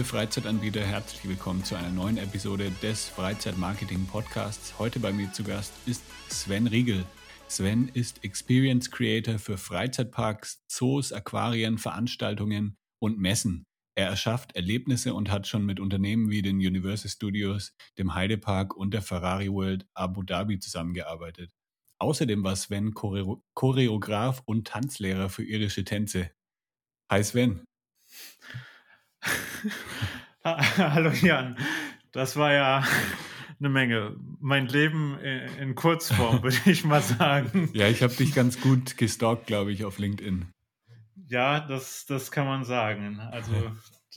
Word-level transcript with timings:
Liebe 0.00 0.08
Freizeitanbieter, 0.08 0.80
herzlich 0.80 1.28
willkommen 1.28 1.62
zu 1.62 1.74
einer 1.74 1.90
neuen 1.90 2.16
Episode 2.16 2.72
des 2.82 3.06
Freizeitmarketing 3.10 4.06
Podcasts. 4.06 4.78
Heute 4.78 4.98
bei 4.98 5.12
mir 5.12 5.30
zu 5.30 5.44
Gast 5.44 5.74
ist 5.84 6.02
Sven 6.30 6.66
Riegel. 6.66 7.04
Sven 7.48 7.90
ist 7.92 8.24
Experience 8.24 8.90
Creator 8.90 9.38
für 9.38 9.58
Freizeitparks, 9.58 10.64
Zoos, 10.68 11.12
Aquarien, 11.12 11.76
Veranstaltungen 11.76 12.78
und 12.98 13.18
Messen. 13.18 13.66
Er 13.94 14.06
erschafft 14.06 14.56
Erlebnisse 14.56 15.12
und 15.12 15.30
hat 15.30 15.46
schon 15.46 15.66
mit 15.66 15.78
Unternehmen 15.78 16.30
wie 16.30 16.40
den 16.40 16.56
Universal 16.56 17.10
Studios, 17.10 17.74
dem 17.98 18.14
Heidepark 18.14 18.74
und 18.74 18.94
der 18.94 19.02
Ferrari 19.02 19.52
World 19.52 19.86
Abu 19.92 20.22
Dhabi 20.22 20.60
zusammengearbeitet. 20.60 21.50
Außerdem 21.98 22.42
war 22.42 22.56
Sven 22.56 22.94
Choreo 22.94 23.44
Choreograf 23.52 24.40
und 24.46 24.66
Tanzlehrer 24.66 25.28
für 25.28 25.44
irische 25.44 25.84
Tänze. 25.84 26.30
Hi 27.12 27.22
Sven. 27.22 27.66
Hallo 30.44 31.10
Jan, 31.10 31.56
das 32.12 32.36
war 32.36 32.52
ja 32.52 32.84
eine 33.58 33.68
Menge. 33.68 34.16
Mein 34.40 34.66
Leben 34.66 35.18
in 35.18 35.74
Kurzform, 35.74 36.42
würde 36.42 36.56
ich 36.64 36.84
mal 36.84 37.02
sagen. 37.02 37.70
Ja, 37.72 37.88
ich 37.88 38.02
habe 38.02 38.14
dich 38.14 38.34
ganz 38.34 38.60
gut 38.60 38.96
gestalkt, 38.96 39.46
glaube 39.46 39.72
ich, 39.72 39.84
auf 39.84 39.98
LinkedIn. 39.98 40.46
Ja, 41.28 41.60
das, 41.60 42.06
das 42.06 42.30
kann 42.30 42.46
man 42.46 42.64
sagen. 42.64 43.20
Also 43.20 43.52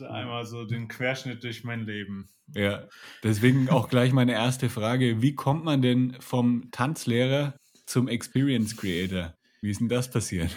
einmal 0.09 0.45
so 0.45 0.65
den 0.65 0.87
Querschnitt 0.87 1.43
durch 1.43 1.63
mein 1.63 1.85
Leben. 1.85 2.29
Ja, 2.55 2.87
deswegen 3.23 3.69
auch 3.69 3.89
gleich 3.89 4.11
meine 4.13 4.33
erste 4.33 4.69
Frage. 4.69 5.21
Wie 5.21 5.35
kommt 5.35 5.63
man 5.63 5.81
denn 5.81 6.15
vom 6.19 6.71
Tanzlehrer 6.71 7.55
zum 7.85 8.07
Experience 8.07 8.75
Creator? 8.75 9.35
Wie 9.61 9.69
ist 9.69 9.79
denn 9.79 9.89
das 9.89 10.09
passiert? 10.09 10.51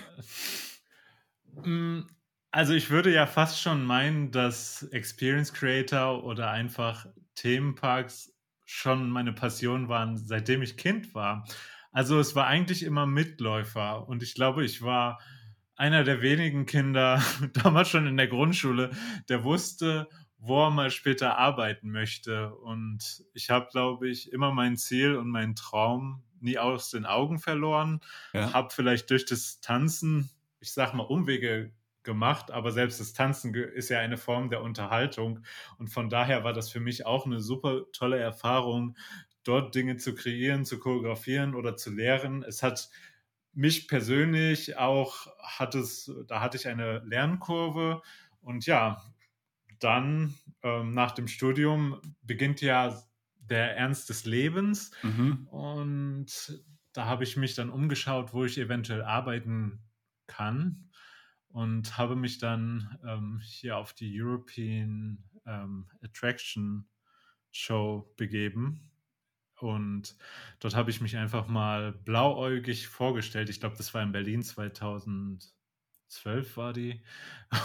Also 2.57 2.73
ich 2.73 2.89
würde 2.89 3.13
ja 3.13 3.27
fast 3.27 3.61
schon 3.61 3.85
meinen, 3.85 4.31
dass 4.31 4.83
Experience 4.85 5.53
Creator 5.53 6.25
oder 6.25 6.51
einfach 6.51 7.05
Themenparks 7.35 8.33
schon 8.65 9.11
meine 9.11 9.35
Passion 9.35 9.91
waren, 9.91 10.17
seitdem 10.17 10.63
ich 10.63 10.79
Kind 10.79 11.15
war. 11.15 11.47
Also 11.93 12.19
es 12.19 12.35
war 12.35 12.47
eigentlich 12.47 12.83
immer 12.83 13.05
Mitläufer 13.05 14.09
und 14.09 14.23
ich 14.23 14.35
glaube, 14.35 14.65
ich 14.65 14.81
war 14.81 15.21
einer 15.75 16.03
der 16.03 16.23
wenigen 16.23 16.65
Kinder, 16.65 17.23
damals 17.53 17.91
schon 17.91 18.07
in 18.07 18.17
der 18.17 18.29
Grundschule, 18.29 18.89
der 19.29 19.45
wusste, 19.45 20.09
wo 20.39 20.65
er 20.65 20.71
mal 20.71 20.91
später 20.91 21.37
arbeiten 21.37 21.91
möchte. 21.91 22.55
Und 22.55 23.23
ich 23.35 23.51
habe, 23.51 23.69
glaube 23.71 24.09
ich, 24.09 24.33
immer 24.33 24.51
mein 24.51 24.79
Ziel 24.79 25.17
und 25.17 25.29
meinen 25.29 25.57
Traum 25.57 26.23
nie 26.41 26.57
aus 26.57 26.89
den 26.89 27.05
Augen 27.05 27.39
verloren. 27.39 28.01
Ja. 28.33 28.55
Habe 28.55 28.73
vielleicht 28.73 29.11
durch 29.11 29.27
das 29.27 29.61
Tanzen, 29.61 30.31
ich 30.59 30.73
sag 30.73 30.95
mal, 30.95 31.03
Umwege 31.03 31.76
gemacht, 32.07 32.51
aber 32.51 32.73
selbst 32.73 32.99
das 33.01 33.13
Tanzen 33.13 33.53
ist 33.55 33.91
ja 33.91 33.99
eine 33.99 34.17
Form 34.17 34.49
der 34.49 34.63
Unterhaltung. 34.63 35.41
Und 35.77 35.89
von 35.89 36.09
daher 36.09 36.45
war 36.45 36.55
das 36.55 36.71
für 36.71 36.81
mich 36.81 37.05
auch 37.05 37.27
eine 37.27 37.41
super 37.41 37.83
tolle 37.93 38.19
Erfahrung, 38.19 38.97
dort 39.45 39.75
Dinge 39.75 39.99
zu 39.99 40.15
kreieren, 40.15 40.65
zu 40.65 40.79
choreografieren 40.79 41.55
oder 41.55 41.77
zu 41.77 41.91
lehren. 41.91 42.43
Es 42.43 42.63
hat 42.63 42.89
mich 43.53 43.89
persönlich 43.89 44.77
auch 44.79 45.27
hat 45.39 45.75
es, 45.75 46.11
da 46.27 46.41
hatte 46.41 46.57
ich 46.57 46.69
eine 46.69 47.01
Lernkurve 47.01 48.03
und 48.41 48.67
ja, 48.67 49.03
dann 49.79 50.35
ähm, 50.63 50.95
nach 50.95 51.13
dem 51.13 51.29
Studium 51.29 52.01
beginnt 52.23 52.61
ja 52.61 53.03
der 53.39 53.77
Ernst 53.77 54.09
des 54.09 54.25
Lebens 54.25 54.91
mhm. 55.03 55.47
und 55.51 56.63
da 56.93 57.05
habe 57.07 57.25
ich 57.25 57.37
mich 57.37 57.55
dann 57.55 57.71
umgeschaut, 57.71 58.33
wo 58.33 58.45
ich 58.45 58.59
eventuell 58.59 59.03
arbeiten 59.03 59.81
kann 60.27 60.86
und 61.57 61.97
habe 61.97 62.17
mich 62.17 62.37
dann 62.37 62.99
ähm, 63.03 63.41
hier 63.43 63.79
auf 63.79 63.95
die 63.95 64.21
European 64.21 65.25
ähm, 65.47 65.89
Attraction 66.03 66.87
Show 67.51 68.13
begeben 68.19 68.91
und 69.59 70.17
dort 70.61 70.77
habe 70.77 70.91
ich 70.91 71.01
mich 71.01 71.17
einfach 71.17 71.49
mal 71.49 71.93
blauäugig 71.93 72.89
vorgestellt. 72.89 73.49
Ich 73.49 73.59
glaube, 73.59 73.75
das 73.79 73.95
war 73.95 74.03
in 74.03 74.13
Berlin 74.13 74.43
2012 74.43 75.49
war 76.59 76.75
die. 76.75 77.03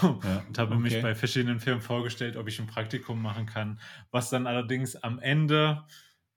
Ja, 0.00 0.08
und 0.48 0.58
habe 0.58 0.72
okay. 0.76 0.82
mich 0.82 1.02
bei 1.02 1.14
verschiedenen 1.14 1.60
Firmen 1.60 1.82
vorgestellt, 1.82 2.38
ob 2.38 2.48
ich 2.48 2.58
ein 2.58 2.66
Praktikum 2.68 3.20
machen 3.20 3.44
kann, 3.44 3.78
was 4.10 4.30
dann 4.30 4.46
allerdings 4.46 4.96
am 4.96 5.18
Ende 5.18 5.84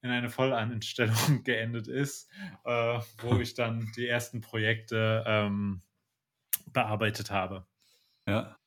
in 0.02 0.10
eine 0.10 0.30
Vollanstellung 0.30 1.16
geendet 1.46 1.88
ist, 1.88 2.30
äh, 2.66 3.00
wo 3.20 3.38
ich 3.40 3.54
dann 3.54 3.90
die 3.96 4.08
ersten 4.10 4.42
Projekte 4.42 5.24
ähm, 5.26 5.82
bearbeitet 6.66 7.32
habe. 7.32 7.66
Ja. 8.28 8.58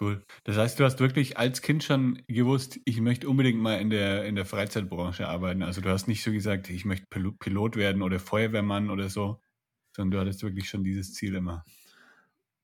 Cool. 0.00 0.24
Das 0.42 0.56
heißt, 0.56 0.80
du 0.80 0.84
hast 0.84 0.98
wirklich 0.98 1.38
als 1.38 1.62
Kind 1.62 1.84
schon 1.84 2.20
gewusst, 2.26 2.80
ich 2.84 3.00
möchte 3.00 3.28
unbedingt 3.28 3.60
mal 3.60 3.80
in 3.80 3.90
der, 3.90 4.24
in 4.24 4.34
der 4.34 4.44
Freizeitbranche 4.44 5.28
arbeiten. 5.28 5.62
Also 5.62 5.80
du 5.80 5.88
hast 5.88 6.08
nicht 6.08 6.24
so 6.24 6.32
gesagt, 6.32 6.68
ich 6.68 6.84
möchte 6.84 7.06
Pilot 7.06 7.76
werden 7.76 8.02
oder 8.02 8.18
Feuerwehrmann 8.18 8.90
oder 8.90 9.08
so, 9.08 9.40
sondern 9.94 10.10
du 10.10 10.20
hattest 10.20 10.42
wirklich 10.42 10.68
schon 10.68 10.82
dieses 10.82 11.14
Ziel 11.14 11.36
immer. 11.36 11.64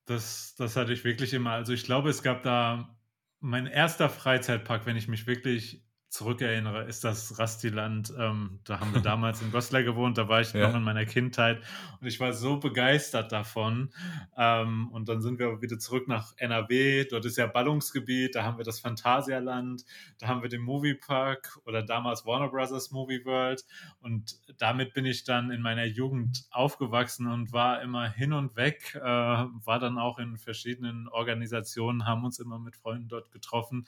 Das, 0.06 0.56
das 0.56 0.74
hatte 0.74 0.92
ich 0.92 1.04
wirklich 1.04 1.32
immer. 1.32 1.52
Also 1.52 1.72
ich 1.72 1.84
glaube, 1.84 2.10
es 2.10 2.24
gab 2.24 2.42
da 2.42 2.98
mein 3.38 3.66
erster 3.66 4.08
Freizeitpark, 4.08 4.84
wenn 4.86 4.96
ich 4.96 5.06
mich 5.06 5.28
wirklich 5.28 5.84
zurückerinnere, 6.10 6.84
ist 6.84 7.04
das 7.04 7.38
Rastiland. 7.38 8.12
Ähm, 8.18 8.58
da 8.64 8.80
haben 8.80 8.92
wir 8.92 9.00
damals 9.00 9.40
in 9.42 9.52
Goslar 9.52 9.84
gewohnt, 9.84 10.18
da 10.18 10.28
war 10.28 10.40
ich 10.40 10.52
ja. 10.52 10.66
noch 10.66 10.76
in 10.76 10.82
meiner 10.82 11.06
Kindheit 11.06 11.62
und 12.00 12.06
ich 12.06 12.18
war 12.18 12.32
so 12.32 12.58
begeistert 12.58 13.30
davon. 13.30 13.90
Ähm, 14.36 14.88
und 14.90 15.08
dann 15.08 15.22
sind 15.22 15.38
wir 15.38 15.62
wieder 15.62 15.78
zurück 15.78 16.08
nach 16.08 16.34
NRW. 16.36 17.04
Dort 17.04 17.24
ist 17.24 17.38
ja 17.38 17.46
Ballungsgebiet, 17.46 18.34
da 18.34 18.42
haben 18.42 18.58
wir 18.58 18.64
das 18.64 18.80
Phantasialand, 18.80 19.84
da 20.18 20.26
haben 20.26 20.42
wir 20.42 20.48
den 20.48 20.62
Moviepark 20.62 21.60
oder 21.64 21.82
damals 21.82 22.26
Warner 22.26 22.48
Brothers 22.48 22.90
Movie 22.90 23.24
World. 23.24 23.64
Und 24.00 24.40
damit 24.58 24.94
bin 24.94 25.06
ich 25.06 25.22
dann 25.22 25.52
in 25.52 25.62
meiner 25.62 25.84
Jugend 25.84 26.44
aufgewachsen 26.50 27.28
und 27.28 27.52
war 27.52 27.82
immer 27.82 28.10
hin 28.10 28.32
und 28.32 28.56
weg, 28.56 28.96
äh, 28.96 29.00
war 29.00 29.78
dann 29.78 29.96
auch 29.96 30.18
in 30.18 30.38
verschiedenen 30.38 31.06
Organisationen, 31.06 32.04
haben 32.04 32.24
uns 32.24 32.40
immer 32.40 32.58
mit 32.58 32.74
Freunden 32.74 33.06
dort 33.06 33.30
getroffen. 33.30 33.86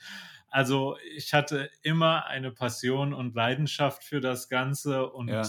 Also 0.49 0.97
ich 1.15 1.33
hatte 1.33 1.69
immer 1.81 2.12
eine 2.21 2.51
Passion 2.51 3.13
und 3.13 3.35
Leidenschaft 3.35 4.03
für 4.03 4.21
das 4.21 4.49
Ganze 4.49 5.09
und 5.09 5.29
ja. 5.29 5.43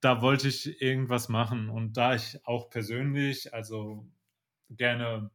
da 0.00 0.22
wollte 0.22 0.48
ich 0.48 0.80
irgendwas 0.80 1.28
machen. 1.28 1.68
Und 1.68 1.96
da 1.96 2.14
ich 2.14 2.38
auch 2.46 2.70
persönlich, 2.70 3.52
also 3.52 4.06
gerne 4.70 5.30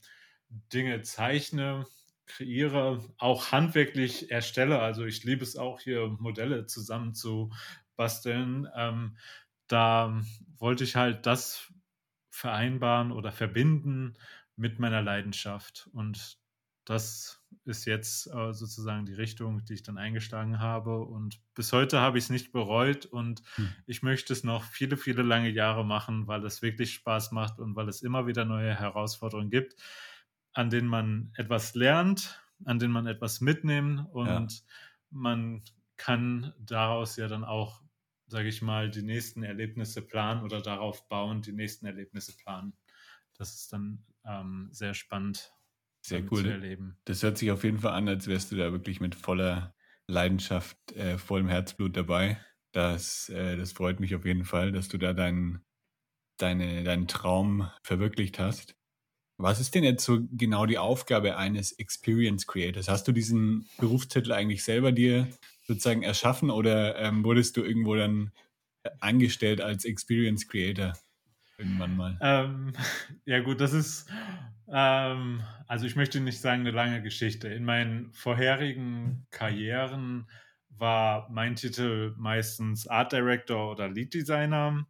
Dinge 0.73 1.01
zeichne, 1.01 1.85
kreiere, 2.25 3.03
auch 3.17 3.51
handwerklich 3.51 4.31
erstelle, 4.31 4.79
also 4.79 5.05
ich 5.05 5.23
liebe 5.23 5.43
es 5.43 5.55
auch 5.55 5.79
hier 5.79 6.07
Modelle 6.19 6.65
zusammen 6.65 7.13
zu 7.13 7.51
basteln, 7.95 8.67
ähm, 8.75 9.17
da 9.67 10.21
wollte 10.57 10.83
ich 10.83 10.95
halt 10.95 11.25
das 11.25 11.71
vereinbaren 12.29 13.11
oder 13.11 13.31
verbinden 13.31 14.17
mit 14.55 14.79
meiner 14.79 15.01
Leidenschaft. 15.01 15.89
Und 15.93 16.37
das 16.85 17.40
ist 17.65 17.85
jetzt 17.85 18.27
äh, 18.27 18.53
sozusagen 18.53 19.05
die 19.05 19.13
Richtung, 19.13 19.63
die 19.65 19.73
ich 19.73 19.83
dann 19.83 19.97
eingeschlagen 19.97 20.59
habe. 20.59 21.01
Und 21.01 21.39
bis 21.53 21.73
heute 21.73 21.99
habe 21.99 22.17
ich 22.17 22.25
es 22.25 22.29
nicht 22.29 22.51
bereut 22.51 23.05
und 23.05 23.41
hm. 23.55 23.69
ich 23.85 24.01
möchte 24.03 24.33
es 24.33 24.43
noch 24.43 24.63
viele, 24.63 24.97
viele 24.97 25.21
lange 25.21 25.49
Jahre 25.49 25.85
machen, 25.85 26.27
weil 26.27 26.43
es 26.45 26.61
wirklich 26.61 26.93
Spaß 26.93 27.31
macht 27.31 27.59
und 27.59 27.75
weil 27.75 27.87
es 27.87 28.01
immer 28.01 28.27
wieder 28.27 28.45
neue 28.45 28.73
Herausforderungen 28.73 29.49
gibt, 29.49 29.75
an 30.53 30.69
denen 30.69 30.87
man 30.87 31.31
etwas 31.35 31.75
lernt, 31.75 32.41
an 32.65 32.79
denen 32.79 32.93
man 32.93 33.07
etwas 33.07 33.41
mitnimmt 33.41 34.07
und 34.11 34.27
ja. 34.27 34.59
man 35.09 35.63
kann 35.97 36.53
daraus 36.59 37.15
ja 37.15 37.27
dann 37.27 37.43
auch, 37.43 37.81
sage 38.27 38.47
ich 38.47 38.61
mal, 38.61 38.89
die 38.89 39.03
nächsten 39.03 39.43
Erlebnisse 39.43 40.01
planen 40.01 40.43
oder 40.43 40.61
darauf 40.61 41.07
bauen, 41.07 41.41
die 41.41 41.51
nächsten 41.51 41.85
Erlebnisse 41.85 42.35
planen. 42.35 42.73
Das 43.37 43.53
ist 43.53 43.71
dann 43.71 44.03
ähm, 44.25 44.69
sehr 44.71 44.93
spannend 44.93 45.53
sehr 46.01 46.23
cool. 46.31 46.43
Zu 46.43 46.51
erleben. 46.51 46.97
Das 47.05 47.23
hört 47.23 47.37
sich 47.37 47.51
auf 47.51 47.63
jeden 47.63 47.79
Fall 47.79 47.93
an, 47.93 48.07
als 48.07 48.27
wärst 48.27 48.51
du 48.51 48.55
da 48.55 48.71
wirklich 48.71 48.99
mit 48.99 49.15
voller 49.15 49.73
Leidenschaft, 50.07 50.77
äh, 50.93 51.17
vollem 51.17 51.47
Herzblut 51.47 51.95
dabei. 51.95 52.39
Das, 52.71 53.29
äh, 53.29 53.57
das 53.57 53.71
freut 53.71 53.99
mich 53.99 54.15
auf 54.15 54.25
jeden 54.25 54.45
Fall, 54.45 54.71
dass 54.71 54.87
du 54.87 54.97
da 54.97 55.13
deinen, 55.13 55.63
deine, 56.37 56.83
deinen 56.83 57.07
Traum 57.07 57.69
verwirklicht 57.83 58.39
hast. 58.39 58.75
Was 59.37 59.59
ist 59.59 59.73
denn 59.73 59.83
jetzt 59.83 60.05
so 60.05 60.19
genau 60.31 60.65
die 60.65 60.77
Aufgabe 60.77 61.37
eines 61.37 61.71
Experience 61.71 62.45
Creators? 62.45 62.87
Hast 62.87 63.07
du 63.07 63.11
diesen 63.11 63.67
Berufstitel 63.79 64.31
eigentlich 64.33 64.63
selber 64.63 64.91
dir 64.91 65.27
sozusagen 65.65 66.03
erschaffen 66.03 66.51
oder 66.51 66.97
ähm, 66.97 67.23
wurdest 67.23 67.57
du 67.57 67.63
irgendwo 67.63 67.95
dann 67.95 68.31
angestellt 68.99 69.61
als 69.61 69.85
Experience 69.85 70.47
Creator 70.47 70.93
irgendwann 71.61 71.95
mal? 71.95 72.17
Ähm, 72.21 72.73
ja 73.25 73.39
gut, 73.39 73.61
das 73.61 73.73
ist, 73.73 74.09
ähm, 74.67 75.43
also 75.67 75.85
ich 75.85 75.95
möchte 75.95 76.19
nicht 76.19 76.41
sagen 76.41 76.61
eine 76.61 76.71
lange 76.71 77.01
Geschichte. 77.01 77.47
In 77.47 77.63
meinen 77.63 78.11
vorherigen 78.13 79.27
Karrieren 79.31 80.27
war 80.69 81.29
mein 81.29 81.55
Titel 81.55 82.13
meistens 82.17 82.87
Art 82.87 83.11
Director 83.11 83.71
oder 83.71 83.87
Lead 83.87 84.13
Designer. 84.13 84.85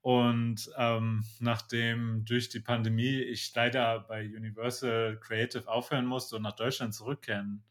Und 0.00 0.70
ähm, 0.76 1.24
nachdem 1.40 2.24
durch 2.24 2.48
die 2.48 2.60
Pandemie 2.60 3.20
ich 3.22 3.52
leider 3.54 4.00
bei 4.00 4.24
Universal 4.24 5.18
Creative 5.20 5.66
aufhören 5.66 6.06
musste 6.06 6.36
und 6.36 6.42
nach 6.42 6.54
Deutschland 6.54 6.94
zurückkehren 6.94 7.64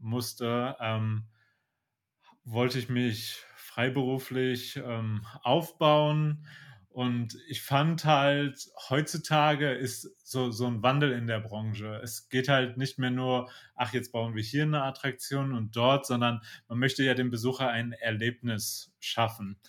musste, 0.00 0.76
ähm, 0.78 1.24
wollte 2.44 2.78
ich 2.78 2.88
mich 2.88 3.42
freiberuflich 3.56 4.76
ähm, 4.76 5.26
aufbauen. 5.42 6.46
Und 6.98 7.38
ich 7.46 7.62
fand 7.62 8.04
halt, 8.04 8.72
heutzutage 8.88 9.70
ist 9.70 10.10
so, 10.24 10.50
so 10.50 10.66
ein 10.66 10.82
Wandel 10.82 11.12
in 11.12 11.28
der 11.28 11.38
Branche. 11.38 12.00
Es 12.02 12.28
geht 12.28 12.48
halt 12.48 12.76
nicht 12.76 12.98
mehr 12.98 13.12
nur, 13.12 13.48
ach, 13.76 13.92
jetzt 13.92 14.10
bauen 14.10 14.34
wir 14.34 14.42
hier 14.42 14.64
eine 14.64 14.82
Attraktion 14.82 15.52
und 15.52 15.76
dort, 15.76 16.06
sondern 16.06 16.40
man 16.66 16.80
möchte 16.80 17.04
ja 17.04 17.14
dem 17.14 17.30
Besucher 17.30 17.68
ein 17.68 17.92
Erlebnis 17.92 18.92
schaffen. 18.98 19.60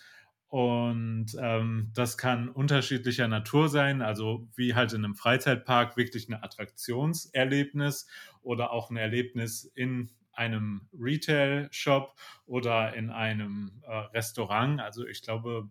Und 0.48 1.36
ähm, 1.40 1.92
das 1.94 2.18
kann 2.18 2.48
unterschiedlicher 2.48 3.28
Natur 3.28 3.68
sein, 3.68 4.02
also 4.02 4.48
wie 4.56 4.74
halt 4.74 4.92
in 4.92 5.04
einem 5.04 5.14
Freizeitpark 5.14 5.96
wirklich 5.96 6.28
ein 6.28 6.34
Attraktionserlebnis 6.34 8.08
oder 8.42 8.72
auch 8.72 8.90
ein 8.90 8.96
Erlebnis 8.96 9.70
in 9.76 10.10
einem 10.32 10.88
Retail-Shop 10.98 12.12
oder 12.46 12.92
in 12.94 13.10
einem 13.10 13.82
äh, 13.84 13.94
Restaurant. 14.16 14.80
Also 14.80 15.06
ich 15.06 15.22
glaube, 15.22 15.70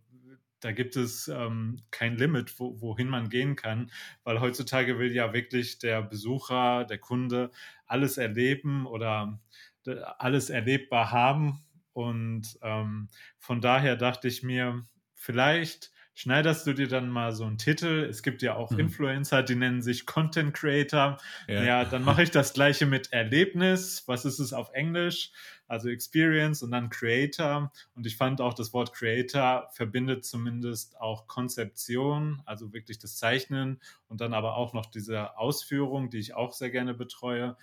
da 0.59 0.71
gibt 0.71 0.95
es 0.95 1.27
ähm, 1.27 1.81
kein 1.91 2.17
Limit, 2.17 2.59
wo, 2.59 2.81
wohin 2.81 3.07
man 3.07 3.29
gehen 3.29 3.55
kann, 3.55 3.91
weil 4.23 4.41
heutzutage 4.41 4.99
will 4.99 5.11
ja 5.11 5.33
wirklich 5.33 5.79
der 5.79 6.01
Besucher, 6.01 6.85
der 6.85 6.97
Kunde 6.97 7.51
alles 7.85 8.17
erleben 8.17 8.85
oder 8.85 9.39
äh, 9.85 9.95
alles 10.17 10.49
erlebbar 10.49 11.11
haben. 11.11 11.63
Und 11.93 12.57
ähm, 12.61 13.09
von 13.37 13.61
daher 13.61 13.95
dachte 13.95 14.27
ich 14.27 14.43
mir, 14.43 14.85
vielleicht 15.15 15.91
schneiderst 16.13 16.67
du 16.67 16.73
dir 16.73 16.87
dann 16.87 17.09
mal 17.09 17.31
so 17.31 17.45
einen 17.45 17.57
Titel. 17.57 18.05
Es 18.09 18.23
gibt 18.23 18.41
ja 18.41 18.55
auch 18.55 18.71
mhm. 18.71 18.79
Influencer, 18.79 19.43
die 19.43 19.55
nennen 19.55 19.81
sich 19.81 20.05
Content 20.05 20.53
Creator. 20.53 21.17
Ja, 21.47 21.63
ja 21.63 21.85
dann 21.85 22.03
mache 22.03 22.23
ich 22.23 22.31
das 22.31 22.53
gleiche 22.53 22.85
mit 22.85 23.13
Erlebnis. 23.13 24.03
Was 24.07 24.25
ist 24.25 24.39
es 24.39 24.53
auf 24.53 24.71
Englisch? 24.73 25.31
Also 25.67 25.89
Experience 25.89 26.63
und 26.63 26.71
dann 26.71 26.89
Creator. 26.89 27.71
Und 27.95 28.05
ich 28.05 28.17
fand 28.17 28.41
auch 28.41 28.53
das 28.53 28.73
Wort 28.73 28.93
Creator 28.93 29.69
verbindet 29.71 30.25
zumindest 30.25 30.99
auch 30.99 31.27
Konzeption, 31.27 32.41
also 32.45 32.73
wirklich 32.73 32.99
das 32.99 33.17
Zeichnen 33.17 33.79
und 34.07 34.19
dann 34.19 34.33
aber 34.33 34.55
auch 34.55 34.73
noch 34.73 34.87
diese 34.87 35.37
Ausführung, 35.37 36.09
die 36.09 36.17
ich 36.17 36.33
auch 36.33 36.53
sehr 36.53 36.71
gerne 36.71 36.93
betreue. 36.93 37.55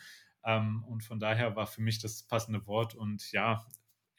Ähm, 0.44 0.84
und 0.84 1.02
von 1.02 1.18
daher 1.18 1.56
war 1.56 1.66
für 1.66 1.82
mich 1.82 1.98
das 1.98 2.22
passende 2.22 2.66
Wort. 2.66 2.94
Und 2.94 3.32
ja, 3.32 3.66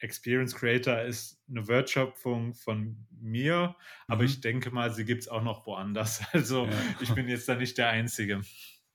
Experience 0.00 0.54
Creator 0.54 1.02
ist 1.02 1.40
eine 1.48 1.66
Wertschöpfung 1.66 2.54
von 2.54 3.06
mir, 3.10 3.76
aber 4.06 4.22
mhm. 4.22 4.28
ich 4.28 4.40
denke 4.40 4.70
mal, 4.70 4.92
sie 4.92 5.04
gibt 5.04 5.22
es 5.22 5.28
auch 5.28 5.42
noch 5.42 5.66
woanders. 5.66 6.22
Also 6.32 6.66
ja. 6.66 6.72
ich 7.00 7.12
bin 7.14 7.28
jetzt 7.28 7.48
da 7.48 7.54
nicht 7.54 7.78
der 7.78 7.88
Einzige. 7.88 8.42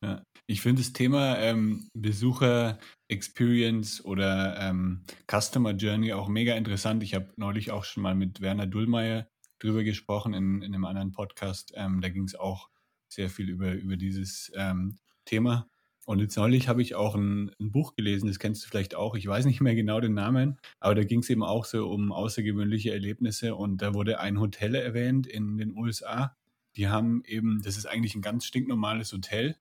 Ja. 0.02 0.24
Ich 0.48 0.62
finde 0.62 0.82
das 0.82 0.94
Thema 0.94 1.38
ähm, 1.40 1.90
Besucher 1.94 2.78
Experience 3.08 4.04
oder 4.04 4.58
ähm, 4.60 5.04
Customer 5.32 5.72
Journey 5.72 6.14
auch 6.14 6.28
mega 6.28 6.56
interessant. 6.56 7.04
Ich 7.04 7.14
habe 7.14 7.32
neulich 7.38 7.72
auch 7.72 7.86
schon 7.86 8.04
mal 8.04 8.16
mit 8.16 8.42
Werner 8.42 8.68
Dullmeier 8.68 9.28
drüber 9.60 9.84
gesprochen 9.84 10.34
in, 10.34 10.62
in 10.62 10.74
einem 10.74 10.86
anderen 10.86 11.12
Podcast. 11.14 11.72
Ähm, 11.76 12.02
da 12.02 12.10
ging 12.10 12.26
es 12.26 12.36
auch 12.36 12.70
sehr 13.08 13.30
viel 13.30 13.50
über, 13.50 13.74
über 13.74 13.96
dieses 13.96 14.52
ähm, 14.56 14.98
Thema. 15.26 15.70
Und 16.06 16.20
jetzt 16.20 16.36
neulich 16.36 16.68
habe 16.68 16.82
ich 16.82 16.96
auch 16.96 17.16
ein, 17.16 17.52
ein, 17.60 17.72
Buch 17.72 17.96
gelesen, 17.96 18.28
das 18.28 18.40
kennst 18.40 18.64
du 18.64 18.68
vielleicht 18.68 18.94
auch, 18.94 19.16
ich 19.16 19.26
weiß 19.26 19.46
nicht 19.46 19.62
mehr 19.62 19.76
genau 19.76 20.02
den 20.02 20.14
Namen, 20.14 20.60
aber 20.80 20.96
da 20.96 21.04
ging 21.04 21.20
es 21.20 21.30
eben 21.30 21.44
auch 21.44 21.64
so 21.64 21.90
um 21.90 22.12
außergewöhnliche 22.12 22.92
Erlebnisse. 22.92 23.56
Und 23.56 23.82
da 23.82 23.94
wurde 23.94 24.20
ein 24.20 24.40
Hotel 24.40 24.76
erwähnt 24.76 25.28
in 25.28 25.58
den 25.58 25.78
USA. 25.78 26.36
Die 26.76 26.90
haben 26.90 27.24
eben, 27.26 27.62
das 27.62 27.78
ist 27.78 27.86
eigentlich 27.86 28.16
ein 28.16 28.22
ganz 28.22 28.46
stinknormales 28.46 29.14
Hotel, 29.14 29.56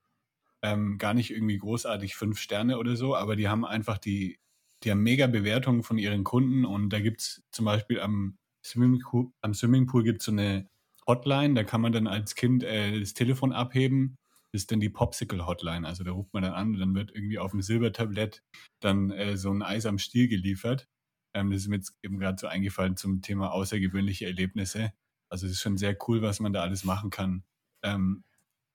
ähm, 0.62 0.99
gar 0.99 1.15
nicht 1.15 1.31
irgendwie 1.31 1.59
großartig 1.59 2.17
fünf 2.17 2.39
Sterne 2.41 2.79
oder 2.79 2.97
so, 2.97 3.15
aber 3.15 3.37
die 3.37 3.49
haben 3.49 3.65
einfach 3.65 3.99
die, 3.99 4.39
die 4.83 4.91
haben 4.91 5.03
mega 5.03 5.29
Bewertungen 5.29 5.85
von 5.85 5.99
ihren 5.99 6.25
Kunden. 6.25 6.65
Und 6.65 6.91
da 6.91 7.00
gibt 7.00 7.21
es 7.21 7.43
zum 7.53 7.67
Beispiel 7.67 8.00
am 8.00 8.37
Swimmingpool, 8.65 9.31
am 9.43 9.55
Swimmingpool 9.55 10.03
gibt 10.03 10.23
es 10.23 10.27
so 10.27 10.33
eine 10.33 10.69
Hotline, 11.06 11.55
da 11.55 11.65
kann 11.65 11.81
man 11.81 11.93
dann 11.93 12.06
als 12.09 12.35
Kind 12.35 12.65
äh, 12.65 12.99
das 12.99 13.15
Telefon 13.15 13.53
abheben 13.53 14.17
ist 14.52 14.70
dann 14.70 14.81
die 14.81 14.90
Popsicle-Hotline. 14.90 15.87
Also 15.87 16.04
da 16.04 16.12
ruft 16.12 16.32
man 16.34 16.43
dann 16.43 16.52
an 16.52 16.75
und 16.75 16.81
dann 16.81 16.94
wird 16.94 17.10
irgendwie 17.14 17.38
auf 17.38 17.52
dem 17.52 17.62
Silbertablett 17.62 18.43
dann 18.81 19.10
äh, 19.10 19.37
so 19.37 19.50
ein 19.50 19.62
Eis 19.62 19.87
am 19.87 19.99
Stiel 19.99 20.28
geliefert. 20.28 20.88
Ähm, 21.34 21.50
das 21.50 21.62
ist 21.62 21.69
mir 21.69 21.76
jetzt 21.76 21.96
eben 22.02 22.19
gerade 22.19 22.38
so 22.38 22.46
eingefallen 22.46 22.96
zum 22.96 23.22
Thema 23.22 23.52
außergewöhnliche 23.52 24.26
Erlebnisse. 24.26 24.93
Also 25.31 25.46
es 25.46 25.52
ist 25.52 25.62
schon 25.62 25.78
sehr 25.78 25.96
cool, 26.06 26.20
was 26.20 26.40
man 26.40 26.52
da 26.52 26.62
alles 26.62 26.84
machen 26.84 27.10
kann. 27.10 27.44
Ähm, 27.82 28.25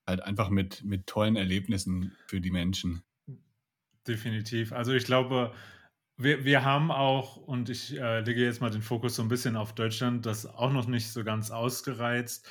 halt 0.06 0.22
einfach 0.22 0.50
mit, 0.50 0.82
mit 0.84 1.06
tollen 1.06 1.36
Erlebnissen 1.36 2.16
für 2.26 2.40
die 2.40 2.50
Menschen. 2.50 3.02
Definitiv. 4.06 4.72
Also 4.72 4.92
ich 4.92 5.04
glaube, 5.04 5.52
wir, 6.18 6.44
wir 6.44 6.64
haben 6.64 6.90
auch, 6.90 7.36
und 7.36 7.70
ich 7.70 7.96
äh, 7.96 8.20
lege 8.20 8.44
jetzt 8.44 8.60
mal 8.60 8.70
den 8.70 8.82
Fokus 8.82 9.14
so 9.14 9.22
ein 9.22 9.28
bisschen 9.28 9.56
auf 9.56 9.72
Deutschland, 9.72 10.26
das 10.26 10.46
auch 10.46 10.72
noch 10.72 10.88
nicht 10.88 11.12
so 11.12 11.22
ganz 11.22 11.50
ausgereizt. 11.50 12.46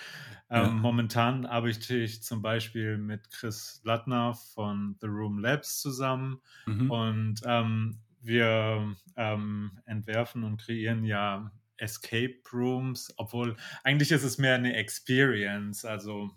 Ähm, 0.49 0.63
ja. 0.63 0.69
Momentan 0.69 1.45
arbeite 1.45 1.97
ich 1.97 2.23
zum 2.23 2.41
Beispiel 2.41 2.97
mit 2.97 3.29
Chris 3.29 3.81
Lattner 3.83 4.33
von 4.33 4.95
The 5.01 5.07
Room 5.07 5.39
Labs 5.39 5.81
zusammen 5.81 6.41
mhm. 6.65 6.89
und 6.89 7.41
ähm, 7.45 7.99
wir 8.21 8.95
ähm, 9.17 9.71
entwerfen 9.85 10.45
und 10.45 10.61
kreieren 10.61 11.03
ja 11.03 11.51
Escape 11.75 12.39
Rooms, 12.53 13.13
obwohl 13.17 13.57
eigentlich 13.83 14.11
ist 14.11 14.23
es 14.23 14.37
mehr 14.37 14.55
eine 14.55 14.75
Experience, 14.75 15.83
also 15.83 16.31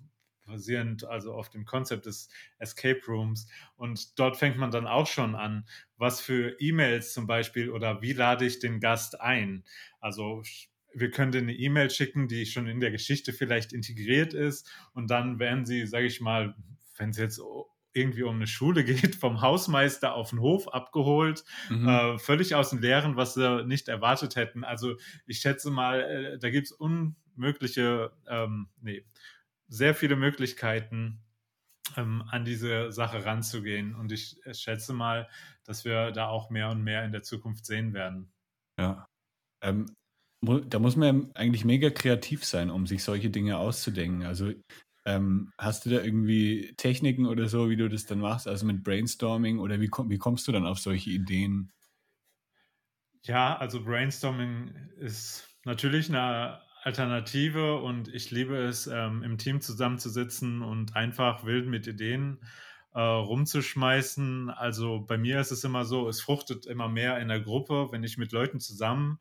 basierend 0.47 1.05
also 1.05 1.33
auf 1.33 1.49
dem 1.49 1.65
Konzept 1.65 2.07
des 2.07 2.29
Escape 2.59 3.01
Rooms. 3.07 3.49
Und 3.77 4.19
dort 4.19 4.37
fängt 4.37 4.59
man 4.59 4.71
dann 4.71 4.87
auch 4.87 5.07
schon 5.07 5.35
an, 5.35 5.65
was 6.01 6.21
für 6.21 6.57
E-Mails 6.59 7.13
zum 7.13 7.27
Beispiel 7.27 7.71
oder 7.71 8.01
wie 8.01 8.15
lade 8.15 8.47
ich 8.47 8.59
den 8.59 8.81
Gast 8.81 9.21
ein. 9.21 9.65
Also 10.01 10.43
wir 10.95 11.11
können 11.11 11.35
eine 11.35 11.55
E-Mail 11.55 11.91
schicken, 11.91 12.27
die 12.27 12.47
schon 12.47 12.67
in 12.67 12.81
der 12.81 12.91
Geschichte 12.91 13.33
vielleicht 13.33 13.73
integriert 13.73 14.35
ist 14.35 14.69
und 14.95 15.11
dann 15.11 15.39
werden 15.39 15.67
sie, 15.67 15.87
sage 15.87 16.07
ich 16.07 16.21
mal, 16.21 16.55
wenn 16.97 17.11
es 17.11 17.19
jetzt 17.19 17.41
irgendwie 17.93 18.23
um 18.23 18.37
eine 18.37 18.47
Schule 18.47 18.83
geht, 18.85 19.15
vom 19.15 19.43
Hausmeister 19.43 20.15
auf 20.15 20.31
den 20.31 20.41
Hof 20.41 20.69
abgeholt, 20.73 21.45
mhm. 21.69 21.87
äh, 21.87 22.19
völlig 22.19 22.55
aus 22.55 22.71
dem 22.71 22.81
Leeren, 22.81 23.17
was 23.17 23.35
sie 23.35 23.65
nicht 23.67 23.89
erwartet 23.89 24.37
hätten. 24.37 24.65
Also 24.65 24.97
ich 25.27 25.39
schätze 25.41 25.71
mal, 25.71 26.01
äh, 26.01 26.39
da 26.39 26.51
gibt 26.51 26.69
es 26.69 26.73
unmögliche, 26.73 28.13
ähm, 28.27 28.69
nee, 28.81 29.05
sehr 29.69 29.95
viele 29.95 30.17
Möglichkeiten, 30.17 31.23
ähm, 31.97 32.23
an 32.29 32.45
diese 32.45 32.93
Sache 32.93 33.25
ranzugehen. 33.25 33.95
Und 33.95 34.13
ich 34.13 34.45
äh, 34.45 34.55
schätze 34.55 34.93
mal, 34.93 35.29
dass 35.65 35.85
wir 35.85 36.11
da 36.13 36.29
auch 36.29 36.51
mehr 36.51 36.71
und 36.71 36.83
mehr 36.83 37.05
in 37.05 37.13
der 37.13 37.23
Zukunft 37.23 37.67
sehen 37.67 37.93
werden. 37.93 38.33
Ja. 38.79 39.07
Ähm, 39.63 39.87
da 40.43 40.79
muss 40.79 40.97
man 40.97 41.31
eigentlich 41.35 41.65
mega 41.65 41.91
kreativ 41.91 42.45
sein, 42.45 42.71
um 42.71 42.87
sich 42.87 43.05
solche 43.05 43.31
Dinge 43.31 43.59
auszudenken. 43.59 44.25
Also 44.25 44.53
ähm, 45.05 45.53
hast 45.59 45.85
du 45.85 45.91
da 45.91 46.03
irgendwie 46.03 46.75
Techniken 46.77 47.27
oder 47.27 47.49
so, 47.49 47.69
wie 47.69 47.77
du 47.77 47.89
das 47.89 48.07
dann 48.07 48.21
machst, 48.21 48.49
also 48.49 48.65
mit 48.67 48.83
Brainstorming 48.83 49.59
oder 49.59 49.81
wie, 49.81 49.89
komm, 49.89 50.09
wie 50.11 50.19
kommst 50.19 50.49
du 50.49 50.53
dann 50.53 50.67
auf 50.67 50.79
solche 50.79 51.11
Ideen? 51.11 51.73
Ja, 53.23 53.57
also 53.57 53.85
Brainstorming 53.85 54.75
ist 54.97 55.47
natürlich 55.65 56.09
eine 56.09 56.61
Alternative 56.83 57.77
und 57.77 58.09
ich 58.09 58.31
liebe 58.31 58.57
es, 58.57 58.87
ähm, 58.87 59.23
im 59.23 59.39
Team 59.39 59.61
zusammenzusitzen 59.61 60.63
und 60.63 60.97
einfach 60.97 61.45
wild 61.45 61.67
mit 61.67 61.87
Ideen 61.87 62.39
äh, 62.95 63.01
rumzuschmeißen. 63.01 64.51
Also 64.51 65.01
bei 65.01 65.19
mir 65.19 65.41
ist 65.41 65.51
es 65.51 65.65
immer 65.65 65.85
so, 65.85 66.09
es 66.09 66.21
fruchtet 66.21 66.67
immer 66.67 66.89
mehr 66.89 67.19
in 67.19 67.29
der 67.29 67.41
Gruppe, 67.41 67.89
wenn 67.91 68.05
ich 68.05 68.19
mit 68.19 68.33
Leuten 68.33 68.61
zusammen 68.61 69.19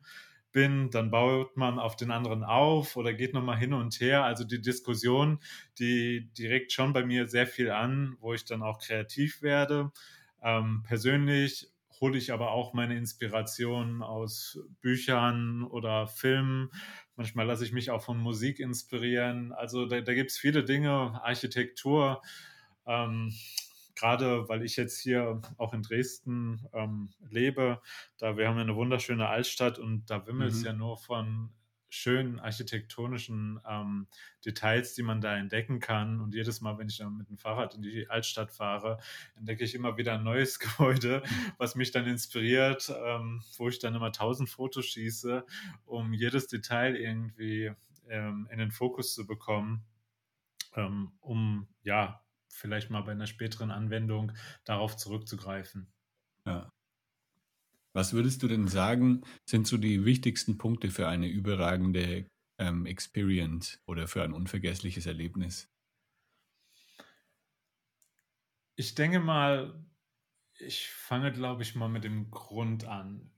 bin, 0.52 0.90
dann 0.90 1.10
baut 1.10 1.56
man 1.56 1.78
auf 1.78 1.96
den 1.96 2.10
anderen 2.10 2.42
auf 2.42 2.96
oder 2.96 3.14
geht 3.14 3.34
nochmal 3.34 3.58
hin 3.58 3.72
und 3.72 4.00
her. 4.00 4.24
Also 4.24 4.44
die 4.44 4.60
Diskussion, 4.60 5.38
die 5.78 6.28
direkt 6.36 6.72
schon 6.72 6.92
bei 6.92 7.04
mir 7.04 7.28
sehr 7.28 7.46
viel 7.46 7.70
an, 7.70 8.16
wo 8.20 8.34
ich 8.34 8.44
dann 8.44 8.62
auch 8.62 8.80
kreativ 8.80 9.42
werde. 9.42 9.92
Ähm, 10.42 10.82
persönlich 10.86 11.68
hole 12.00 12.16
ich 12.16 12.32
aber 12.32 12.52
auch 12.52 12.72
meine 12.72 12.96
Inspirationen 12.96 14.02
aus 14.02 14.58
Büchern 14.80 15.64
oder 15.64 16.06
Filmen. 16.06 16.70
Manchmal 17.16 17.46
lasse 17.46 17.64
ich 17.64 17.72
mich 17.72 17.90
auch 17.90 18.02
von 18.02 18.18
Musik 18.18 18.58
inspirieren. 18.58 19.52
Also 19.52 19.86
da, 19.86 20.00
da 20.00 20.14
gibt 20.14 20.30
es 20.30 20.38
viele 20.38 20.64
Dinge, 20.64 21.20
Architektur. 21.22 22.22
Ähm, 22.86 23.32
gerade 23.94 24.48
weil 24.48 24.64
ich 24.64 24.76
jetzt 24.76 24.98
hier 24.98 25.42
auch 25.58 25.74
in 25.74 25.82
Dresden 25.82 26.66
ähm, 26.72 27.10
lebe, 27.28 27.82
da 28.16 28.36
wir 28.38 28.48
haben 28.48 28.58
eine 28.58 28.74
wunderschöne 28.74 29.28
Altstadt 29.28 29.78
und 29.78 30.08
da 30.08 30.26
wimmelt 30.26 30.52
es 30.52 30.60
mhm. 30.60 30.66
ja 30.66 30.72
nur 30.72 30.96
von 30.96 31.50
schönen 31.90 32.38
architektonischen 32.38 33.60
ähm, 33.68 34.06
Details, 34.44 34.94
die 34.94 35.02
man 35.02 35.20
da 35.20 35.36
entdecken 35.36 35.80
kann. 35.80 36.20
Und 36.20 36.34
jedes 36.34 36.60
Mal, 36.60 36.78
wenn 36.78 36.88
ich 36.88 36.98
dann 36.98 37.16
mit 37.16 37.28
dem 37.28 37.36
Fahrrad 37.36 37.74
in 37.74 37.82
die 37.82 38.08
Altstadt 38.08 38.52
fahre, 38.52 38.98
entdecke 39.36 39.64
ich 39.64 39.74
immer 39.74 39.96
wieder 39.98 40.14
ein 40.14 40.24
neues 40.24 40.58
Gebäude, 40.60 41.22
was 41.58 41.74
mich 41.74 41.90
dann 41.90 42.06
inspiriert, 42.06 42.92
ähm, 43.04 43.42
wo 43.58 43.68
ich 43.68 43.78
dann 43.78 43.94
immer 43.94 44.12
tausend 44.12 44.48
Fotos 44.48 44.86
schieße, 44.86 45.44
um 45.84 46.14
jedes 46.14 46.46
Detail 46.46 46.96
irgendwie 46.96 47.72
ähm, 48.08 48.48
in 48.50 48.58
den 48.58 48.70
Fokus 48.70 49.14
zu 49.14 49.26
bekommen, 49.26 49.84
ähm, 50.74 51.12
um 51.20 51.68
ja 51.82 52.24
vielleicht 52.48 52.90
mal 52.90 53.02
bei 53.02 53.12
einer 53.12 53.26
späteren 53.26 53.70
Anwendung 53.70 54.32
darauf 54.64 54.96
zurückzugreifen. 54.96 55.92
Ja. 56.46 56.72
Was 57.92 58.12
würdest 58.12 58.42
du 58.42 58.48
denn 58.48 58.68
sagen, 58.68 59.22
sind 59.48 59.66
so 59.66 59.76
die 59.76 60.04
wichtigsten 60.04 60.58
Punkte 60.58 60.90
für 60.90 61.08
eine 61.08 61.28
überragende 61.28 62.26
ähm, 62.58 62.86
Experience 62.86 63.80
oder 63.86 64.06
für 64.06 64.22
ein 64.22 64.32
unvergessliches 64.32 65.06
Erlebnis? 65.06 65.68
Ich 68.76 68.94
denke 68.94 69.20
mal, 69.20 69.84
ich 70.58 70.88
fange, 70.90 71.32
glaube 71.32 71.62
ich, 71.62 71.74
mal 71.74 71.88
mit 71.88 72.04
dem 72.04 72.30
Grund 72.30 72.84
an. 72.84 73.30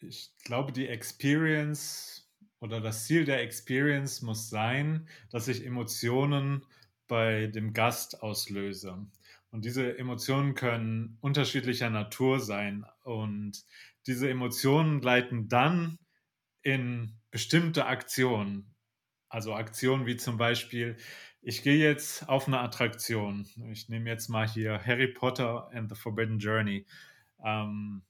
Ich 0.00 0.34
glaube, 0.44 0.72
die 0.72 0.88
Experience 0.88 2.30
oder 2.60 2.80
das 2.80 3.06
Ziel 3.06 3.24
der 3.24 3.42
Experience 3.42 4.22
muss 4.22 4.50
sein, 4.50 5.08
dass 5.30 5.48
ich 5.48 5.64
Emotionen 5.66 6.66
bei 7.08 7.48
dem 7.48 7.72
Gast 7.72 8.22
auslöse. 8.22 9.06
Und 9.50 9.64
diese 9.64 9.98
Emotionen 9.98 10.54
können 10.54 11.18
unterschiedlicher 11.20 11.90
Natur 11.90 12.40
sein. 12.40 12.84
Und 13.02 13.64
diese 14.06 14.30
Emotionen 14.30 15.02
leiten 15.02 15.48
dann 15.48 15.98
in 16.62 17.18
bestimmte 17.30 17.86
Aktionen. 17.86 18.74
Also 19.28 19.54
Aktionen 19.54 20.06
wie 20.06 20.16
zum 20.16 20.36
Beispiel, 20.36 20.96
ich 21.42 21.62
gehe 21.62 21.78
jetzt 21.78 22.28
auf 22.28 22.46
eine 22.46 22.60
Attraktion. 22.60 23.46
Ich 23.70 23.88
nehme 23.88 24.10
jetzt 24.10 24.28
mal 24.28 24.46
hier 24.46 24.84
Harry 24.84 25.08
Potter 25.08 25.70
and 25.72 25.88
the 25.88 25.94
Forbidden 25.94 26.38
Journey. 26.38 26.86
Ähm, 27.44 28.02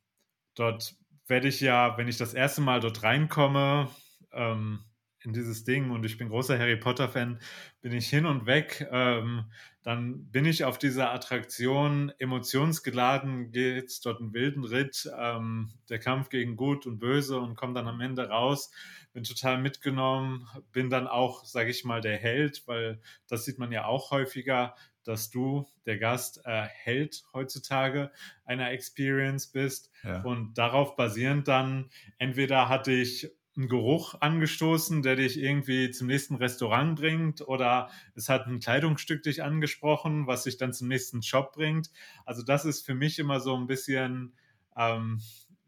dort 0.54 0.97
werde 1.26 1.49
ich 1.49 1.61
ja, 1.61 1.97
wenn 1.97 2.09
ich 2.09 2.16
das 2.16 2.35
erste 2.35 2.61
Mal 2.61 2.80
dort 2.80 3.02
reinkomme, 3.02 3.88
ähm, 4.32 4.85
in 5.22 5.32
dieses 5.32 5.64
Ding 5.64 5.90
und 5.90 6.04
ich 6.04 6.16
bin 6.16 6.28
großer 6.28 6.58
Harry 6.58 6.76
Potter-Fan, 6.76 7.40
bin 7.82 7.92
ich 7.92 8.08
hin 8.08 8.26
und 8.26 8.46
weg. 8.46 8.88
Ähm, 8.90 9.44
dann 9.82 10.26
bin 10.26 10.44
ich 10.44 10.64
auf 10.64 10.78
dieser 10.78 11.12
Attraktion 11.12 12.12
emotionsgeladen, 12.18 13.50
geht 13.50 14.04
dort 14.04 14.20
einen 14.20 14.34
wilden 14.34 14.64
Ritt, 14.64 15.10
ähm, 15.18 15.72
der 15.88 15.98
Kampf 15.98 16.28
gegen 16.28 16.56
Gut 16.56 16.86
und 16.86 16.98
Böse 16.98 17.38
und 17.38 17.56
komme 17.56 17.74
dann 17.74 17.88
am 17.88 18.00
Ende 18.00 18.28
raus, 18.28 18.70
bin 19.12 19.24
total 19.24 19.58
mitgenommen, 19.58 20.46
bin 20.72 20.90
dann 20.90 21.06
auch, 21.06 21.44
sage 21.44 21.70
ich 21.70 21.84
mal, 21.84 22.00
der 22.00 22.16
Held, 22.16 22.62
weil 22.66 23.00
das 23.26 23.44
sieht 23.44 23.58
man 23.58 23.72
ja 23.72 23.86
auch 23.86 24.10
häufiger, 24.10 24.74
dass 25.04 25.30
du, 25.30 25.66
der 25.86 25.98
Gast, 25.98 26.42
äh, 26.44 26.62
Held 26.62 27.24
heutzutage 27.32 28.10
einer 28.44 28.70
Experience 28.70 29.46
bist. 29.46 29.90
Ja. 30.04 30.22
Und 30.22 30.58
darauf 30.58 30.94
basierend 30.96 31.48
dann, 31.48 31.90
entweder 32.18 32.68
hatte 32.68 32.92
ich 32.92 33.30
einen 33.57 33.69
Geruch 33.69 34.14
angestoßen, 34.21 35.02
der 35.02 35.16
dich 35.16 35.38
irgendwie 35.38 35.90
zum 35.90 36.07
nächsten 36.07 36.37
Restaurant 36.37 36.99
bringt 36.99 37.47
oder 37.47 37.90
es 38.14 38.28
hat 38.28 38.47
ein 38.47 38.61
Kleidungsstück 38.61 39.23
dich 39.23 39.42
angesprochen, 39.42 40.26
was 40.26 40.45
dich 40.45 40.57
dann 40.57 40.73
zum 40.73 40.88
nächsten 40.88 41.23
Shop 41.23 41.52
bringt. 41.52 41.90
Also 42.25 42.42
das 42.42 42.64
ist 42.64 42.87
für 42.87 42.95
mich 42.95 43.19
immer 43.19 43.40
so 43.40 43.57
ein 43.57 43.66
bisschen 43.66 44.35
ähm, 44.76 45.21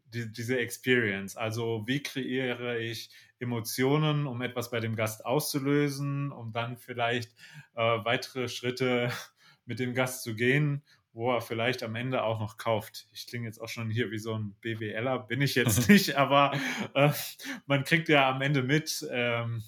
die, 0.05 0.31
diese 0.31 0.57
Experience. 0.57 1.35
Also 1.35 1.83
wie 1.85 2.01
kreiere 2.01 2.79
ich 2.79 3.09
Emotionen, 3.39 4.27
um 4.27 4.41
etwas 4.41 4.71
bei 4.71 4.79
dem 4.79 4.95
Gast 4.95 5.25
auszulösen, 5.25 6.31
um 6.31 6.53
dann 6.53 6.77
vielleicht 6.77 7.33
äh, 7.75 7.81
weitere 7.81 8.47
Schritte 8.47 9.11
mit 9.65 9.79
dem 9.79 9.93
Gast 9.93 10.23
zu 10.23 10.35
gehen 10.35 10.83
wo 11.13 11.31
er 11.31 11.41
vielleicht 11.41 11.83
am 11.83 11.95
Ende 11.95 12.23
auch 12.23 12.39
noch 12.39 12.57
kauft. 12.57 13.07
Ich 13.11 13.27
klinge 13.27 13.45
jetzt 13.45 13.59
auch 13.59 13.69
schon 13.69 13.89
hier 13.89 14.09
wie 14.11 14.17
so 14.17 14.33
ein 14.33 14.55
BWLer, 14.61 15.19
bin 15.19 15.41
ich 15.41 15.55
jetzt 15.55 15.87
nicht, 15.89 16.15
aber 16.15 16.57
äh, 16.95 17.11
man 17.67 17.83
kriegt 17.83 18.09
ja 18.09 18.29
am 18.29 18.41
Ende 18.41 18.63
mit, 18.63 19.07
ähm, 19.11 19.63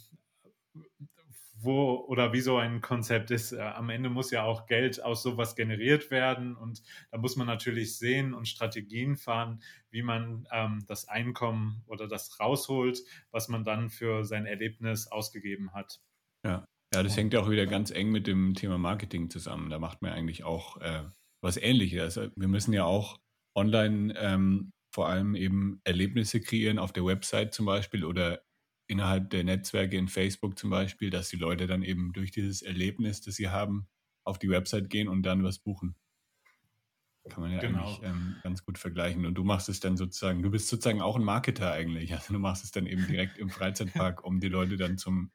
wo 1.57 2.05
oder 2.07 2.33
wie 2.33 2.41
so 2.41 2.57
ein 2.57 2.81
Konzept 2.81 3.29
ist. 3.31 3.51
Äh, 3.51 3.61
am 3.61 3.89
Ende 3.89 4.09
muss 4.09 4.31
ja 4.31 4.43
auch 4.43 4.65
Geld 4.65 5.03
aus 5.03 5.21
sowas 5.21 5.55
generiert 5.55 6.09
werden 6.09 6.55
und 6.55 6.81
da 7.11 7.19
muss 7.19 7.35
man 7.35 7.47
natürlich 7.47 7.97
sehen 7.97 8.33
und 8.33 8.47
Strategien 8.47 9.15
fahren, 9.15 9.61
wie 9.91 10.01
man 10.01 10.47
ähm, 10.51 10.83
das 10.87 11.07
Einkommen 11.07 11.83
oder 11.85 12.07
das 12.07 12.39
rausholt, 12.39 12.99
was 13.31 13.49
man 13.49 13.63
dann 13.63 13.89
für 13.91 14.25
sein 14.25 14.47
Erlebnis 14.47 15.07
ausgegeben 15.07 15.73
hat. 15.73 16.01
Ja. 16.43 16.65
Ja, 16.93 17.03
das 17.03 17.17
hängt 17.17 17.33
ja 17.33 17.41
auch 17.41 17.49
wieder 17.49 17.65
ganz 17.65 17.91
eng 17.91 18.09
mit 18.09 18.25
dem 18.25 18.53
Thema 18.53 18.77
Marketing 18.77 19.29
zusammen. 19.29 19.69
Da 19.69 19.79
macht 19.79 20.01
man 20.01 20.13
eigentlich 20.13 20.45
auch 20.45 20.79
äh, 20.79 21.03
was 21.45 21.57
ähnliches. 21.57 22.17
Also 22.17 22.31
wir 22.35 22.47
müssen 22.47 22.73
ja 22.73 22.83
auch 22.83 23.19
online 23.55 24.13
ähm, 24.17 24.73
vor 24.91 25.07
allem 25.07 25.35
eben 25.35 25.79
Erlebnisse 25.83 26.41
kreieren 26.41 26.79
auf 26.79 26.91
der 26.91 27.05
Website 27.05 27.53
zum 27.53 27.65
Beispiel 27.65 28.03
oder 28.03 28.41
innerhalb 28.87 29.29
der 29.29 29.43
Netzwerke 29.43 29.97
in 29.97 30.07
Facebook 30.07 30.57
zum 30.57 30.69
Beispiel, 30.69 31.09
dass 31.09 31.29
die 31.29 31.37
Leute 31.37 31.67
dann 31.67 31.83
eben 31.83 32.13
durch 32.13 32.31
dieses 32.31 32.61
Erlebnis, 32.61 33.21
das 33.21 33.35
sie 33.35 33.49
haben, 33.49 33.87
auf 34.23 34.39
die 34.39 34.49
Website 34.49 34.89
gehen 34.89 35.07
und 35.07 35.23
dann 35.23 35.43
was 35.43 35.59
buchen. 35.59 35.95
Kann 37.29 37.41
man 37.41 37.51
ja 37.51 37.59
genau. 37.59 37.85
eigentlich 37.85 38.03
ähm, 38.03 38.35
ganz 38.43 38.63
gut 38.63 38.77
vergleichen. 38.77 39.25
Und 39.25 39.33
du 39.33 39.43
machst 39.43 39.67
es 39.69 39.79
dann 39.79 39.97
sozusagen, 39.97 40.43
du 40.43 40.51
bist 40.51 40.67
sozusagen 40.67 41.01
auch 41.01 41.15
ein 41.15 41.23
Marketer 41.23 41.71
eigentlich. 41.71 42.13
Also 42.13 42.33
du 42.33 42.39
machst 42.39 42.63
es 42.63 42.71
dann 42.71 42.85
eben 42.85 43.07
direkt 43.07 43.37
im 43.37 43.49
Freizeitpark, 43.49 44.23
um 44.23 44.39
die 44.39 44.49
Leute 44.49 44.77
dann 44.77 44.97
zum, 44.97 45.31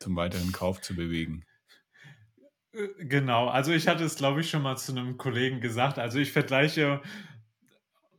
zum 0.00 0.16
weiteren 0.16 0.52
Kauf 0.52 0.82
zu 0.82 0.94
bewegen. 0.94 1.44
Äh, 2.74 3.04
genau, 3.04 3.48
also 3.48 3.72
ich 3.72 3.88
hatte 3.88 4.04
es, 4.04 4.16
glaube 4.16 4.40
ich, 4.40 4.50
schon 4.50 4.62
mal 4.62 4.76
zu 4.76 4.92
einem 4.92 5.16
Kollegen 5.16 5.60
gesagt. 5.60 5.98
Also 5.98 6.18
ich 6.18 6.32
vergleiche 6.32 7.00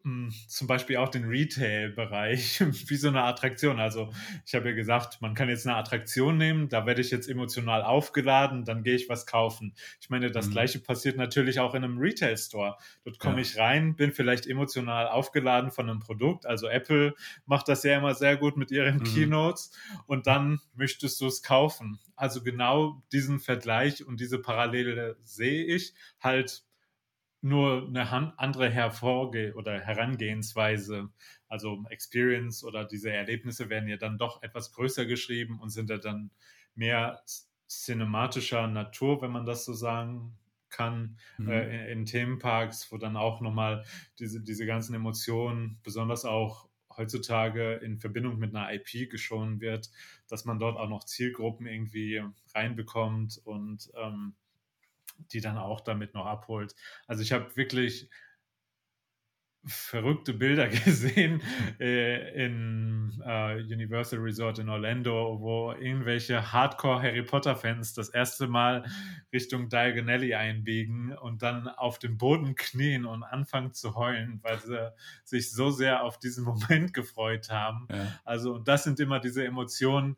hm, 0.06 0.32
zum 0.48 0.68
Beispiel 0.68 0.98
auch 0.98 1.10
den 1.10 1.26
Retail-Bereich 1.26 2.62
wie 2.90 2.96
so 2.96 3.08
eine 3.08 3.24
Attraktion. 3.24 3.80
Also 3.80 4.12
ich 4.46 4.54
habe 4.54 4.70
ja 4.70 4.76
gesagt, 4.76 5.20
man 5.20 5.34
kann 5.34 5.50
jetzt 5.50 5.66
eine 5.66 5.76
Attraktion 5.78 6.38
nehmen, 6.38 6.70
da 6.70 6.86
werde 6.86 7.02
ich 7.02 7.10
jetzt 7.10 7.28
emotional 7.28 7.82
aufgeladen, 7.82 8.66
dann 8.66 8.84
gehe 8.84 8.94
ich 8.94 9.10
was 9.10 9.26
kaufen. 9.26 9.74
Ich 10.00 10.12
meine, 10.12 10.30
das 10.30 10.46
mhm. 10.46 10.52
gleiche 10.52 10.78
passiert 10.78 11.18
natürlich 11.18 11.60
auch 11.60 11.74
in 11.74 11.84
einem 11.84 11.98
Retail-Store. 11.98 12.78
Dort 13.04 13.18
komme 13.18 13.38
ja. 13.38 13.42
ich 13.42 13.58
rein, 13.58 13.96
bin 13.96 14.12
vielleicht 14.12 14.46
emotional 14.46 15.08
aufgeladen 15.08 15.72
von 15.72 15.90
einem 15.90 16.02
Produkt. 16.02 16.46
Also 16.46 16.68
Apple 16.68 17.16
macht 17.48 17.68
das 17.68 17.82
ja 17.82 17.98
immer 17.98 18.14
sehr 18.14 18.38
gut 18.38 18.58
mit 18.58 18.70
ihren 18.70 18.98
mhm. 18.98 19.06
Keynotes 19.06 19.72
und 20.06 20.28
dann 20.28 20.62
möchtest 20.76 21.20
du 21.20 21.26
es 21.26 21.42
kaufen. 21.42 22.00
Also 22.16 22.44
genau 22.44 23.02
diesen 23.12 23.40
Vergleich 23.40 24.06
und 24.06 24.20
diese 24.20 24.38
Parallele 24.38 25.18
sehe 25.24 25.66
ich 25.66 25.96
halt 26.20 26.64
nur 27.46 27.88
eine 27.88 28.40
andere 28.40 28.72
Hervorge 28.72 29.54
oder 29.56 29.80
Herangehensweise, 29.80 31.10
also 31.48 31.84
Experience 31.92 32.64
oder 32.64 32.86
diese 32.86 33.12
Erlebnisse 33.12 33.70
werden 33.70 33.88
ja 33.88 33.98
dann 33.98 34.18
doch 34.18 34.42
etwas 34.42 34.72
größer 34.74 35.06
geschrieben 35.06 35.60
und 35.60 35.70
sind 35.70 35.92
ja 35.92 35.98
dann 35.98 36.32
mehr 36.74 37.22
cinematischer 37.68 38.66
Natur, 38.68 39.22
wenn 39.22 39.30
man 39.30 39.46
das 39.46 39.64
so 39.64 39.74
sagen 39.74 40.36
kann, 40.70 41.20
mhm. 41.38 41.50
äh, 41.50 41.92
in, 41.92 42.00
in, 42.00 42.06
Themenparks, 42.06 42.92
wo 42.92 42.98
dann 42.98 43.16
auch 43.16 43.42
nochmal 43.42 43.86
diese, 44.18 44.42
diese 44.42 44.66
ganzen 44.66 44.96
Emotionen, 44.96 45.80
besonders 45.84 46.25
auch 46.25 46.68
heutzutage 46.98 47.75
in 47.75 48.00
Verbindung 48.00 48.40
mit 48.40 48.56
einer 48.56 48.74
IP 48.74 49.08
geschonen 49.12 49.62
wird, 49.62 49.92
dass 50.28 50.46
man 50.46 50.58
dort 50.58 50.78
auch 50.78 50.90
noch 50.90 51.04
Zielgruppen 51.04 51.68
irgendwie 51.68 52.24
reinbekommt 52.56 53.40
und 53.44 53.92
ähm, 54.02 54.34
die 55.17 55.41
dann 55.41 55.57
auch 55.57 55.81
damit 55.81 56.13
noch 56.13 56.25
abholt. 56.25 56.75
Also 57.07 57.22
ich 57.22 57.31
habe 57.31 57.55
wirklich 57.55 58.10
verrückte 59.67 60.34
Bilder 60.34 60.67
gesehen 60.86 61.41
äh, 61.79 62.45
in 62.45 63.22
äh, 63.25 63.62
Universal 63.62 64.19
Resort 64.19 64.60
in 64.60 64.69
Orlando, 64.69 65.39
wo 65.39 65.72
irgendwelche 65.72 66.51
Hardcore 66.51 67.01
Harry 67.01 67.24
Potter 67.24 67.55
Fans 67.55 67.93
das 67.93 68.10
erste 68.10 68.48
Mal 68.48 68.86
Richtung 69.34 69.69
Diagon 69.69 70.10
Alley 70.10 70.36
einbiegen 70.36 71.13
und 71.17 71.41
dann 71.41 71.67
auf 71.67 72.00
dem 72.00 72.17
Boden 72.17 72.55
knien 72.55 73.05
und 73.05 73.24
anfangen 73.24 73.74
zu 73.74 73.95
heulen, 73.95 74.39
weil 74.43 74.60
sie 74.60 74.91
sich 75.24 75.51
so 75.51 75.72
sehr 75.72 76.03
auf 76.03 76.19
diesen 76.19 76.43
Moment 76.45 76.93
gefreut 76.93 77.50
haben. 77.50 77.88
Ja. 77.91 78.19
Also 78.24 78.53
und 78.53 78.67
das 78.67 78.84
sind 78.84 79.00
immer 79.00 79.19
diese 79.19 79.45
Emotionen, 79.45 80.17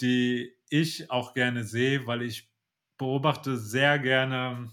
die 0.00 0.52
ich 0.68 1.10
auch 1.10 1.34
gerne 1.34 1.64
sehe, 1.64 2.06
weil 2.06 2.22
ich 2.22 2.51
beobachte 3.02 3.58
sehr 3.58 3.98
gerne 3.98 4.70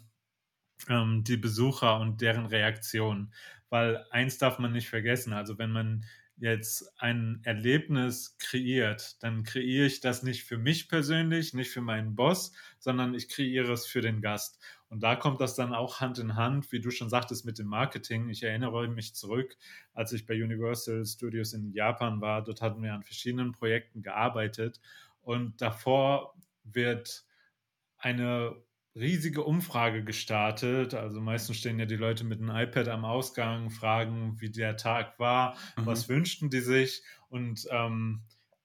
ähm, 0.88 1.24
die 1.24 1.36
Besucher 1.36 2.00
und 2.00 2.22
deren 2.22 2.46
Reaktionen, 2.46 3.34
weil 3.70 4.06
eins 4.12 4.38
darf 4.38 4.60
man 4.60 4.72
nicht 4.72 4.88
vergessen. 4.88 5.34
Also 5.34 5.58
wenn 5.58 5.72
man 5.72 6.06
jetzt 6.38 6.94
ein 7.02 7.42
Erlebnis 7.44 8.38
kreiert, 8.38 9.22
dann 9.24 9.42
kreiere 9.44 9.88
ich 9.88 10.00
das 10.00 10.22
nicht 10.22 10.44
für 10.44 10.60
mich 10.60 10.90
persönlich, 10.90 11.56
nicht 11.56 11.72
für 11.72 11.82
meinen 11.82 12.16
Boss, 12.16 12.54
sondern 12.78 13.16
ich 13.16 13.30
kreiere 13.30 13.74
es 13.74 13.88
für 13.88 14.02
den 14.02 14.22
Gast. 14.22 14.64
Und 14.90 15.02
da 15.02 15.16
kommt 15.16 15.42
das 15.42 15.56
dann 15.56 15.74
auch 15.74 16.00
Hand 16.00 16.20
in 16.20 16.36
Hand, 16.36 16.72
wie 16.72 16.82
du 16.82 16.92
schon 16.92 17.10
sagtest, 17.10 17.46
mit 17.46 17.58
dem 17.58 17.68
Marketing. 17.68 18.30
Ich 18.30 18.44
erinnere 18.44 18.88
mich 18.90 19.16
zurück, 19.16 19.58
als 19.96 20.14
ich 20.14 20.28
bei 20.28 20.36
Universal 20.36 21.04
Studios 21.04 21.54
in 21.54 21.74
Japan 21.74 22.22
war. 22.22 22.44
Dort 22.44 22.62
hatten 22.62 22.84
wir 22.84 22.94
an 22.94 23.02
verschiedenen 23.02 23.54
Projekten 23.54 24.04
gearbeitet. 24.04 24.80
Und 25.24 25.60
davor 25.62 26.36
wird 26.64 27.26
eine 28.00 28.56
riesige 28.96 29.44
Umfrage 29.44 30.04
gestartet. 30.04 30.94
Also 30.94 31.22
meistens 31.22 31.58
stehen 31.58 31.80
ja 31.80 31.86
die 31.86 31.96
Leute 31.96 32.24
mit 32.24 32.42
einem 32.42 32.50
iPad 32.50 32.88
am 32.88 33.06
Ausgang, 33.06 33.70
fragen, 33.70 34.40
wie 34.40 34.50
der 34.50 34.78
Tag 34.78 35.20
war, 35.20 35.56
mhm. 35.78 35.86
was 35.86 36.10
wünschten 36.10 36.50
die 36.50 36.62
sich 36.62 37.04
und 37.30 37.68
ähm, 37.72 38.24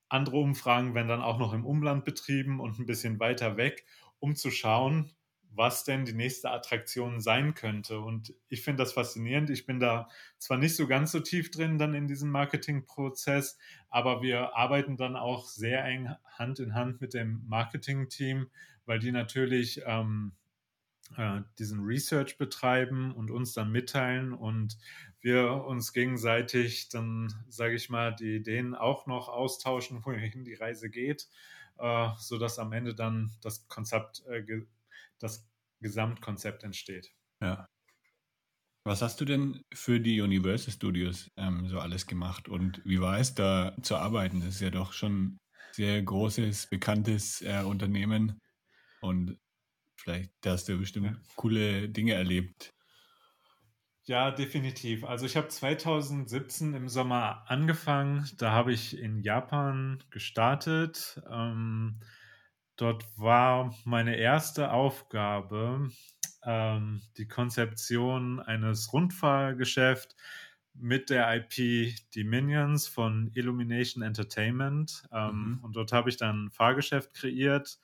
andere 0.09 0.37
Umfragen 0.37 0.93
werden 0.95 1.07
dann 1.07 1.21
auch 1.21 1.39
noch 1.39 1.53
im 1.53 1.65
Umland 1.65 2.05
betrieben 2.05 2.59
und 2.59 2.79
ein 2.79 2.85
bisschen 2.85 3.19
weiter 3.19 3.57
weg, 3.57 3.85
um 4.19 4.35
zu 4.35 4.51
schauen, 4.51 5.11
was 5.55 5.83
denn 5.83 6.05
die 6.05 6.13
nächste 6.13 6.51
Attraktion 6.51 7.19
sein 7.19 7.53
könnte. 7.53 7.99
Und 7.99 8.33
ich 8.49 8.61
finde 8.61 8.83
das 8.83 8.93
faszinierend. 8.93 9.49
Ich 9.49 9.65
bin 9.65 9.79
da 9.79 10.09
zwar 10.37 10.57
nicht 10.57 10.75
so 10.75 10.87
ganz 10.87 11.11
so 11.11 11.19
tief 11.19 11.51
drin 11.51 11.77
dann 11.77 11.93
in 11.93 12.07
diesem 12.07 12.29
Marketingprozess, 12.29 13.57
aber 13.89 14.21
wir 14.21 14.55
arbeiten 14.55 14.97
dann 14.97 15.15
auch 15.15 15.47
sehr 15.47 15.83
eng 15.85 16.09
Hand 16.37 16.59
in 16.59 16.73
Hand 16.73 17.01
mit 17.01 17.13
dem 17.13 17.43
Marketing-Team, 17.47 18.47
weil 18.85 18.99
die 18.99 19.11
natürlich 19.11 19.81
ähm, 19.85 20.33
äh, 21.17 21.41
diesen 21.59 21.83
Research 21.83 22.37
betreiben 22.37 23.13
und 23.13 23.31
uns 23.31 23.53
dann 23.53 23.71
mitteilen 23.71 24.33
und 24.33 24.77
wir 25.21 25.65
uns 25.65 25.93
gegenseitig 25.93 26.89
dann, 26.89 27.33
sage 27.47 27.75
ich 27.75 27.89
mal, 27.89 28.15
die 28.15 28.35
Ideen 28.35 28.75
auch 28.75 29.05
noch 29.05 29.29
austauschen, 29.29 30.03
wohin 30.05 30.43
die 30.43 30.55
Reise 30.55 30.89
geht, 30.89 31.27
äh, 31.77 32.09
sodass 32.17 32.59
am 32.59 32.73
Ende 32.73 32.95
dann 32.95 33.31
das 33.41 33.67
Konzept, 33.67 34.23
äh, 34.27 34.43
das 35.19 35.47
Gesamtkonzept 35.81 36.63
entsteht. 36.63 37.11
Ja. 37.41 37.67
Was 38.83 39.01
hast 39.01 39.19
du 39.19 39.25
denn 39.25 39.63
für 39.73 39.99
die 39.99 40.21
Universal 40.21 40.71
Studios 40.71 41.31
ähm, 41.37 41.67
so 41.67 41.79
alles 41.79 42.05
gemacht 42.05 42.47
und 42.47 42.81
wie 42.85 43.01
war 43.01 43.19
es 43.19 43.33
da 43.33 43.75
zu 43.81 43.95
arbeiten? 43.95 44.41
Das 44.41 44.49
ist 44.55 44.61
ja 44.61 44.69
doch 44.69 44.93
schon 44.93 45.23
ein 45.23 45.37
sehr 45.71 46.01
großes, 46.01 46.67
bekanntes 46.67 47.41
äh, 47.41 47.63
Unternehmen 47.63 48.39
und 49.01 49.39
vielleicht 49.95 50.31
hast 50.45 50.69
du 50.69 50.77
bestimmt 50.77 51.07
ja. 51.07 51.17
coole 51.35 51.89
Dinge 51.89 52.13
erlebt. 52.13 52.75
Ja, 54.07 54.29
definitiv. 54.29 55.03
Also 55.03 55.25
ich 55.25 55.35
habe 55.35 55.47
2017 55.47 56.75
im 56.75 56.87
Sommer 56.87 57.43
angefangen. 57.47 58.29
Da 58.37 58.51
habe 58.51 58.71
ich 58.71 58.99
in 58.99 59.19
Japan 59.19 60.03
gestartet. 60.11 61.19
Ähm, 61.27 61.99
dort 62.77 63.05
war 63.17 63.75
meine 63.85 64.15
erste 64.17 64.71
Aufgabe 64.71 65.89
ähm, 66.43 67.01
die 67.17 67.27
Konzeption 67.27 68.39
eines 68.39 68.93
Rundfahrgeschäfts 68.93 70.15
mit 70.73 71.09
der 71.09 71.33
IP 71.35 71.95
Die 72.13 72.23
Minions 72.23 72.87
von 72.87 73.31
Illumination 73.33 74.03
Entertainment. 74.03 75.03
Ähm, 75.11 75.57
mhm. 75.57 75.63
Und 75.63 75.75
dort 75.75 75.93
habe 75.93 76.09
ich 76.09 76.17
dann 76.17 76.45
ein 76.45 76.51
Fahrgeschäft 76.51 77.13
kreiert 77.13 77.79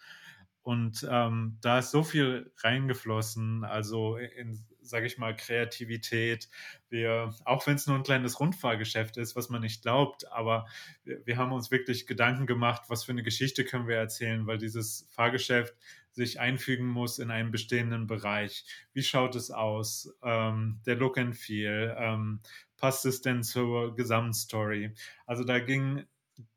und 0.64 1.08
ähm, 1.10 1.58
da 1.62 1.80
ist 1.80 1.92
so 1.92 2.04
viel 2.04 2.52
reingeflossen, 2.58 3.64
also 3.64 4.18
in, 4.18 4.64
sage 4.92 5.08
ich 5.08 5.18
mal, 5.18 5.36
Kreativität. 5.36 6.50
Wir, 6.90 7.34
auch 7.46 7.66
wenn 7.66 7.76
es 7.76 7.88
nur 7.88 7.96
ein 7.96 8.04
kleines 8.04 8.40
Rundfahrgeschäft 8.40 9.18
ist, 9.18 9.36
was 9.36 9.50
man 9.50 9.62
nicht 9.62 9.82
glaubt, 9.82 10.32
aber 10.32 10.68
wir, 11.04 11.26
wir, 11.26 11.38
haben 11.38 11.52
uns 11.52 11.72
wirklich 11.72 12.06
Gedanken 12.06 12.46
gemacht, 12.46 12.84
was 12.90 13.04
für 13.04 13.14
eine 13.14 13.24
Geschichte 13.24 13.66
können 13.66 13.88
wir 13.88 13.96
erzählen, 13.96 14.46
weil 14.46 14.60
dieses 14.60 15.08
Fahrgeschäft 15.10 15.74
sich 16.12 16.40
einfügen 16.40 16.88
muss 16.88 17.20
in 17.20 17.32
einen 17.32 17.52
bestehenden 17.52 18.06
Bereich. 18.06 18.66
Wie 18.94 19.04
schaut 19.04 19.36
es 19.36 19.50
aus? 19.50 20.14
Ähm, 20.22 20.82
der 20.86 20.96
Look 20.96 21.18
and 21.18 21.36
Feel. 21.36 21.96
Ähm, 21.98 22.42
passt 22.78 23.06
es 23.06 23.22
denn 23.22 23.44
zur 23.44 23.96
Gesamtstory? 23.96 24.94
Also 25.26 25.44
da 25.44 25.60
ging 25.60 26.06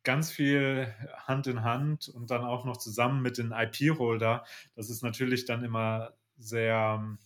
ganz 0.03 0.31
viel 0.31 0.93
Hand 1.25 1.47
in 1.47 1.63
Hand 1.63 2.09
und 2.09 2.31
dann 2.31 2.45
auch 2.45 2.65
noch 2.65 2.77
zusammen 2.77 3.23
mit 3.23 3.39
den 3.39 3.53
IP-Holder. 3.53 4.45
Das 4.75 4.91
ist 4.91 5.03
natürlich 5.03 5.45
dann 5.45 5.63
immer 5.63 6.15
sehr 6.37 7.17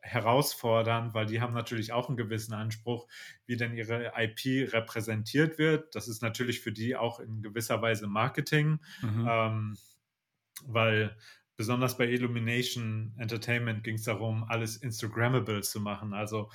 herausfordernd, 0.00 1.14
weil 1.14 1.26
die 1.26 1.40
haben 1.40 1.54
natürlich 1.54 1.92
auch 1.92 2.08
einen 2.08 2.16
gewissen 2.16 2.54
Anspruch, 2.54 3.06
wie 3.46 3.56
denn 3.56 3.74
ihre 3.74 4.12
IP 4.16 4.72
repräsentiert 4.72 5.58
wird. 5.58 5.94
Das 5.94 6.08
ist 6.08 6.22
natürlich 6.22 6.60
für 6.60 6.72
die 6.72 6.96
auch 6.96 7.20
in 7.20 7.42
gewisser 7.42 7.80
Weise 7.82 8.06
Marketing, 8.06 8.80
mhm. 9.02 9.28
ähm, 9.28 9.76
weil 10.66 11.16
besonders 11.56 11.96
bei 11.96 12.08
Illumination 12.08 13.14
Entertainment 13.18 13.84
ging 13.84 13.96
es 13.96 14.04
darum, 14.04 14.44
alles 14.44 14.76
Instagrammable 14.76 15.62
zu 15.62 15.80
machen. 15.80 16.12
Also 16.12 16.50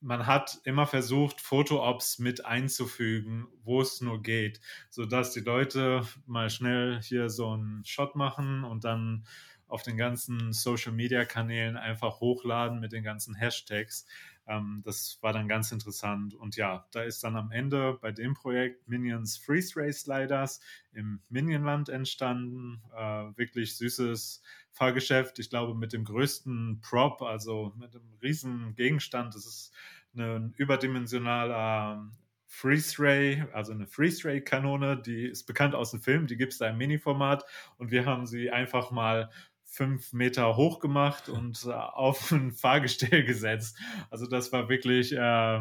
man 0.00 0.26
hat 0.26 0.58
immer 0.64 0.86
versucht, 0.86 1.40
Foto-Ops 1.40 2.18
mit 2.18 2.44
einzufügen, 2.46 3.46
wo 3.62 3.82
es 3.82 4.00
nur 4.00 4.22
geht, 4.22 4.60
sodass 4.88 5.32
die 5.32 5.40
Leute 5.40 6.06
mal 6.26 6.48
schnell 6.48 7.00
hier 7.02 7.28
so 7.28 7.52
einen 7.52 7.84
Shot 7.84 8.16
machen 8.16 8.64
und 8.64 8.84
dann 8.84 9.26
auf 9.70 9.82
den 9.82 9.96
ganzen 9.96 10.52
Social-Media-Kanälen 10.52 11.76
einfach 11.76 12.20
hochladen 12.20 12.80
mit 12.80 12.92
den 12.92 13.02
ganzen 13.02 13.34
Hashtags. 13.34 14.06
Ähm, 14.46 14.82
das 14.84 15.18
war 15.20 15.32
dann 15.32 15.48
ganz 15.48 15.70
interessant. 15.72 16.34
Und 16.34 16.56
ja, 16.56 16.86
da 16.92 17.02
ist 17.02 17.22
dann 17.22 17.36
am 17.36 17.52
Ende 17.52 17.98
bei 18.00 18.10
dem 18.12 18.34
Projekt 18.34 18.88
Minions 18.88 19.36
Freeze 19.36 19.76
Ray 19.76 19.92
Sliders 19.92 20.60
im 20.92 21.20
Minionland 21.28 21.88
entstanden. 21.88 22.82
Äh, 22.94 23.36
wirklich 23.36 23.76
süßes 23.76 24.42
Fahrgeschäft. 24.72 25.38
Ich 25.38 25.50
glaube, 25.50 25.74
mit 25.74 25.92
dem 25.92 26.04
größten 26.04 26.80
Prop, 26.80 27.22
also 27.22 27.72
mit 27.76 27.94
einem 27.94 28.12
riesen 28.22 28.74
Gegenstand. 28.74 29.34
Das 29.34 29.46
ist 29.46 29.72
ein 30.16 30.52
überdimensionaler 30.56 32.10
Freeze 32.52 33.00
Ray, 33.00 33.44
also 33.52 33.72
eine 33.72 33.86
Freeze 33.86 34.28
Ray 34.28 34.42
Kanone, 34.42 35.00
die 35.00 35.26
ist 35.28 35.44
bekannt 35.44 35.76
aus 35.76 35.92
dem 35.92 36.00
Film, 36.00 36.26
die 36.26 36.36
gibt 36.36 36.52
es 36.52 36.58
da 36.58 36.68
im 36.68 36.78
Mini-Format 36.78 37.44
und 37.78 37.92
wir 37.92 38.06
haben 38.06 38.26
sie 38.26 38.50
einfach 38.50 38.90
mal 38.90 39.30
fünf 39.70 40.12
Meter 40.12 40.56
hoch 40.56 40.80
gemacht 40.80 41.28
und 41.28 41.64
äh, 41.64 41.70
auf 41.72 42.30
ein 42.32 42.52
Fahrgestell 42.52 43.24
gesetzt. 43.24 43.78
Also 44.10 44.26
das 44.26 44.52
war 44.52 44.68
wirklich 44.68 45.12
äh, 45.12 45.60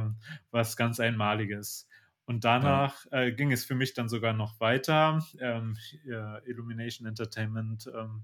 was 0.52 0.76
ganz 0.76 1.00
Einmaliges. 1.00 1.88
Und 2.26 2.44
danach 2.44 3.06
äh, 3.12 3.32
ging 3.32 3.52
es 3.52 3.66
für 3.66 3.74
mich 3.74 3.94
dann 3.94 4.08
sogar 4.08 4.34
noch 4.34 4.60
weiter. 4.60 5.24
Ähm, 5.40 5.78
Illumination 6.46 7.08
Entertainment 7.08 7.90
ähm, 7.92 8.24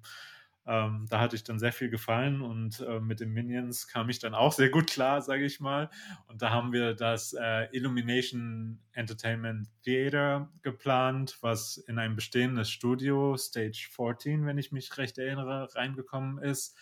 ähm, 0.68 1.06
da 1.10 1.20
hatte 1.20 1.36
ich 1.36 1.44
dann 1.44 1.60
sehr 1.60 1.72
viel 1.72 1.90
gefallen 1.90 2.42
und 2.42 2.80
äh, 2.80 3.00
mit 3.00 3.20
den 3.20 3.32
Minions 3.32 3.88
kam 3.88 4.10
ich 4.10 4.20
dann 4.20 4.34
auch 4.34 4.52
sehr 4.52 4.70
gut 4.70 4.90
klar, 4.90 5.22
sage 5.22 5.46
ich 5.46 5.60
mal. 5.60 5.90
Und 6.28 6.42
da 6.42 6.50
haben 6.50 6.74
wir 6.74 6.96
das 6.96 7.34
äh, 7.34 7.68
Illumination 7.72 8.80
Entertainment 8.94 9.68
Theater 9.84 10.50
geplant, 10.64 11.38
was 11.42 11.78
in 11.78 12.00
ein 12.00 12.16
bestehendes 12.16 12.72
Studio, 12.72 13.38
Stage 13.38 13.88
14, 13.92 14.46
wenn 14.46 14.58
ich 14.58 14.72
mich 14.72 14.98
recht 14.98 15.18
erinnere, 15.18 15.74
reingekommen 15.76 16.40
ist, 16.40 16.76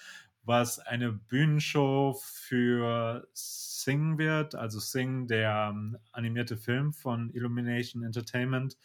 was 0.44 0.80
eine 0.80 1.12
Bühnenshow 1.12 2.18
für 2.22 3.28
Sing 3.34 4.18
wird, 4.18 4.56
also 4.56 4.80
Sing, 4.80 5.28
der 5.28 5.72
ähm, 5.72 5.98
animierte 6.12 6.58
Film 6.58 6.94
von 6.94 7.30
Illumination 7.32 8.04
Entertainment. 8.04 8.78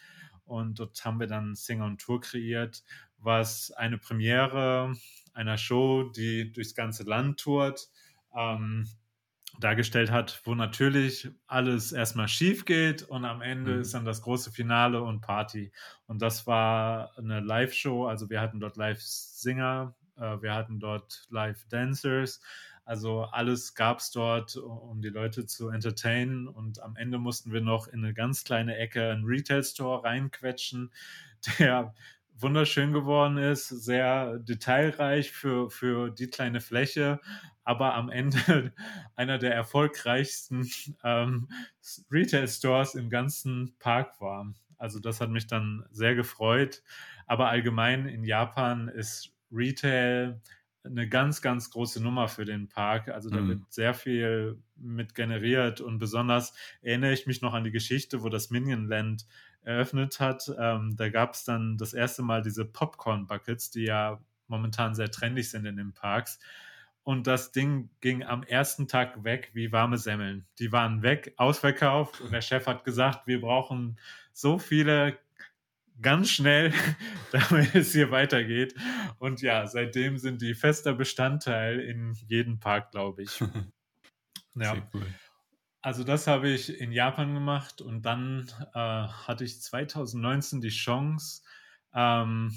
Und 0.48 0.78
dort 0.80 1.04
haben 1.04 1.20
wir 1.20 1.26
dann 1.26 1.54
Sing 1.54 1.82
on 1.82 1.98
Tour 1.98 2.20
kreiert, 2.20 2.82
was 3.18 3.70
eine 3.72 3.98
Premiere 3.98 4.94
einer 5.34 5.56
Show, 5.56 6.04
die 6.04 6.52
durchs 6.52 6.74
ganze 6.74 7.04
Land 7.04 7.40
tourt, 7.40 7.88
ähm, 8.36 8.88
dargestellt 9.60 10.10
hat, 10.10 10.40
wo 10.44 10.54
natürlich 10.54 11.30
alles 11.46 11.92
erstmal 11.92 12.28
schief 12.28 12.64
geht 12.64 13.02
und 13.02 13.24
am 13.24 13.40
Ende 13.40 13.76
mhm. 13.76 13.80
ist 13.80 13.94
dann 13.94 14.04
das 14.04 14.22
große 14.22 14.52
Finale 14.52 15.02
und 15.02 15.20
Party. 15.20 15.72
Und 16.06 16.22
das 16.22 16.46
war 16.46 17.16
eine 17.16 17.40
Live-Show, 17.40 18.06
also 18.06 18.30
wir 18.30 18.40
hatten 18.40 18.60
dort 18.60 18.76
Live-Singer, 18.76 19.94
äh, 20.16 20.42
wir 20.42 20.54
hatten 20.54 20.80
dort 20.80 21.26
Live-Dancers, 21.30 22.40
also 22.88 23.24
alles 23.24 23.74
gab 23.74 23.98
es 23.98 24.10
dort, 24.12 24.56
um 24.56 25.02
die 25.02 25.10
Leute 25.10 25.44
zu 25.44 25.68
entertainen. 25.68 26.48
Und 26.48 26.80
am 26.80 26.96
Ende 26.96 27.18
mussten 27.18 27.52
wir 27.52 27.60
noch 27.60 27.86
in 27.86 28.02
eine 28.02 28.14
ganz 28.14 28.44
kleine 28.44 28.78
Ecke 28.78 29.10
einen 29.10 29.26
Retail-Store 29.26 30.04
reinquetschen, 30.04 30.90
der 31.58 31.92
wunderschön 32.34 32.94
geworden 32.94 33.36
ist, 33.36 33.68
sehr 33.68 34.38
detailreich 34.38 35.32
für, 35.32 35.68
für 35.68 36.08
die 36.08 36.28
kleine 36.28 36.62
Fläche, 36.62 37.20
aber 37.62 37.94
am 37.94 38.08
Ende 38.08 38.72
einer 39.16 39.36
der 39.36 39.54
erfolgreichsten 39.54 40.66
ähm, 41.04 41.50
Retail-Stores 42.10 42.94
im 42.94 43.10
ganzen 43.10 43.76
Park 43.80 44.18
war. 44.18 44.50
Also 44.78 44.98
das 44.98 45.20
hat 45.20 45.28
mich 45.28 45.46
dann 45.46 45.84
sehr 45.90 46.14
gefreut. 46.14 46.82
Aber 47.26 47.50
allgemein 47.50 48.06
in 48.06 48.24
Japan 48.24 48.88
ist 48.88 49.34
Retail 49.52 50.40
eine 50.90 51.08
ganz, 51.08 51.42
ganz 51.42 51.70
große 51.70 52.02
Nummer 52.02 52.28
für 52.28 52.44
den 52.44 52.68
Park. 52.68 53.08
Also 53.08 53.30
da 53.30 53.40
mhm. 53.40 53.48
wird 53.48 53.72
sehr 53.72 53.94
viel 53.94 54.58
mit 54.76 55.14
generiert 55.14 55.80
und 55.80 55.98
besonders 55.98 56.54
erinnere 56.82 57.12
ich 57.12 57.26
mich 57.26 57.42
noch 57.42 57.54
an 57.54 57.64
die 57.64 57.70
Geschichte, 57.70 58.22
wo 58.22 58.28
das 58.28 58.50
Minion 58.50 58.86
Land 58.86 59.26
eröffnet 59.62 60.20
hat. 60.20 60.50
Ähm, 60.58 60.96
da 60.96 61.08
gab 61.08 61.34
es 61.34 61.44
dann 61.44 61.76
das 61.76 61.94
erste 61.94 62.22
Mal 62.22 62.42
diese 62.42 62.64
Popcorn-Buckets, 62.64 63.70
die 63.70 63.84
ja 63.84 64.20
momentan 64.46 64.94
sehr 64.94 65.10
trendig 65.10 65.50
sind 65.50 65.66
in 65.66 65.76
den 65.76 65.92
Parks. 65.92 66.38
Und 67.04 67.26
das 67.26 67.52
Ding 67.52 67.88
ging 68.00 68.22
am 68.22 68.42
ersten 68.42 68.86
Tag 68.86 69.24
weg 69.24 69.50
wie 69.54 69.72
warme 69.72 69.96
Semmeln. 69.96 70.46
Die 70.58 70.72
waren 70.72 71.02
weg, 71.02 71.32
ausverkauft. 71.38 72.20
Und 72.20 72.32
der 72.32 72.42
Chef 72.42 72.66
hat 72.66 72.84
gesagt, 72.84 73.26
wir 73.26 73.40
brauchen 73.40 73.98
so 74.32 74.58
viele 74.58 75.18
ganz 76.00 76.30
schnell, 76.30 76.72
damit 77.32 77.74
es 77.74 77.92
hier 77.92 78.10
weitergeht. 78.10 78.74
Und 79.18 79.42
ja, 79.42 79.66
seitdem 79.66 80.18
sind 80.18 80.42
die 80.42 80.54
fester 80.54 80.94
Bestandteil 80.94 81.80
in 81.80 82.14
jedem 82.26 82.60
Park, 82.60 82.90
glaube 82.90 83.22
ich. 83.22 83.40
ja. 84.54 84.76
Cool. 84.92 85.06
Also 85.80 86.04
das 86.04 86.26
habe 86.26 86.50
ich 86.50 86.80
in 86.80 86.92
Japan 86.92 87.34
gemacht 87.34 87.80
und 87.80 88.02
dann 88.02 88.50
äh, 88.74 88.78
hatte 88.78 89.44
ich 89.44 89.62
2019 89.62 90.60
die 90.60 90.70
Chance, 90.70 91.42
ähm, 91.94 92.54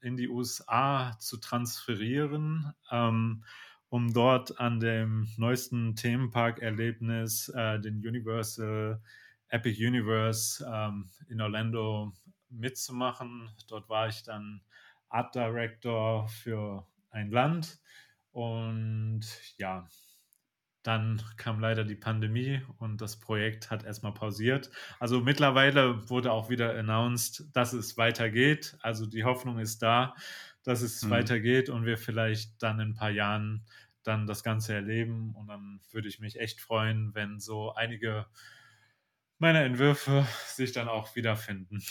in 0.00 0.16
die 0.16 0.28
USA 0.28 1.16
zu 1.18 1.36
transferieren, 1.38 2.72
ähm, 2.90 3.44
um 3.88 4.12
dort 4.12 4.60
an 4.60 4.80
dem 4.80 5.28
neuesten 5.36 5.96
Themenpark-Erlebnis, 5.96 7.48
äh, 7.48 7.80
den 7.80 7.96
Universal 8.06 9.02
Epic 9.48 9.84
Universe 9.84 10.64
ähm, 10.64 11.10
in 11.28 11.40
Orlando 11.40 12.12
mitzumachen. 12.50 13.50
Dort 13.68 13.88
war 13.88 14.08
ich 14.08 14.22
dann 14.22 14.62
Art 15.08 15.34
Director 15.34 16.28
für 16.28 16.86
ein 17.10 17.30
Land 17.30 17.80
und 18.32 19.22
ja, 19.58 19.88
dann 20.82 21.22
kam 21.36 21.60
leider 21.60 21.84
die 21.84 21.94
Pandemie 21.94 22.62
und 22.78 23.00
das 23.00 23.20
Projekt 23.20 23.70
hat 23.70 23.84
erstmal 23.84 24.14
pausiert. 24.14 24.70
Also 24.98 25.20
mittlerweile 25.20 26.08
wurde 26.08 26.32
auch 26.32 26.48
wieder 26.48 26.74
announced, 26.78 27.44
dass 27.52 27.72
es 27.72 27.98
weitergeht. 27.98 28.78
Also 28.80 29.06
die 29.06 29.24
Hoffnung 29.24 29.58
ist 29.58 29.82
da, 29.82 30.14
dass 30.62 30.80
es 30.80 31.02
mhm. 31.02 31.10
weitergeht 31.10 31.68
und 31.68 31.84
wir 31.84 31.98
vielleicht 31.98 32.62
dann 32.62 32.80
in 32.80 32.90
ein 32.90 32.94
paar 32.94 33.10
Jahren 33.10 33.66
dann 34.02 34.26
das 34.26 34.42
Ganze 34.42 34.72
erleben. 34.72 35.34
Und 35.34 35.48
dann 35.48 35.80
würde 35.90 36.08
ich 36.08 36.18
mich 36.18 36.40
echt 36.40 36.60
freuen, 36.60 37.14
wenn 37.14 37.40
so 37.40 37.74
einige 37.74 38.26
meiner 39.38 39.62
Entwürfe 39.62 40.26
sich 40.46 40.72
dann 40.72 40.88
auch 40.88 41.14
wiederfinden. 41.14 41.82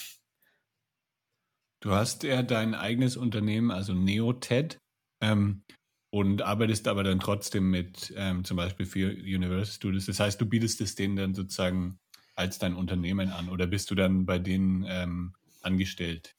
Du 1.82 1.92
hast 1.92 2.24
ja 2.24 2.44
dein 2.44 2.76
eigenes 2.76 3.16
Unternehmen, 3.16 3.72
also 3.72 3.94
Neoted, 3.94 4.78
ähm, 5.22 5.64
und 6.12 6.42
arbeitest 6.42 6.88
aber 6.88 7.04
dann 7.04 7.20
trotzdem 7.20 7.70
mit 7.70 8.14
ähm, 8.18 8.44
zum 8.44 8.58
Beispiel 8.58 8.86
für 8.86 9.10
Universal 9.12 9.74
Studios. 9.74 10.06
Das 10.08 10.20
heißt, 10.20 10.42
du 10.42 10.46
bietest 10.46 10.82
es 10.82 10.96
denen 10.96 11.16
dann 11.16 11.36
sozusagen 11.36 12.00
als 12.36 12.58
dein 12.58 12.76
Unternehmen 12.76 13.30
an 13.30 13.50
oder 13.50 13.68
bist 13.68 13.92
du 13.92 13.96
dann 13.96 14.26
bei 14.26 14.40
denen 14.40 14.86
ähm, 14.88 15.36
angestellt? 15.62 16.36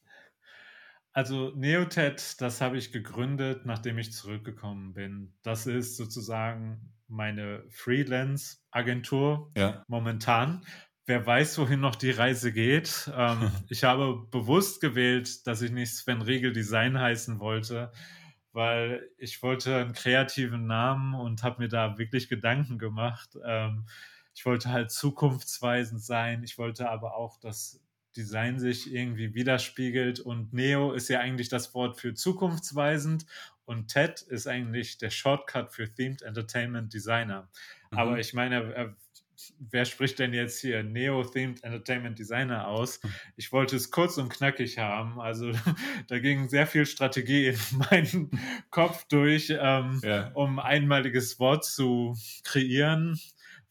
Also 1.12 1.52
Neoted, 1.56 2.40
das 2.40 2.60
habe 2.60 2.78
ich 2.78 2.92
gegründet, 2.92 3.66
nachdem 3.66 3.98
ich 3.98 4.12
zurückgekommen 4.12 4.92
bin. 4.94 5.34
Das 5.42 5.66
ist 5.66 5.96
sozusagen 5.96 6.92
meine 7.08 7.64
Freelance-Agentur 7.70 9.50
ja. 9.56 9.82
momentan 9.88 10.64
wer 11.10 11.26
weiß, 11.26 11.58
wohin 11.58 11.80
noch 11.80 11.96
die 11.96 12.12
Reise 12.12 12.52
geht. 12.52 13.10
Ähm, 13.14 13.50
ich 13.68 13.82
habe 13.82 14.26
bewusst 14.30 14.80
gewählt, 14.80 15.44
dass 15.46 15.60
ich 15.60 15.72
nicht 15.72 15.92
Sven 15.92 16.22
Riegel 16.22 16.52
Design 16.52 16.98
heißen 16.98 17.40
wollte, 17.40 17.90
weil 18.52 19.08
ich 19.18 19.42
wollte 19.42 19.76
einen 19.76 19.92
kreativen 19.92 20.66
Namen 20.66 21.14
und 21.14 21.42
habe 21.42 21.62
mir 21.62 21.68
da 21.68 21.98
wirklich 21.98 22.28
Gedanken 22.28 22.78
gemacht. 22.78 23.36
Ähm, 23.44 23.86
ich 24.34 24.46
wollte 24.46 24.70
halt 24.70 24.92
zukunftsweisend 24.92 26.00
sein. 26.00 26.44
Ich 26.44 26.58
wollte 26.58 26.88
aber 26.88 27.16
auch, 27.16 27.38
dass 27.40 27.82
Design 28.16 28.60
sich 28.60 28.92
irgendwie 28.92 29.34
widerspiegelt. 29.34 30.20
Und 30.20 30.52
Neo 30.52 30.92
ist 30.92 31.08
ja 31.08 31.18
eigentlich 31.18 31.48
das 31.48 31.74
Wort 31.74 32.00
für 32.00 32.14
zukunftsweisend 32.14 33.26
und 33.64 33.88
TED 33.88 34.22
ist 34.22 34.46
eigentlich 34.46 34.98
der 34.98 35.10
Shortcut 35.10 35.72
für 35.72 35.92
Themed 35.92 36.22
Entertainment 36.22 36.92
Designer. 36.94 37.48
Mhm. 37.90 37.98
Aber 37.98 38.18
ich 38.18 38.32
meine, 38.32 38.72
er 38.74 38.96
wer 39.58 39.84
spricht 39.84 40.18
denn 40.18 40.34
jetzt 40.34 40.60
hier 40.60 40.82
Neo-Themed 40.82 41.62
Entertainment 41.64 42.18
Designer 42.18 42.68
aus? 42.68 43.02
Hm. 43.02 43.12
Ich 43.36 43.52
wollte 43.52 43.76
es 43.76 43.90
kurz 43.90 44.18
und 44.18 44.28
knackig 44.30 44.78
haben. 44.78 45.20
Also 45.20 45.52
da 46.08 46.18
ging 46.18 46.48
sehr 46.48 46.66
viel 46.66 46.86
Strategie 46.86 47.48
in 47.48 47.58
meinen 47.90 48.30
Kopf 48.70 49.04
durch, 49.08 49.50
ähm, 49.50 50.00
ja. 50.02 50.30
um 50.34 50.58
einmaliges 50.58 51.38
Wort 51.38 51.64
zu 51.64 52.16
kreieren, 52.44 53.20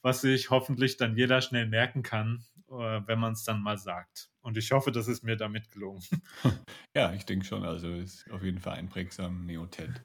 was 0.01 0.21
sich 0.21 0.49
hoffentlich 0.49 0.97
dann 0.97 1.15
jeder 1.17 1.41
schnell 1.41 1.67
merken 1.67 2.03
kann, 2.03 2.43
äh, 2.69 3.01
wenn 3.05 3.19
man 3.19 3.33
es 3.33 3.43
dann 3.43 3.61
mal 3.61 3.77
sagt. 3.77 4.29
Und 4.41 4.57
ich 4.57 4.71
hoffe, 4.71 4.91
das 4.91 5.07
ist 5.07 5.23
mir 5.23 5.35
damit 5.35 5.71
gelungen. 5.71 6.03
Ja, 6.95 7.13
ich 7.13 7.23
denke 7.23 7.45
schon. 7.45 7.63
Also 7.63 7.93
ist 7.93 8.29
auf 8.31 8.43
jeden 8.43 8.59
Fall 8.59 8.73
einprägsam 8.73 9.45
Neoted. 9.45 10.01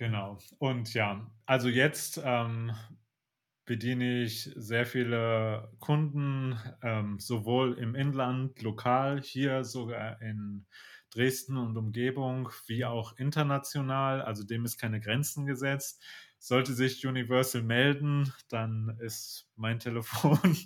Genau. 0.00 0.38
Und 0.58 0.94
ja, 0.94 1.30
also 1.44 1.68
jetzt 1.68 2.18
ähm, 2.24 2.72
bediene 3.66 4.22
ich 4.22 4.50
sehr 4.56 4.86
viele 4.86 5.70
Kunden, 5.78 6.58
ähm, 6.82 7.18
sowohl 7.18 7.74
im 7.74 7.94
Inland, 7.94 8.62
lokal, 8.62 9.20
hier 9.20 9.62
sogar 9.62 10.22
in 10.22 10.64
Dresden 11.10 11.58
und 11.58 11.76
Umgebung, 11.76 12.48
wie 12.66 12.86
auch 12.86 13.18
international. 13.18 14.22
Also 14.22 14.42
dem 14.42 14.64
ist 14.64 14.78
keine 14.78 15.00
Grenzen 15.00 15.44
gesetzt. 15.44 16.02
Sollte 16.38 16.72
sich 16.72 17.06
Universal 17.06 17.62
melden, 17.62 18.32
dann 18.48 18.96
ist 19.00 19.50
mein 19.54 19.78
Telefon, 19.80 20.56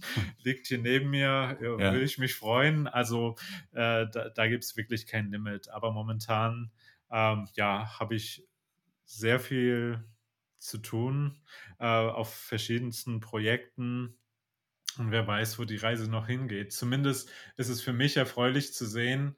liegt 0.44 0.68
hier 0.68 0.79
neben 0.79 1.11
mir, 1.11 1.59
ja. 1.61 1.92
will 1.92 2.05
ich 2.05 2.18
mich 2.18 2.37
freuen. 2.37 2.87
Also 2.87 3.35
äh, 3.73 4.07
da, 4.12 4.29
da 4.33 4.47
gibt 4.47 4.62
es 4.62 4.77
wirklich 4.77 5.09
kein 5.09 5.33
Limit. 5.33 5.70
Aber 5.70 5.90
momentan, 5.90 6.70
ähm, 7.11 7.49
ja, 7.57 7.99
habe 7.99 8.14
ich 8.14 8.47
sehr 9.05 9.40
viel 9.40 10.05
zu 10.59 10.79
tun 10.79 11.43
äh, 11.79 11.87
auf 11.87 12.35
verschiedensten 12.35 13.21
Projekten. 13.21 14.17
Und 14.99 15.11
wer 15.11 15.27
weiß, 15.27 15.59
wo 15.59 15.64
die 15.64 15.77
Reise 15.77 16.11
noch 16.11 16.27
hingeht. 16.27 16.73
Zumindest 16.73 17.31
ist 17.57 17.69
es 17.69 17.83
für 17.83 17.93
mich 17.93 18.17
erfreulich 18.17 18.73
zu 18.73 18.87
sehen, 18.87 19.37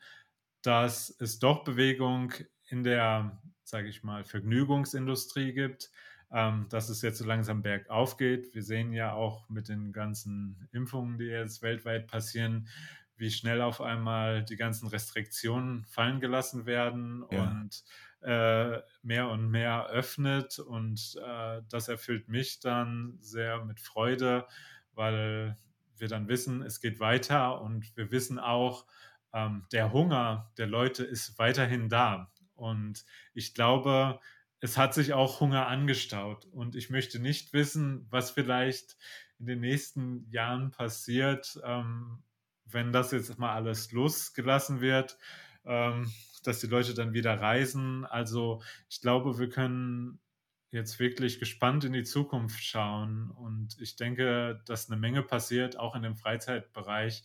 dass 0.62 1.14
es 1.18 1.38
doch 1.38 1.64
Bewegung 1.64 2.32
in 2.68 2.82
der, 2.82 3.40
sage 3.64 3.88
ich 3.88 4.02
mal, 4.02 4.24
Vergnügungsindustrie 4.24 5.52
gibt, 5.52 5.90
ähm, 6.32 6.66
dass 6.68 6.88
es 6.88 7.02
jetzt 7.02 7.18
so 7.18 7.24
langsam 7.24 7.62
bergauf 7.62 8.16
geht. 8.16 8.54
Wir 8.54 8.62
sehen 8.62 8.92
ja 8.92 9.12
auch 9.12 9.48
mit 9.48 9.68
den 9.68 9.92
ganzen 9.92 10.68
Impfungen, 10.72 11.18
die 11.18 11.26
jetzt 11.26 11.62
weltweit 11.62 12.06
passieren, 12.08 12.68
wie 13.16 13.30
schnell 13.30 13.62
auf 13.62 13.80
einmal 13.80 14.44
die 14.44 14.56
ganzen 14.56 14.88
Restriktionen 14.88 15.84
fallen 15.86 16.20
gelassen 16.20 16.66
werden 16.66 17.24
ja. 17.30 17.42
und 17.42 17.84
äh, 18.22 18.80
mehr 19.02 19.28
und 19.28 19.50
mehr 19.50 19.86
öffnet. 19.86 20.58
Und 20.58 21.18
äh, 21.24 21.62
das 21.68 21.88
erfüllt 21.88 22.28
mich 22.28 22.60
dann 22.60 23.18
sehr 23.20 23.64
mit 23.64 23.80
Freude, 23.80 24.46
weil 24.94 25.56
wir 25.96 26.08
dann 26.08 26.28
wissen, 26.28 26.62
es 26.62 26.80
geht 26.80 27.00
weiter 27.00 27.60
und 27.62 27.96
wir 27.96 28.10
wissen 28.10 28.38
auch, 28.38 28.86
ähm, 29.32 29.66
der 29.72 29.92
Hunger 29.92 30.52
der 30.58 30.66
Leute 30.66 31.04
ist 31.04 31.38
weiterhin 31.38 31.88
da. 31.88 32.30
Und 32.54 33.04
ich 33.34 33.54
glaube, 33.54 34.18
es 34.60 34.76
hat 34.76 34.94
sich 34.94 35.12
auch 35.12 35.40
Hunger 35.40 35.66
angestaut. 35.68 36.46
Und 36.46 36.74
ich 36.74 36.90
möchte 36.90 37.18
nicht 37.18 37.52
wissen, 37.52 38.06
was 38.10 38.30
vielleicht 38.30 38.96
in 39.38 39.46
den 39.46 39.60
nächsten 39.60 40.28
Jahren 40.30 40.70
passiert, 40.70 41.60
ähm, 41.64 42.22
wenn 42.66 42.92
das 42.92 43.12
jetzt 43.12 43.38
mal 43.38 43.54
alles 43.54 43.92
losgelassen 43.92 44.80
wird. 44.80 45.18
Ähm, 45.64 46.12
dass 46.46 46.60
die 46.60 46.66
Leute 46.66 46.94
dann 46.94 47.12
wieder 47.12 47.40
reisen. 47.40 48.06
Also 48.06 48.62
ich 48.88 49.00
glaube, 49.00 49.38
wir 49.38 49.48
können 49.48 50.20
jetzt 50.70 50.98
wirklich 50.98 51.38
gespannt 51.38 51.84
in 51.84 51.92
die 51.92 52.04
Zukunft 52.04 52.62
schauen. 52.62 53.30
Und 53.30 53.76
ich 53.80 53.96
denke, 53.96 54.60
dass 54.66 54.90
eine 54.90 55.00
Menge 55.00 55.22
passiert, 55.22 55.78
auch 55.78 55.94
in 55.94 56.02
dem 56.02 56.16
Freizeitbereich, 56.16 57.22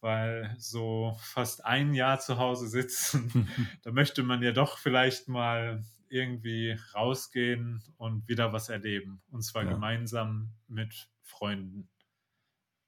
weil 0.00 0.54
so 0.58 1.16
fast 1.20 1.64
ein 1.64 1.94
Jahr 1.94 2.20
zu 2.20 2.38
Hause 2.38 2.68
sitzen, 2.68 3.48
da 3.82 3.92
möchte 3.92 4.22
man 4.22 4.42
ja 4.42 4.52
doch 4.52 4.78
vielleicht 4.78 5.28
mal 5.28 5.82
irgendwie 6.08 6.76
rausgehen 6.94 7.82
und 7.96 8.26
wieder 8.28 8.52
was 8.52 8.68
erleben. 8.68 9.22
Und 9.30 9.42
zwar 9.42 9.64
ja. 9.64 9.70
gemeinsam 9.70 10.50
mit 10.66 11.08
Freunden. 11.22 11.88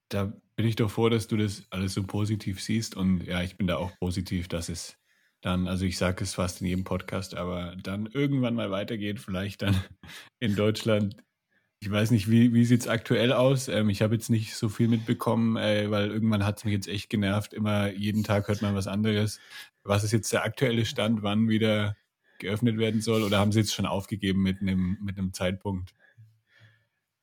Da 0.09 0.33
bin 0.55 0.67
ich 0.67 0.75
doch 0.75 0.91
froh, 0.91 1.09
dass 1.09 1.27
du 1.27 1.37
das 1.37 1.63
alles 1.69 1.93
so 1.93 2.03
positiv 2.03 2.61
siehst. 2.61 2.95
Und 2.95 3.25
ja, 3.25 3.41
ich 3.41 3.57
bin 3.57 3.67
da 3.67 3.77
auch 3.77 3.91
positiv, 3.99 4.47
dass 4.47 4.69
es 4.69 4.97
dann, 5.41 5.67
also 5.67 5.85
ich 5.85 5.97
sage 5.97 6.23
es 6.23 6.35
fast 6.35 6.61
in 6.61 6.67
jedem 6.67 6.83
Podcast, 6.83 7.35
aber 7.35 7.75
dann 7.81 8.05
irgendwann 8.07 8.55
mal 8.55 8.71
weitergeht, 8.71 9.19
vielleicht 9.19 9.61
dann 9.61 9.75
in 10.39 10.55
Deutschland. 10.55 11.17
Ich 11.81 11.91
weiß 11.91 12.11
nicht, 12.11 12.31
wie, 12.31 12.53
wie 12.53 12.63
sieht 12.63 12.81
es 12.81 12.87
aktuell 12.87 13.33
aus? 13.33 13.67
Ähm, 13.67 13.89
ich 13.89 14.01
habe 14.01 14.15
jetzt 14.15 14.29
nicht 14.29 14.55
so 14.55 14.69
viel 14.69 14.87
mitbekommen, 14.87 15.57
äh, 15.57 15.91
weil 15.91 16.11
irgendwann 16.11 16.45
hat 16.45 16.57
es 16.57 16.63
mich 16.63 16.73
jetzt 16.73 16.87
echt 16.87 17.09
genervt. 17.09 17.53
Immer 17.53 17.91
jeden 17.91 18.23
Tag 18.23 18.47
hört 18.47 18.61
man 18.61 18.73
was 18.73 18.87
anderes. 18.87 19.41
Was 19.83 20.05
ist 20.05 20.13
jetzt 20.13 20.31
der 20.31 20.45
aktuelle 20.45 20.85
Stand, 20.85 21.23
wann 21.23 21.49
wieder 21.49 21.97
geöffnet 22.39 22.77
werden 22.77 23.01
soll 23.01 23.23
oder 23.23 23.37
haben 23.37 23.51
Sie 23.51 23.59
jetzt 23.59 23.73
schon 23.73 23.85
aufgegeben 23.85 24.41
mit 24.41 24.61
einem, 24.61 24.97
mit 25.01 25.17
einem 25.17 25.33
Zeitpunkt? 25.33 25.93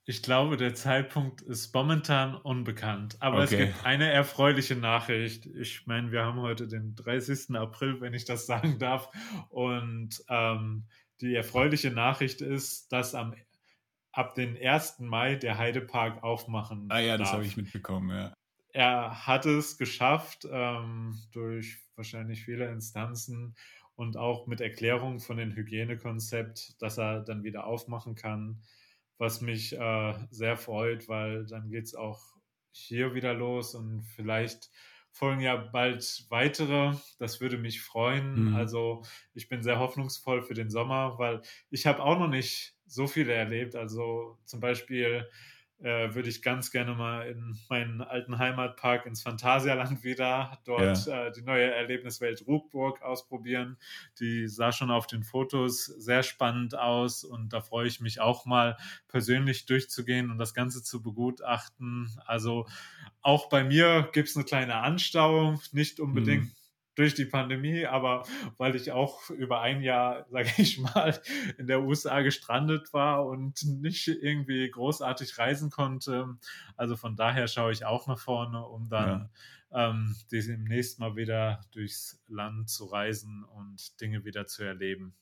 Ich 0.06 0.22
glaube, 0.22 0.56
der 0.56 0.74
Zeitpunkt 0.74 1.42
ist 1.42 1.74
momentan 1.74 2.34
unbekannt. 2.34 3.16
Aber 3.20 3.42
okay. 3.42 3.44
es 3.44 3.50
gibt 3.50 3.84
eine 3.84 4.10
erfreuliche 4.10 4.74
Nachricht. 4.74 5.46
Ich 5.46 5.86
meine, 5.86 6.10
wir 6.10 6.24
haben 6.24 6.40
heute 6.40 6.66
den 6.66 6.94
30. 6.96 7.54
April, 7.56 8.00
wenn 8.00 8.14
ich 8.14 8.24
das 8.24 8.46
sagen 8.46 8.78
darf. 8.78 9.08
Und 9.50 10.22
ähm, 10.28 10.86
die 11.20 11.34
erfreuliche 11.34 11.90
Nachricht 11.90 12.40
ist, 12.40 12.90
dass 12.92 13.14
am, 13.14 13.34
ab 14.12 14.34
dem 14.34 14.56
1. 14.60 15.00
Mai 15.00 15.36
der 15.36 15.58
Heidepark 15.58 16.22
aufmachen 16.22 16.86
Ah 16.90 16.98
ja, 16.98 17.16
darf. 17.18 17.28
das 17.28 17.32
habe 17.34 17.44
ich 17.44 17.56
mitbekommen, 17.56 18.10
ja. 18.10 18.34
Er 18.72 19.26
hat 19.26 19.46
es 19.46 19.78
geschafft, 19.78 20.46
ähm, 20.50 21.18
durch 21.32 21.78
wahrscheinlich 21.96 22.44
viele 22.44 22.70
Instanzen 22.70 23.56
und 23.96 24.16
auch 24.16 24.46
mit 24.46 24.60
Erklärung 24.60 25.18
von 25.18 25.36
dem 25.36 25.54
Hygienekonzept, 25.54 26.80
dass 26.80 26.96
er 26.96 27.20
dann 27.20 27.42
wieder 27.42 27.66
aufmachen 27.66 28.14
kann 28.14 28.62
was 29.20 29.42
mich 29.42 29.78
äh, 29.78 30.14
sehr 30.30 30.56
freut, 30.56 31.06
weil 31.06 31.44
dann 31.46 31.68
geht 31.68 31.84
es 31.84 31.94
auch 31.94 32.20
hier 32.72 33.14
wieder 33.14 33.34
los 33.34 33.74
und 33.74 34.02
vielleicht 34.16 34.70
folgen 35.12 35.42
ja 35.42 35.56
bald 35.56 36.24
weitere. 36.30 36.94
Das 37.18 37.40
würde 37.40 37.58
mich 37.58 37.82
freuen. 37.82 38.50
Mhm. 38.50 38.56
Also 38.56 39.02
ich 39.34 39.48
bin 39.48 39.62
sehr 39.62 39.78
hoffnungsvoll 39.78 40.42
für 40.42 40.54
den 40.54 40.70
Sommer, 40.70 41.18
weil 41.18 41.42
ich 41.68 41.86
habe 41.86 42.02
auch 42.02 42.18
noch 42.18 42.28
nicht 42.28 42.76
so 42.86 43.06
viele 43.06 43.34
erlebt. 43.34 43.76
Also 43.76 44.38
zum 44.46 44.60
Beispiel 44.60 45.28
äh, 45.82 46.14
würde 46.14 46.28
ich 46.28 46.42
ganz 46.42 46.70
gerne 46.70 46.94
mal 46.94 47.26
in 47.26 47.58
meinen 47.68 48.02
alten 48.02 48.38
Heimatpark 48.38 49.06
ins 49.06 49.22
Phantasialand 49.22 50.04
wieder 50.04 50.58
dort 50.64 51.06
ja. 51.06 51.26
äh, 51.26 51.32
die 51.32 51.42
neue 51.42 51.72
Erlebniswelt 51.72 52.46
Ruckburg 52.46 53.02
ausprobieren. 53.02 53.78
Die 54.18 54.46
sah 54.46 54.72
schon 54.72 54.90
auf 54.90 55.06
den 55.06 55.22
Fotos 55.22 55.86
sehr 55.86 56.22
spannend 56.22 56.76
aus 56.76 57.24
und 57.24 57.52
da 57.52 57.60
freue 57.60 57.86
ich 57.86 58.00
mich 58.00 58.20
auch 58.20 58.44
mal 58.44 58.76
persönlich 59.08 59.66
durchzugehen 59.66 60.30
und 60.30 60.38
das 60.38 60.54
Ganze 60.54 60.82
zu 60.82 61.02
begutachten. 61.02 62.10
Also 62.26 62.66
auch 63.22 63.48
bei 63.48 63.64
mir 63.64 64.08
gibt 64.12 64.28
es 64.28 64.36
eine 64.36 64.44
kleine 64.44 64.76
Anstauung, 64.76 65.60
nicht 65.72 66.00
unbedingt. 66.00 66.44
Mhm 66.44 66.59
durch 67.00 67.14
die 67.14 67.24
Pandemie, 67.24 67.86
aber 67.86 68.26
weil 68.58 68.76
ich 68.76 68.92
auch 68.92 69.30
über 69.30 69.62
ein 69.62 69.80
Jahr, 69.80 70.26
sage 70.30 70.50
ich 70.58 70.78
mal, 70.78 71.18
in 71.56 71.66
der 71.66 71.82
USA 71.82 72.20
gestrandet 72.20 72.92
war 72.92 73.24
und 73.24 73.64
nicht 73.64 74.06
irgendwie 74.06 74.70
großartig 74.70 75.38
reisen 75.38 75.70
konnte. 75.70 76.36
Also 76.76 76.96
von 76.96 77.16
daher 77.16 77.48
schaue 77.48 77.72
ich 77.72 77.86
auch 77.86 78.06
nach 78.06 78.18
vorne, 78.18 78.62
um 78.62 78.90
dann 78.90 79.30
ja. 79.72 79.90
ähm, 79.90 80.14
demnächst 80.30 80.98
mal 81.00 81.16
wieder 81.16 81.62
durchs 81.72 82.22
Land 82.28 82.68
zu 82.68 82.84
reisen 82.84 83.44
und 83.44 83.98
Dinge 84.02 84.26
wieder 84.26 84.46
zu 84.46 84.62
erleben. 84.62 85.14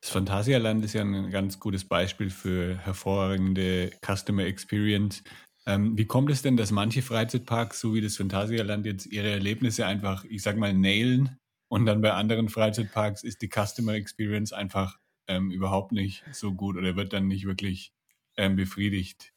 Das 0.00 0.10
Phantasialand 0.10 0.82
ist 0.84 0.94
ja 0.94 1.02
ein 1.02 1.30
ganz 1.30 1.60
gutes 1.60 1.84
Beispiel 1.84 2.30
für 2.30 2.76
hervorragende 2.78 3.90
Customer 4.04 4.44
Experience. 4.44 5.22
Ähm, 5.64 5.96
wie 5.96 6.06
kommt 6.06 6.30
es 6.30 6.42
denn, 6.42 6.56
dass 6.56 6.70
manche 6.72 7.02
Freizeitparks, 7.02 7.80
so 7.80 7.94
wie 7.94 8.00
das 8.00 8.16
Phantasialand, 8.16 8.84
jetzt 8.84 9.06
ihre 9.06 9.30
Erlebnisse 9.30 9.86
einfach, 9.86 10.24
ich 10.24 10.42
sag 10.42 10.56
mal, 10.56 10.74
nailen 10.74 11.38
und 11.68 11.86
dann 11.86 12.00
bei 12.00 12.12
anderen 12.12 12.48
Freizeitparks 12.48 13.22
ist 13.22 13.42
die 13.42 13.48
Customer 13.48 13.94
Experience 13.94 14.52
einfach 14.52 14.98
ähm, 15.28 15.50
überhaupt 15.50 15.92
nicht 15.92 16.24
so 16.32 16.52
gut 16.52 16.76
oder 16.76 16.96
wird 16.96 17.12
dann 17.12 17.28
nicht 17.28 17.46
wirklich 17.46 17.92
ähm, 18.36 18.56
befriedigt? 18.56 19.32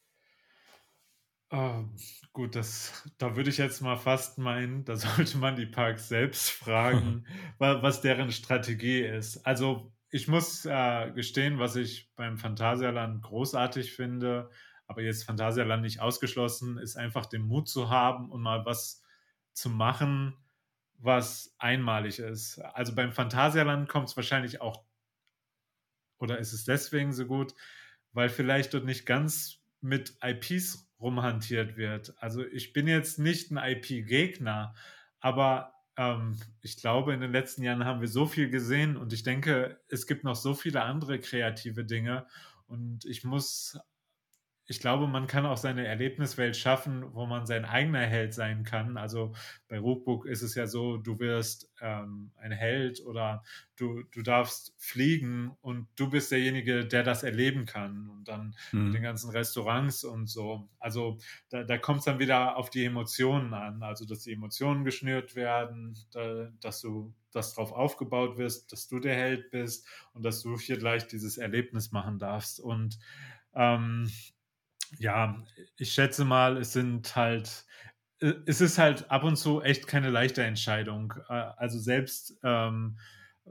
Uh, 1.53 1.85
gut, 2.33 2.55
das, 2.55 3.07
da 3.19 3.35
würde 3.35 3.51
ich 3.51 3.57
jetzt 3.57 3.81
mal 3.81 3.97
fast 3.97 4.39
meinen, 4.39 4.83
da 4.83 4.95
sollte 4.97 5.37
man 5.37 5.55
die 5.55 5.67
Parks 5.67 6.09
selbst 6.09 6.49
fragen, 6.49 7.25
was 7.59 8.01
deren 8.01 8.31
Strategie 8.31 9.01
ist. 9.01 9.45
Also 9.45 9.93
ich 10.09 10.27
muss 10.27 10.65
äh, 10.65 11.11
gestehen, 11.11 11.59
was 11.59 11.75
ich 11.75 12.11
beim 12.15 12.37
Phantasialand 12.37 13.21
großartig 13.21 13.93
finde, 13.93 14.49
aber 14.87 15.01
jetzt 15.01 15.23
Phantasialand 15.23 15.81
nicht 15.81 15.99
ausgeschlossen, 15.99 16.77
ist 16.77 16.95
einfach 16.95 17.25
den 17.25 17.41
Mut 17.41 17.67
zu 17.67 17.89
haben 17.89 18.31
und 18.31 18.41
mal 18.41 18.65
was 18.65 19.01
zu 19.53 19.69
machen, 19.69 20.35
was 20.97 21.55
einmalig 21.57 22.19
ist. 22.19 22.59
Also 22.59 22.95
beim 22.95 23.11
Phantasialand 23.11 23.89
kommt 23.89 24.09
es 24.09 24.15
wahrscheinlich 24.15 24.61
auch, 24.61 24.83
oder 26.19 26.37
ist 26.39 26.53
es 26.53 26.65
deswegen 26.65 27.13
so 27.13 27.25
gut, 27.25 27.53
weil 28.13 28.29
vielleicht 28.29 28.73
dort 28.73 28.85
nicht 28.85 29.05
ganz 29.05 29.59
mit 29.81 30.17
IPs 30.23 30.89
rumhantiert 30.99 31.77
wird. 31.77 32.13
Also 32.21 32.45
ich 32.45 32.73
bin 32.73 32.87
jetzt 32.87 33.19
nicht 33.19 33.51
ein 33.51 33.57
IP-Gegner, 33.57 34.73
aber 35.19 35.73
ähm, 35.97 36.39
ich 36.61 36.77
glaube, 36.77 37.13
in 37.13 37.21
den 37.21 37.31
letzten 37.31 37.63
Jahren 37.63 37.85
haben 37.85 38.01
wir 38.01 38.07
so 38.07 38.25
viel 38.25 38.49
gesehen 38.49 38.97
und 38.97 39.13
ich 39.13 39.23
denke, 39.23 39.79
es 39.89 40.07
gibt 40.07 40.23
noch 40.23 40.35
so 40.35 40.53
viele 40.53 40.83
andere 40.83 41.19
kreative 41.19 41.85
Dinge 41.85 42.25
und 42.67 43.05
ich 43.05 43.23
muss 43.23 43.77
ich 44.67 44.79
glaube, 44.79 45.07
man 45.07 45.27
kann 45.27 45.45
auch 45.45 45.57
seine 45.57 45.85
Erlebniswelt 45.85 46.57
schaffen, 46.57 47.13
wo 47.13 47.27
man 47.27 47.45
sein 47.45 47.65
eigener 47.65 47.99
Held 47.99 48.33
sein 48.33 48.63
kann. 48.63 48.97
Also 48.97 49.33
bei 49.67 49.77
Rookbook 49.77 50.25
ist 50.25 50.41
es 50.41 50.55
ja 50.55 50.65
so, 50.65 50.97
du 50.97 51.19
wirst 51.19 51.71
ähm, 51.81 52.31
ein 52.37 52.51
Held 52.51 53.05
oder 53.05 53.43
du, 53.75 54.01
du 54.11 54.23
darfst 54.23 54.73
fliegen 54.79 55.55
und 55.61 55.87
du 55.95 56.09
bist 56.09 56.31
derjenige, 56.31 56.85
der 56.85 57.03
das 57.03 57.21
erleben 57.21 57.65
kann. 57.67 58.09
Und 58.09 58.27
dann 58.27 58.55
mhm. 58.71 58.91
den 58.91 59.03
ganzen 59.03 59.29
Restaurants 59.29 60.03
und 60.03 60.27
so. 60.27 60.67
Also 60.79 61.19
da, 61.49 61.63
da 61.63 61.77
kommt 61.77 61.99
es 61.99 62.05
dann 62.05 62.17
wieder 62.17 62.57
auf 62.57 62.71
die 62.71 62.85
Emotionen 62.85 63.53
an. 63.53 63.83
Also 63.83 64.05
dass 64.05 64.23
die 64.23 64.33
Emotionen 64.33 64.83
geschnürt 64.83 65.35
werden, 65.35 65.95
da, 66.11 66.49
dass 66.59 66.81
du 66.81 67.13
dass 67.31 67.53
darauf 67.53 67.73
aufgebaut 67.73 68.37
wirst, 68.37 68.71
dass 68.71 68.87
du 68.87 68.99
der 68.99 69.13
Held 69.13 69.51
bist 69.51 69.85
und 70.13 70.23
dass 70.23 70.41
du 70.41 70.57
hier 70.57 70.77
gleich 70.77 71.05
dieses 71.05 71.37
Erlebnis 71.37 71.91
machen 71.91 72.17
darfst. 72.17 72.61
Und 72.61 72.97
ähm, 73.53 74.09
ja, 74.97 75.43
ich 75.77 75.93
schätze 75.93 76.25
mal, 76.25 76.57
es 76.57 76.73
sind 76.73 77.15
halt, 77.15 77.65
äh, 78.19 78.33
es 78.45 78.61
ist 78.61 78.77
halt 78.77 79.09
ab 79.11 79.23
und 79.23 79.35
zu 79.37 79.61
echt 79.61 79.87
keine 79.87 80.09
leichte 80.09 80.43
Entscheidung. 80.43 81.13
Äh, 81.29 81.33
also 81.33 81.79
selbst 81.79 82.37
ähm, 82.43 82.97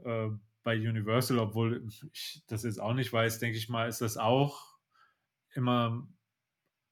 äh, 0.03 0.29
bei 0.63 0.75
Universal, 0.77 1.39
obwohl 1.39 1.87
ich 2.11 2.43
das 2.47 2.63
jetzt 2.63 2.79
auch 2.81 2.93
nicht 2.93 3.13
weiß, 3.13 3.39
denke 3.39 3.57
ich 3.57 3.69
mal, 3.69 3.87
ist 3.87 4.01
das 4.01 4.17
auch 4.17 4.75
immer 5.53 6.07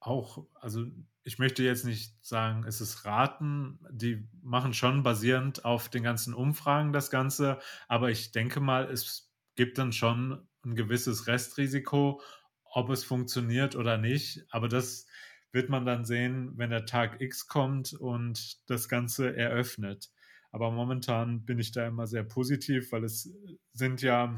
auch, 0.00 0.46
also 0.54 0.84
ich 1.22 1.38
möchte 1.38 1.62
jetzt 1.62 1.84
nicht 1.84 2.24
sagen, 2.24 2.64
es 2.66 2.80
ist 2.80 3.06
Raten, 3.06 3.78
die 3.90 4.28
machen 4.42 4.74
schon 4.74 5.02
basierend 5.02 5.64
auf 5.64 5.88
den 5.88 6.02
ganzen 6.02 6.34
Umfragen 6.34 6.92
das 6.92 7.10
Ganze, 7.10 7.58
aber 7.88 8.10
ich 8.10 8.30
denke 8.30 8.60
mal, 8.60 8.90
es 8.90 9.32
gibt 9.54 9.78
dann 9.78 9.92
schon 9.92 10.46
ein 10.64 10.74
gewisses 10.74 11.26
Restrisiko 11.26 12.20
ob 12.74 12.90
es 12.90 13.04
funktioniert 13.04 13.76
oder 13.76 13.98
nicht. 13.98 14.44
Aber 14.50 14.68
das 14.68 15.06
wird 15.52 15.68
man 15.68 15.86
dann 15.86 16.04
sehen, 16.04 16.52
wenn 16.56 16.70
der 16.70 16.86
Tag 16.86 17.20
X 17.20 17.46
kommt 17.46 17.92
und 17.94 18.68
das 18.68 18.88
Ganze 18.88 19.36
eröffnet. 19.36 20.10
Aber 20.50 20.72
momentan 20.72 21.44
bin 21.44 21.60
ich 21.60 21.70
da 21.72 21.86
immer 21.86 22.06
sehr 22.06 22.24
positiv, 22.24 22.90
weil 22.92 23.04
es 23.04 23.32
sind 23.72 24.02
ja 24.02 24.36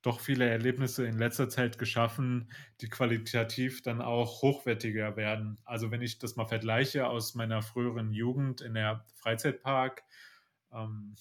doch 0.00 0.20
viele 0.20 0.48
Erlebnisse 0.48 1.06
in 1.06 1.18
letzter 1.18 1.50
Zeit 1.50 1.76
geschaffen, 1.76 2.50
die 2.80 2.88
qualitativ 2.88 3.82
dann 3.82 4.00
auch 4.00 4.40
hochwertiger 4.40 5.16
werden. 5.16 5.58
Also 5.64 5.90
wenn 5.90 6.00
ich 6.00 6.18
das 6.18 6.36
mal 6.36 6.46
vergleiche 6.46 7.06
aus 7.08 7.34
meiner 7.34 7.60
früheren 7.60 8.12
Jugend 8.12 8.62
in 8.62 8.74
der 8.74 9.04
Freizeitpark, 9.16 10.04
ähm, 10.72 11.16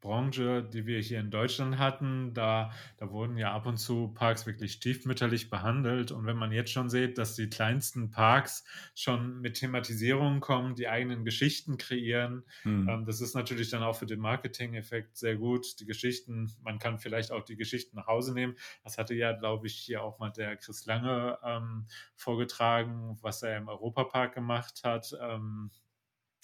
Branche, 0.00 0.62
die 0.62 0.86
wir 0.86 1.00
hier 1.00 1.20
in 1.20 1.30
Deutschland 1.30 1.78
hatten, 1.78 2.32
da, 2.34 2.72
da 2.98 3.10
wurden 3.10 3.36
ja 3.36 3.52
ab 3.52 3.66
und 3.66 3.78
zu 3.78 4.08
Parks 4.08 4.46
wirklich 4.46 4.72
stiefmütterlich 4.72 5.50
behandelt. 5.50 6.12
Und 6.12 6.26
wenn 6.26 6.36
man 6.36 6.52
jetzt 6.52 6.70
schon 6.70 6.88
sieht, 6.88 7.18
dass 7.18 7.34
die 7.34 7.48
kleinsten 7.48 8.10
Parks 8.10 8.64
schon 8.94 9.40
mit 9.40 9.54
Thematisierungen 9.54 10.40
kommen, 10.40 10.74
die 10.74 10.88
eigenen 10.88 11.24
Geschichten 11.24 11.78
kreieren, 11.78 12.44
hm. 12.62 12.88
ähm, 12.88 13.04
das 13.04 13.20
ist 13.20 13.34
natürlich 13.34 13.70
dann 13.70 13.82
auch 13.82 13.96
für 13.96 14.06
den 14.06 14.20
Marketing-Effekt 14.20 15.16
sehr 15.16 15.36
gut. 15.36 15.80
Die 15.80 15.86
Geschichten, 15.86 16.52
man 16.62 16.78
kann 16.78 16.98
vielleicht 16.98 17.32
auch 17.32 17.44
die 17.44 17.56
Geschichten 17.56 17.96
nach 17.96 18.06
Hause 18.06 18.34
nehmen. 18.34 18.56
Das 18.84 18.98
hatte 18.98 19.14
ja, 19.14 19.32
glaube 19.32 19.66
ich, 19.66 19.74
hier 19.74 20.02
auch 20.02 20.18
mal 20.18 20.30
der 20.30 20.56
Chris 20.56 20.86
Lange 20.86 21.38
ähm, 21.44 21.86
vorgetragen, 22.14 23.18
was 23.20 23.42
er 23.42 23.56
im 23.56 23.68
Europapark 23.68 24.34
gemacht 24.34 24.82
hat. 24.84 25.12
Ähm, 25.20 25.70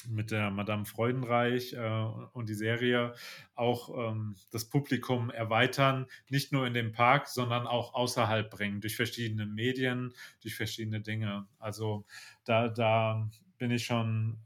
mit 0.09 0.31
der 0.31 0.51
Madame 0.51 0.85
Freudenreich 0.85 1.73
äh, 1.75 2.05
und 2.33 2.49
die 2.49 2.55
Serie 2.55 3.15
auch 3.55 4.11
ähm, 4.11 4.37
das 4.51 4.67
Publikum 4.67 5.31
erweitern, 5.31 6.07
nicht 6.29 6.53
nur 6.53 6.67
in 6.67 6.75
dem 6.75 6.93
Park, 6.93 7.29
sondern 7.29 7.67
auch 7.67 7.95
außerhalb 7.95 8.51
bringen, 8.51 8.81
durch 8.81 8.97
verschiedene 8.97 9.47
Medien, 9.47 10.13
durch 10.43 10.55
verschiedene 10.55 11.01
Dinge. 11.01 11.47
Also 11.59 12.05
da, 12.45 12.69
da 12.69 13.29
bin 13.59 13.71
ich 13.71 13.85
schon 13.85 14.39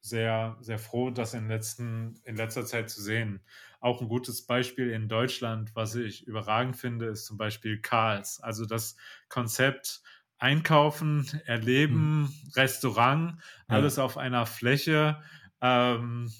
sehr, 0.00 0.58
sehr 0.60 0.78
froh, 0.78 1.10
das 1.10 1.32
in, 1.32 1.48
letzten, 1.48 2.20
in 2.24 2.36
letzter 2.36 2.66
Zeit 2.66 2.90
zu 2.90 3.00
sehen. 3.00 3.40
Auch 3.80 4.02
ein 4.02 4.08
gutes 4.08 4.44
Beispiel 4.46 4.90
in 4.90 5.08
Deutschland, 5.08 5.74
was 5.74 5.94
ich 5.94 6.26
überragend 6.26 6.76
finde, 6.76 7.06
ist 7.06 7.24
zum 7.24 7.38
Beispiel 7.38 7.80
Karls. 7.80 8.38
Also 8.40 8.66
das 8.66 8.96
Konzept, 9.30 10.02
Einkaufen, 10.38 11.26
Erleben, 11.46 12.22
mhm. 12.22 12.34
Restaurant, 12.54 13.40
alles 13.66 13.96
ja. 13.96 14.04
auf 14.04 14.16
einer 14.18 14.46
Fläche. 14.46 15.22
Ähm, 15.60 16.32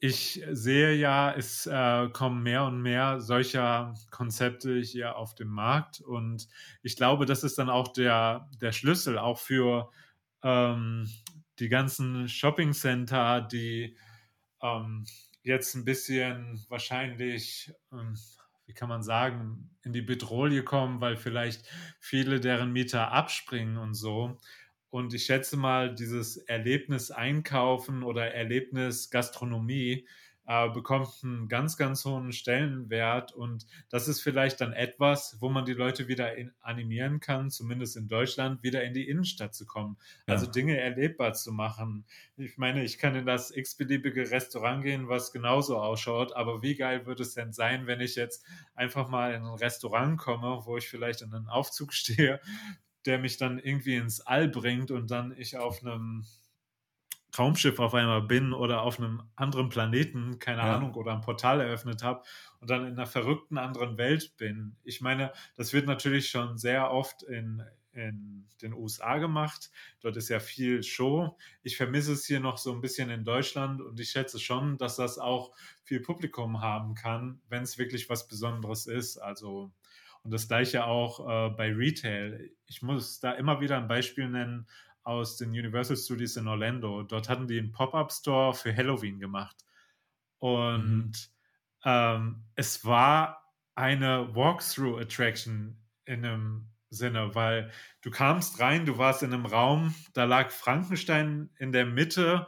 ich 0.00 0.42
sehe 0.52 0.94
ja, 0.94 1.32
es 1.32 1.66
äh, 1.66 2.08
kommen 2.10 2.42
mehr 2.42 2.64
und 2.64 2.82
mehr 2.82 3.22
solcher 3.22 3.94
Konzepte 4.10 4.78
hier 4.78 5.16
auf 5.16 5.34
den 5.34 5.48
Markt 5.48 6.02
und 6.02 6.46
ich 6.82 6.96
glaube, 6.96 7.24
das 7.24 7.42
ist 7.42 7.56
dann 7.56 7.70
auch 7.70 7.88
der, 7.88 8.50
der 8.60 8.72
Schlüssel 8.72 9.18
auch 9.18 9.38
für 9.38 9.90
ähm, 10.42 11.08
die 11.58 11.70
ganzen 11.70 12.28
Shopping 12.28 12.74
Center, 12.74 13.40
die 13.40 13.96
ähm, 14.62 15.06
jetzt 15.42 15.74
ein 15.74 15.84
bisschen 15.84 16.64
wahrscheinlich, 16.68 17.72
ähm, 17.92 18.16
wie 18.66 18.74
kann 18.74 18.88
man 18.88 19.02
sagen, 19.02 19.70
in 19.82 19.92
die 19.92 20.02
Bedrohung 20.02 20.64
kommen, 20.64 21.00
weil 21.00 21.16
vielleicht 21.16 21.68
viele 22.00 22.40
deren 22.40 22.72
Mieter 22.72 23.12
abspringen 23.12 23.76
und 23.76 23.94
so. 23.94 24.38
Und 24.90 25.12
ich 25.12 25.24
schätze 25.26 25.56
mal, 25.56 25.94
dieses 25.94 26.36
Erlebnis 26.36 27.10
Einkaufen 27.10 28.02
oder 28.02 28.32
Erlebnis 28.32 29.10
Gastronomie 29.10 30.06
äh, 30.46 30.68
bekommt 30.68 31.08
einen 31.22 31.48
ganz, 31.48 31.76
ganz 31.76 32.04
hohen 32.04 32.32
Stellenwert. 32.32 33.32
Und 33.32 33.66
das 33.88 34.08
ist 34.08 34.20
vielleicht 34.20 34.60
dann 34.60 34.72
etwas, 34.72 35.38
wo 35.40 35.48
man 35.48 35.64
die 35.64 35.72
Leute 35.72 36.08
wieder 36.08 36.36
in, 36.36 36.52
animieren 36.60 37.20
kann, 37.20 37.50
zumindest 37.50 37.96
in 37.96 38.08
Deutschland, 38.08 38.62
wieder 38.62 38.84
in 38.84 38.94
die 38.94 39.08
Innenstadt 39.08 39.54
zu 39.54 39.66
kommen. 39.66 39.96
Ja. 40.26 40.34
Also 40.34 40.46
Dinge 40.46 40.78
erlebbar 40.78 41.32
zu 41.32 41.52
machen. 41.52 42.04
Ich 42.36 42.58
meine, 42.58 42.84
ich 42.84 42.98
kann 42.98 43.14
in 43.14 43.26
das 43.26 43.50
x-beliebige 43.50 44.30
Restaurant 44.30 44.82
gehen, 44.82 45.08
was 45.08 45.32
genauso 45.32 45.78
ausschaut. 45.78 46.34
Aber 46.34 46.62
wie 46.62 46.74
geil 46.74 47.06
würde 47.06 47.22
es 47.22 47.34
denn 47.34 47.52
sein, 47.52 47.86
wenn 47.86 48.00
ich 48.00 48.14
jetzt 48.14 48.44
einfach 48.74 49.08
mal 49.08 49.32
in 49.32 49.42
ein 49.42 49.54
Restaurant 49.54 50.18
komme, 50.18 50.60
wo 50.64 50.76
ich 50.76 50.88
vielleicht 50.88 51.22
in 51.22 51.32
einen 51.32 51.48
Aufzug 51.48 51.92
stehe, 51.94 52.40
der 53.06 53.18
mich 53.18 53.36
dann 53.36 53.58
irgendwie 53.58 53.96
ins 53.96 54.20
All 54.20 54.48
bringt 54.48 54.90
und 54.90 55.10
dann 55.10 55.34
ich 55.36 55.56
auf 55.56 55.82
einem 55.82 56.24
Raumschiff 57.38 57.78
auf 57.78 57.94
einmal 57.94 58.22
bin 58.22 58.52
oder 58.52 58.82
auf 58.82 58.98
einem 58.98 59.22
anderen 59.36 59.68
Planeten, 59.68 60.38
keine 60.38 60.62
ja. 60.62 60.76
Ahnung, 60.76 60.94
oder 60.94 61.12
ein 61.12 61.20
Portal 61.20 61.60
eröffnet 61.60 62.02
habe 62.02 62.22
und 62.60 62.70
dann 62.70 62.86
in 62.86 62.92
einer 62.92 63.06
verrückten 63.06 63.58
anderen 63.58 63.98
Welt 63.98 64.36
bin. 64.36 64.76
Ich 64.84 65.00
meine, 65.00 65.32
das 65.56 65.72
wird 65.72 65.86
natürlich 65.86 66.28
schon 66.28 66.58
sehr 66.58 66.90
oft 66.90 67.22
in, 67.22 67.62
in 67.92 68.46
den 68.62 68.72
USA 68.72 69.18
gemacht. 69.18 69.70
Dort 70.00 70.16
ist 70.16 70.28
ja 70.28 70.40
viel 70.40 70.82
Show. 70.82 71.36
Ich 71.62 71.76
vermisse 71.76 72.12
es 72.12 72.26
hier 72.26 72.40
noch 72.40 72.58
so 72.58 72.72
ein 72.72 72.80
bisschen 72.80 73.10
in 73.10 73.24
Deutschland 73.24 73.80
und 73.80 73.98
ich 74.00 74.10
schätze 74.10 74.38
schon, 74.38 74.78
dass 74.78 74.96
das 74.96 75.18
auch 75.18 75.52
viel 75.82 76.00
Publikum 76.00 76.60
haben 76.60 76.94
kann, 76.94 77.40
wenn 77.48 77.62
es 77.62 77.78
wirklich 77.78 78.08
was 78.08 78.28
Besonderes 78.28 78.86
ist. 78.86 79.18
Also 79.18 79.72
und 80.24 80.32
das 80.32 80.48
gleiche 80.48 80.86
auch 80.86 81.20
äh, 81.20 81.50
bei 81.50 81.70
Retail. 81.72 82.50
Ich 82.66 82.80
muss 82.80 83.20
da 83.20 83.32
immer 83.32 83.60
wieder 83.60 83.76
ein 83.76 83.88
Beispiel 83.88 84.28
nennen 84.28 84.66
aus 85.04 85.36
den 85.36 85.50
Universal 85.50 85.96
Studios 85.96 86.36
in 86.36 86.48
Orlando. 86.48 87.02
Dort 87.02 87.28
hatten 87.28 87.46
die 87.46 87.58
einen 87.58 87.72
Pop-up-Store 87.72 88.54
für 88.54 88.74
Halloween 88.74 89.20
gemacht. 89.20 89.56
Und 90.38 91.12
mhm. 91.12 91.12
ähm, 91.84 92.44
es 92.56 92.84
war 92.84 93.52
eine 93.74 94.34
Walkthrough-Attraction 94.34 95.76
in 96.04 96.24
einem 96.24 96.68
Sinne, 96.90 97.34
weil 97.34 97.70
du 98.02 98.10
kamst 98.10 98.60
rein, 98.60 98.86
du 98.86 98.98
warst 98.98 99.22
in 99.22 99.32
einem 99.32 99.46
Raum, 99.46 99.94
da 100.12 100.24
lag 100.24 100.50
Frankenstein 100.50 101.50
in 101.58 101.72
der 101.72 101.86
Mitte, 101.86 102.46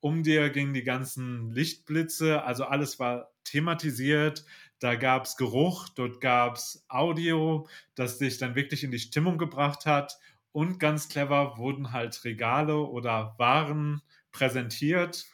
um 0.00 0.22
dir 0.22 0.50
gingen 0.50 0.74
die 0.74 0.82
ganzen 0.82 1.50
Lichtblitze, 1.50 2.42
also 2.42 2.64
alles 2.64 2.98
war 2.98 3.32
thematisiert, 3.44 4.44
da 4.78 4.96
gab 4.96 5.26
es 5.26 5.36
Geruch, 5.36 5.88
dort 5.90 6.20
gab 6.20 6.56
es 6.56 6.84
Audio, 6.88 7.68
das 7.94 8.18
dich 8.18 8.38
dann 8.38 8.56
wirklich 8.56 8.82
in 8.82 8.90
die 8.90 8.98
Stimmung 8.98 9.38
gebracht 9.38 9.86
hat. 9.86 10.18
Und 10.52 10.78
ganz 10.78 11.08
clever 11.08 11.56
wurden 11.56 11.92
halt 11.92 12.24
Regale 12.24 12.78
oder 12.78 13.34
Waren 13.38 14.02
präsentiert 14.32 15.26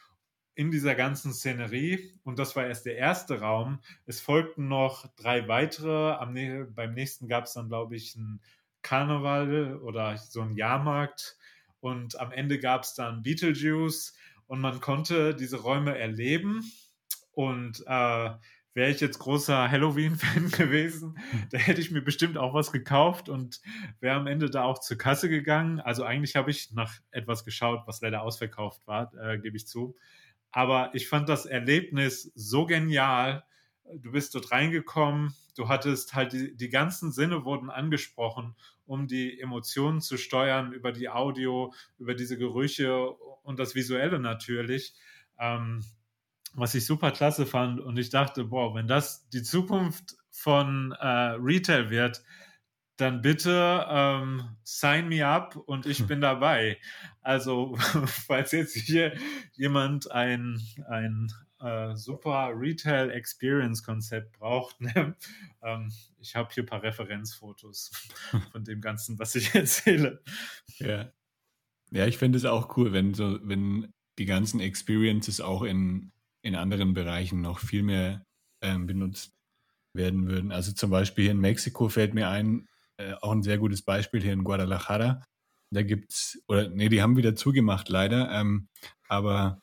in 0.55 0.71
dieser 0.71 0.95
ganzen 0.95 1.33
Szenerie. 1.33 2.13
Und 2.23 2.39
das 2.39 2.55
war 2.55 2.65
erst 2.65 2.85
der 2.85 2.97
erste 2.97 3.39
Raum. 3.39 3.79
Es 4.05 4.19
folgten 4.21 4.67
noch 4.67 5.07
drei 5.15 5.47
weitere. 5.47 6.13
Am, 6.13 6.35
beim 6.73 6.93
nächsten 6.93 7.27
gab 7.27 7.45
es 7.45 7.53
dann, 7.53 7.69
glaube 7.69 7.95
ich, 7.95 8.15
ein 8.15 8.41
Karneval 8.81 9.77
oder 9.77 10.17
so 10.17 10.41
ein 10.41 10.55
Jahrmarkt. 10.55 11.37
Und 11.79 12.19
am 12.19 12.31
Ende 12.31 12.59
gab 12.59 12.83
es 12.83 12.93
dann 12.93 13.23
Beetlejuice. 13.23 14.15
Und 14.47 14.61
man 14.61 14.81
konnte 14.81 15.35
diese 15.35 15.61
Räume 15.61 15.97
erleben. 15.97 16.69
Und 17.31 17.83
äh, 17.87 18.29
wäre 18.73 18.91
ich 18.91 18.99
jetzt 18.99 19.19
großer 19.19 19.69
Halloween-Fan 19.69 20.51
gewesen, 20.57 21.17
da 21.51 21.57
hätte 21.57 21.81
ich 21.81 21.91
mir 21.91 22.01
bestimmt 22.01 22.37
auch 22.37 22.53
was 22.53 22.71
gekauft 22.71 23.29
und 23.29 23.61
wäre 23.99 24.15
am 24.15 24.27
Ende 24.27 24.49
da 24.49 24.63
auch 24.63 24.79
zur 24.79 24.97
Kasse 24.97 25.29
gegangen. 25.29 25.79
Also 25.79 26.03
eigentlich 26.03 26.35
habe 26.35 26.51
ich 26.51 26.71
nach 26.71 26.93
etwas 27.11 27.45
geschaut, 27.45 27.83
was 27.85 28.01
leider 28.01 28.21
ausverkauft 28.21 28.85
war, 28.85 29.13
äh, 29.15 29.39
gebe 29.39 29.57
ich 29.57 29.67
zu. 29.67 29.95
Aber 30.51 30.91
ich 30.93 31.07
fand 31.07 31.29
das 31.29 31.45
Erlebnis 31.45 32.31
so 32.35 32.65
genial. 32.65 33.43
Du 33.95 34.11
bist 34.11 34.35
dort 34.35 34.51
reingekommen, 34.51 35.35
du 35.55 35.67
hattest 35.67 36.13
halt 36.13 36.33
die, 36.33 36.55
die 36.55 36.69
ganzen 36.69 37.11
Sinne 37.11 37.43
wurden 37.43 37.69
angesprochen, 37.69 38.55
um 38.85 39.07
die 39.07 39.39
Emotionen 39.39 39.99
zu 39.99 40.17
steuern 40.17 40.73
über 40.73 40.91
die 40.91 41.09
Audio, 41.09 41.73
über 41.97 42.13
diese 42.13 42.37
Gerüche 42.37 43.09
und 43.43 43.59
das 43.59 43.73
Visuelle 43.73 44.19
natürlich. 44.19 44.93
Ähm, 45.39 45.83
was 46.53 46.75
ich 46.75 46.85
super 46.85 47.11
klasse 47.11 47.45
fand. 47.45 47.79
Und 47.79 47.97
ich 47.97 48.09
dachte, 48.09 48.45
boah, 48.45 48.75
wenn 48.75 48.87
das 48.87 49.27
die 49.29 49.43
Zukunft 49.43 50.17
von 50.31 50.91
äh, 50.99 51.07
Retail 51.07 51.89
wird, 51.89 52.23
dann 52.99 53.21
bitte 53.21 53.85
ähm, 53.89 54.57
sign 54.63 55.07
me 55.07 55.25
up 55.25 55.55
und 55.55 55.85
ich 55.85 56.03
bin 56.07 56.21
dabei. 56.21 56.77
Also, 57.21 57.75
falls 58.05 58.51
jetzt 58.51 58.75
hier 58.75 59.13
jemand 59.53 60.11
ein, 60.11 60.61
ein 60.89 61.31
äh, 61.61 61.95
super 61.95 62.51
Retail 62.55 63.09
Experience 63.11 63.83
Konzept 63.83 64.37
braucht, 64.37 64.79
ne? 64.81 65.15
ähm, 65.61 65.91
ich 66.19 66.35
habe 66.35 66.49
hier 66.53 66.63
ein 66.63 66.67
paar 66.67 66.83
Referenzfotos 66.83 67.91
von 68.51 68.63
dem 68.63 68.81
Ganzen, 68.81 69.17
was 69.19 69.35
ich 69.35 69.55
erzähle. 69.55 70.21
Ja, 70.77 71.11
ja 71.91 72.05
ich 72.05 72.17
finde 72.17 72.37
es 72.37 72.45
auch 72.45 72.75
cool, 72.77 72.91
wenn 72.91 73.13
so, 73.13 73.39
wenn 73.43 73.93
die 74.17 74.25
ganzen 74.25 74.59
Experiences 74.59 75.39
auch 75.39 75.63
in 75.63 76.11
in 76.43 76.55
anderen 76.55 76.93
Bereichen 76.93 77.41
noch 77.41 77.59
viel 77.59 77.83
mehr 77.83 78.23
ähm, 78.61 78.87
benutzt 78.87 79.33
werden 79.93 80.27
würden. 80.27 80.51
Also 80.51 80.71
zum 80.71 80.91
Beispiel 80.91 81.25
hier 81.25 81.31
in 81.31 81.39
Mexiko 81.39 81.89
fällt 81.89 82.13
mir 82.13 82.29
ein, 82.29 82.67
äh, 82.97 83.13
auch 83.21 83.31
ein 83.31 83.43
sehr 83.43 83.57
gutes 83.57 83.81
Beispiel 83.81 84.21
hier 84.21 84.33
in 84.33 84.43
Guadalajara. 84.43 85.23
Da 85.71 85.83
gibt 85.83 86.11
es, 86.11 86.41
oder 86.47 86.69
nee, 86.69 86.89
die 86.89 87.01
haben 87.01 87.17
wieder 87.17 87.35
zugemacht 87.35 87.89
leider, 87.89 88.31
ähm, 88.31 88.67
aber 89.07 89.59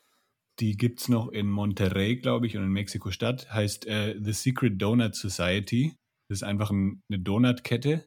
die 0.58 0.76
gibt 0.76 1.00
es 1.00 1.08
noch 1.08 1.28
in 1.28 1.48
Monterrey, 1.48 2.16
glaube 2.16 2.46
ich, 2.46 2.56
und 2.56 2.64
in 2.64 2.70
Mexiko-Stadt. 2.70 3.52
Heißt 3.52 3.86
äh, 3.86 4.16
The 4.18 4.32
Secret 4.32 4.80
Donut 4.80 5.14
Society. 5.14 5.96
Das 6.28 6.38
ist 6.38 6.42
einfach 6.42 6.70
ein, 6.70 7.02
eine 7.10 7.20
Donutkette 7.20 8.06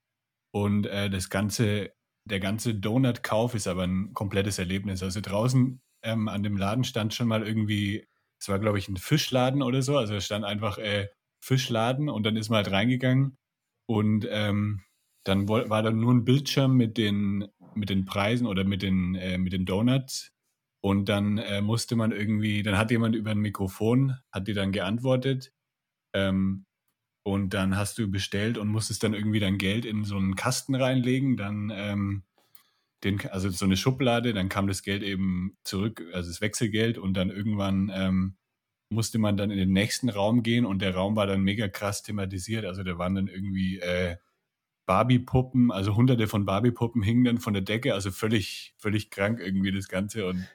und 0.52 0.88
äh, 0.88 1.10
das 1.10 1.30
ganze, 1.30 1.92
der 2.26 2.40
ganze 2.40 2.74
Donut-Kauf 2.74 3.54
ist 3.54 3.68
aber 3.68 3.84
ein 3.84 4.14
komplettes 4.14 4.60
Erlebnis. 4.60 5.04
Also 5.04 5.22
draußen 5.22 5.80
ähm, 6.04 6.28
an 6.28 6.44
dem 6.44 6.58
Laden 6.58 6.84
stand 6.84 7.14
schon 7.14 7.28
mal 7.28 7.46
irgendwie 7.46 8.08
es 8.40 8.50
war, 8.50 8.60
glaube 8.60 8.80
ich, 8.80 8.88
ein 8.90 8.98
Fischladen 8.98 9.62
oder 9.62 9.82
so. 9.82 9.98
Also 9.98 10.16
es 10.16 10.26
stand 10.26 10.46
einfach 10.46 10.78
äh, 10.78 11.10
Fischladen 11.44 12.10
und 12.10 12.24
dann 12.24 12.36
ist 12.36 12.50
man 12.50 12.58
halt 12.58 12.72
reingegangen 12.72 13.38
und 13.88 14.28
ähm, 14.30 14.82
dann 15.26 15.48
war 15.50 15.84
da 15.84 15.92
nur 15.92 16.14
ein 16.14 16.26
Bildschirm 16.26 16.76
mit 16.76 16.98
den, 16.98 17.48
mit 17.76 17.90
den 17.90 18.06
Preisen 18.06 18.48
oder 18.48 18.64
mit 18.64 18.82
den, 18.82 19.16
äh, 19.16 19.38
mit 19.38 19.54
den 19.54 19.66
Donuts. 19.66 20.32
Und 20.82 21.10
dann 21.10 21.38
äh, 21.38 21.62
musste 21.62 21.96
man 21.96 22.12
irgendwie, 22.12 22.64
dann 22.64 22.78
hat 22.78 22.90
jemand 22.90 23.16
über 23.16 23.32
ein 23.32 23.40
Mikrofon, 23.40 24.18
hat 24.32 24.48
dir 24.48 24.56
dann 24.56 24.72
geantwortet. 24.72 25.52
Ähm, 26.14 26.66
und 27.26 27.54
dann 27.54 27.76
hast 27.76 27.98
du 27.98 28.10
bestellt 28.10 28.58
und 28.58 28.70
musstest 28.70 29.04
dann 29.04 29.14
irgendwie 29.14 29.40
dein 29.40 29.58
Geld 29.58 29.86
in 29.86 30.06
so 30.06 30.18
einen 30.18 30.36
Kasten 30.36 30.76
reinlegen. 30.76 31.36
Dann 31.36 31.72
ähm, 31.74 32.24
den, 33.04 33.20
also 33.30 33.50
so 33.50 33.66
eine 33.66 33.78
Schublade, 33.78 34.34
dann 34.34 34.50
kam 34.50 34.68
das 34.68 34.84
Geld 34.84 35.04
eben 35.04 35.58
zurück, 35.64 36.04
also 36.14 36.30
das 36.30 36.42
Wechselgeld 36.42 36.98
und 36.98 37.14
dann 37.16 37.30
irgendwann 37.30 37.92
ähm, 37.94 38.36
musste 38.92 39.20
man 39.20 39.38
dann 39.38 39.52
in 39.52 39.58
den 39.58 39.72
nächsten 39.72 40.10
Raum 40.10 40.44
gehen 40.44 40.66
und 40.66 40.82
der 40.82 40.96
Raum 40.96 41.16
war 41.16 41.28
dann 41.28 41.42
mega 41.42 41.68
krass 41.68 42.02
thematisiert. 42.04 42.66
Also 42.66 42.84
da 42.84 42.98
waren 42.98 43.16
dann 43.16 43.28
irgendwie 43.28 43.80
äh, 43.80 44.18
Barbie-Puppen, 44.88 45.72
also 45.72 45.96
hunderte 45.96 46.28
von 46.28 46.46
Barbie-Puppen 46.46 47.04
hingen 47.04 47.24
dann 47.24 47.38
von 47.38 47.54
der 47.54 47.62
Decke, 47.62 47.94
also 47.94 48.12
völlig, 48.12 48.74
völlig 48.78 49.12
krank 49.12 49.40
irgendwie 49.40 49.72
das 49.72 49.88
Ganze 49.88 50.26
und 50.28 50.48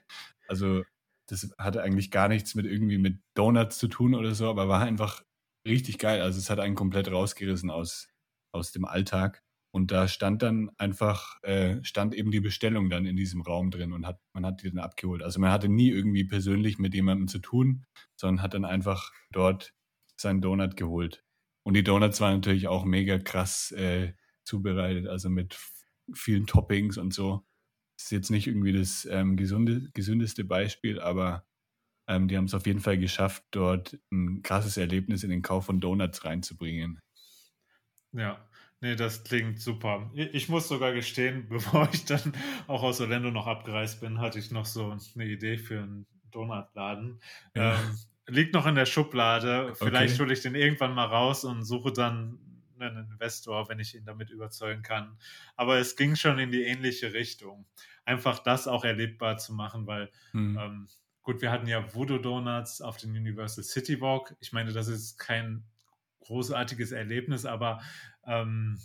also 0.49 0.83
das 1.29 1.55
hatte 1.59 1.83
eigentlich 1.83 2.11
gar 2.11 2.29
nichts 2.29 2.55
mit 2.55 2.67
irgendwie 2.67 2.99
mit 2.99 3.19
Donuts 3.35 3.79
zu 3.79 3.89
tun 3.89 4.15
oder 4.15 4.35
so, 4.35 4.51
aber 4.51 4.69
war 4.69 4.83
einfach 4.83 5.25
richtig 5.67 5.99
geil. 5.99 6.21
Also 6.21 6.39
es 6.39 6.51
hat 6.51 6.61
einen 6.61 6.75
komplett 6.75 7.11
rausgerissen 7.11 7.71
aus, 7.71 8.09
aus 8.53 8.73
dem 8.73 8.85
Alltag. 8.85 9.43
Und 9.75 9.91
da 9.91 10.07
stand 10.09 10.43
dann 10.43 10.71
einfach, 10.79 11.43
äh, 11.43 11.83
stand 11.83 12.15
eben 12.15 12.31
die 12.31 12.41
Bestellung 12.41 12.91
dann 12.91 13.07
in 13.07 13.17
diesem 13.17 13.43
Raum 13.43 13.71
drin 13.73 13.93
und 13.93 14.07
hat, 14.07 14.21
man 14.33 14.47
hat 14.47 14.63
die 14.63 14.71
dann 14.71 14.79
abgeholt. 14.79 15.23
Also 15.23 15.41
man 15.41 15.51
hatte 15.51 15.69
nie 15.69 15.91
irgendwie 15.91 16.25
persönlich 16.25 16.79
mit 16.79 16.95
jemandem 16.95 17.27
zu 17.29 17.41
tun, 17.41 17.85
sondern 18.17 18.43
hat 18.43 18.55
dann 18.55 18.65
einfach 18.65 19.13
dort 19.33 19.75
seinen 20.17 20.41
Donut 20.41 20.77
geholt. 20.77 21.25
Und 21.65 21.75
die 21.75 21.83
Donuts 21.83 22.21
waren 22.21 22.35
natürlich 22.35 22.69
auch 22.69 22.85
mega 22.85 23.19
krass 23.19 23.73
äh, 23.73 24.15
zubereitet, 24.45 25.09
also 25.09 25.29
mit 25.31 25.59
vielen 26.15 26.47
Toppings 26.47 26.97
und 26.99 27.13
so. 27.13 27.45
Das 27.97 28.07
ist 28.07 28.13
jetzt 28.13 28.31
nicht 28.31 28.47
irgendwie 28.47 28.73
das 28.73 29.07
ähm, 29.11 29.37
gesunde, 29.37 29.91
gesündeste 29.95 30.45
Beispiel, 30.45 31.01
aber 31.01 31.47
Ähm, 32.09 32.29
die 32.29 32.37
haben 32.37 32.47
es 32.47 32.55
auf 32.55 32.67
jeden 32.67 32.81
Fall 32.81 32.99
geschafft, 32.99 33.45
dort 33.51 33.99
ein 34.13 34.43
krasses 34.43 34.77
Erlebnis 34.77 35.25
in 35.25 35.31
den 35.31 35.43
Kauf 35.43 35.67
von 35.67 35.81
Donuts 35.81 36.25
reinzubringen. 36.25 37.01
Ja, 38.13 38.49
nee, 38.85 38.97
das 38.97 39.25
klingt 39.25 39.61
super. 39.61 40.11
Ich 40.15 40.51
muss 40.51 40.69
sogar 40.69 40.93
gestehen, 40.93 41.47
bevor 41.49 41.89
ich 41.93 42.05
dann 42.05 42.35
auch 42.67 42.83
aus 42.83 43.01
Orlando 43.01 43.31
noch 43.31 43.47
abgereist 43.47 44.01
bin, 44.01 44.21
hatte 44.21 44.39
ich 44.39 44.51
noch 44.51 44.67
so 44.67 44.97
eine 45.15 45.25
Idee 45.25 45.57
für 45.57 45.83
einen 45.83 46.07
Donutladen. 46.31 47.21
Ja. 47.57 47.75
Ähm, 47.75 47.99
liegt 48.27 48.53
noch 48.53 48.67
in 48.67 48.75
der 48.75 48.87
Schublade. 48.87 49.75
Vielleicht 49.75 50.15
okay. 50.15 50.23
hole 50.23 50.33
ich 50.35 50.43
den 50.43 50.55
irgendwann 50.55 50.95
mal 50.95 51.07
raus 51.07 51.45
und 51.45 51.65
suche 51.65 51.93
dann 51.93 52.39
einen 52.79 53.11
Investor, 53.11 53.69
wenn 53.71 53.79
ich 53.79 53.95
ihn 53.95 54.05
damit 54.05 54.29
überzeugen 54.29 54.83
kann. 54.83 55.17
Aber 55.57 55.79
es 55.79 55.97
ging 55.97 56.15
schon 56.15 56.39
in 56.39 56.51
die 56.51 56.65
ähnliche 56.65 57.15
Richtung. 57.15 57.67
Einfach 58.05 58.41
das 58.41 58.69
auch 58.69 58.85
erlebbar 58.85 59.39
zu 59.39 59.55
machen, 59.55 59.87
weil 59.87 60.11
hm. 60.33 60.59
ähm, 60.61 60.89
gut, 61.23 61.41
wir 61.41 61.51
hatten 61.51 61.69
ja 61.69 61.95
Voodoo 61.95 62.19
Donuts 62.19 62.83
auf 62.83 62.99
den 62.99 63.13
Universal 63.13 63.65
City 63.65 64.01
Walk. 64.03 64.37
Ich 64.41 64.53
meine, 64.53 64.73
das 64.73 64.89
ist 64.89 65.17
kein 65.17 65.65
großartiges 66.21 66.93
Erlebnis, 66.93 67.47
aber 67.47 67.81
ähm, 68.27 68.79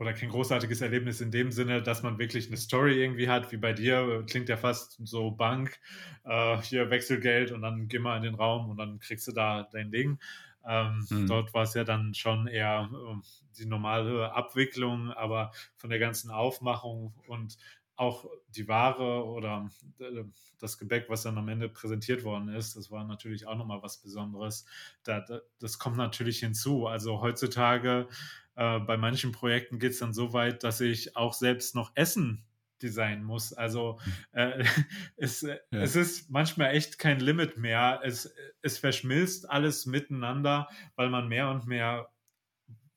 oder 0.00 0.14
kein 0.14 0.30
großartiges 0.30 0.80
Erlebnis 0.80 1.20
in 1.20 1.30
dem 1.30 1.52
Sinne, 1.52 1.82
dass 1.82 2.02
man 2.02 2.18
wirklich 2.18 2.48
eine 2.48 2.56
Story 2.56 3.02
irgendwie 3.02 3.28
hat, 3.28 3.52
wie 3.52 3.58
bei 3.58 3.74
dir, 3.74 4.24
klingt 4.26 4.48
ja 4.48 4.56
fast 4.56 4.98
so 5.04 5.30
Bank, 5.30 5.78
äh, 6.24 6.56
hier 6.62 6.88
Wechselgeld 6.88 7.52
und 7.52 7.60
dann 7.60 7.86
geh 7.88 7.98
mal 7.98 8.16
in 8.16 8.22
den 8.22 8.34
Raum 8.34 8.70
und 8.70 8.78
dann 8.78 8.98
kriegst 8.98 9.28
du 9.28 9.32
da 9.32 9.68
dein 9.70 9.90
Ding. 9.90 10.18
Ähm, 10.66 11.06
mhm. 11.10 11.26
Dort 11.26 11.52
war 11.52 11.64
es 11.64 11.74
ja 11.74 11.84
dann 11.84 12.14
schon 12.14 12.46
eher 12.46 12.88
äh, 12.92 13.16
die 13.58 13.66
normale 13.66 14.32
Abwicklung, 14.32 15.10
aber 15.12 15.52
von 15.76 15.90
der 15.90 15.98
ganzen 15.98 16.30
Aufmachung 16.30 17.14
und 17.26 17.58
auch 18.00 18.24
die 18.48 18.66
Ware 18.66 19.26
oder 19.26 19.70
äh, 19.98 20.24
das 20.58 20.78
Gebäck, 20.78 21.10
was 21.10 21.22
dann 21.22 21.36
am 21.36 21.48
Ende 21.48 21.68
präsentiert 21.68 22.24
worden 22.24 22.48
ist, 22.48 22.74
das 22.74 22.90
war 22.90 23.04
natürlich 23.04 23.46
auch 23.46 23.56
nochmal 23.56 23.82
was 23.82 23.98
Besonderes. 23.98 24.64
Da, 25.04 25.20
da, 25.20 25.40
das 25.58 25.78
kommt 25.78 25.98
natürlich 25.98 26.38
hinzu. 26.38 26.86
Also 26.86 27.20
heutzutage 27.20 28.08
äh, 28.56 28.78
bei 28.80 28.96
manchen 28.96 29.32
Projekten 29.32 29.78
geht 29.78 29.92
es 29.92 29.98
dann 29.98 30.14
so 30.14 30.32
weit, 30.32 30.64
dass 30.64 30.80
ich 30.80 31.14
auch 31.14 31.34
selbst 31.34 31.74
noch 31.74 31.92
Essen 31.94 32.42
designen 32.82 33.22
muss. 33.22 33.52
Also 33.52 34.00
hm. 34.02 34.12
äh, 34.32 34.64
es, 35.16 35.42
ja. 35.42 35.56
es 35.70 35.94
ist 35.94 36.30
manchmal 36.30 36.74
echt 36.74 36.98
kein 36.98 37.20
Limit 37.20 37.58
mehr. 37.58 38.00
Es, 38.02 38.34
es 38.62 38.78
verschmilzt 38.78 39.50
alles 39.50 39.84
miteinander, 39.84 40.68
weil 40.96 41.10
man 41.10 41.28
mehr 41.28 41.50
und 41.50 41.66
mehr 41.66 42.08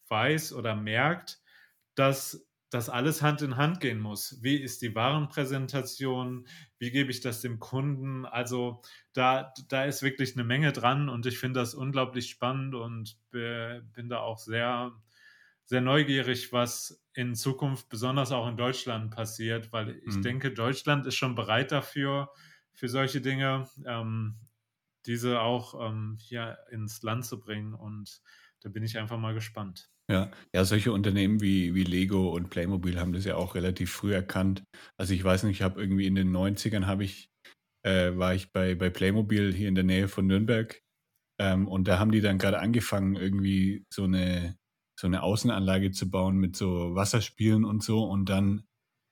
weiß 0.07 0.53
oder 0.53 0.75
merkt, 0.75 1.41
dass 1.95 2.47
das 2.73 2.89
alles 2.89 3.21
Hand 3.21 3.41
in 3.43 3.55
Hand 3.57 3.79
gehen 3.81 3.99
muss. 3.99 4.39
Wie 4.41 4.55
ist 4.55 4.81
die 4.81 4.95
Warenpräsentation? 4.95 6.47
Wie 6.79 6.89
gebe 6.91 7.11
ich 7.11 7.21
das 7.21 7.41
dem 7.41 7.59
Kunden? 7.59 8.25
Also 8.25 8.81
da, 9.13 9.53
da 9.69 9.85
ist 9.85 10.01
wirklich 10.01 10.33
eine 10.33 10.43
Menge 10.43 10.71
dran 10.71 11.07
und 11.07 11.25
ich 11.27 11.37
finde 11.37 11.59
das 11.59 11.75
unglaublich 11.75 12.29
spannend 12.29 12.73
und 12.73 13.17
bin 13.29 14.09
da 14.09 14.19
auch 14.19 14.39
sehr 14.39 14.93
sehr 15.65 15.81
neugierig, 15.81 16.51
was 16.51 17.01
in 17.13 17.35
Zukunft 17.35 17.89
besonders 17.89 18.31
auch 18.31 18.47
in 18.47 18.57
Deutschland 18.57 19.11
passiert, 19.11 19.71
weil 19.71 20.01
ich 20.05 20.15
mhm. 20.15 20.21
denke, 20.21 20.51
Deutschland 20.51 21.05
ist 21.05 21.15
schon 21.15 21.35
bereit 21.35 21.71
dafür, 21.71 22.29
für 22.73 22.89
solche 22.89 23.21
Dinge, 23.21 23.69
ähm, 23.85 24.35
diese 25.05 25.39
auch 25.39 25.89
ähm, 25.89 26.17
hier 26.19 26.57
ins 26.71 27.01
Land 27.01 27.25
zu 27.25 27.39
bringen. 27.39 27.73
Und 27.73 28.21
da 28.61 28.69
bin 28.69 28.83
ich 28.83 28.97
einfach 28.97 29.17
mal 29.17 29.33
gespannt. 29.33 29.89
Ja, 30.13 30.29
ja, 30.53 30.63
solche 30.63 30.91
Unternehmen 30.91 31.41
wie, 31.41 31.73
wie 31.73 31.83
Lego 31.83 32.29
und 32.29 32.51
Playmobil 32.51 32.99
haben 32.99 33.13
das 33.13 33.25
ja 33.25 33.35
auch 33.35 33.55
relativ 33.55 33.91
früh 33.91 34.13
erkannt. 34.13 34.63
Also 34.95 35.13
ich 35.15 35.23
weiß 35.23 35.43
nicht, 35.43 35.57
ich 35.57 35.61
habe 35.63 35.81
irgendwie 35.81 36.05
in 36.05 36.13
den 36.13 36.31
90ern 36.31 36.85
habe 36.85 37.03
ich, 37.03 37.29
äh, 37.83 38.15
war 38.15 38.35
ich 38.35 38.51
bei, 38.51 38.75
bei 38.75 38.91
Playmobil 38.91 39.51
hier 39.51 39.69
in 39.69 39.75
der 39.75 39.83
Nähe 39.83 40.07
von 40.07 40.27
Nürnberg 40.27 40.79
ähm, 41.39 41.67
und 41.67 41.87
da 41.87 41.97
haben 41.97 42.11
die 42.11 42.21
dann 42.21 42.37
gerade 42.37 42.59
angefangen, 42.59 43.15
irgendwie 43.15 43.85
so 43.91 44.03
eine 44.03 44.55
so 44.99 45.07
eine 45.07 45.23
Außenanlage 45.23 45.91
zu 45.91 46.09
bauen 46.09 46.37
mit 46.37 46.55
so 46.55 46.95
Wasserspielen 46.95 47.65
und 47.65 47.83
so. 47.83 48.03
Und 48.03 48.29
dann 48.29 48.63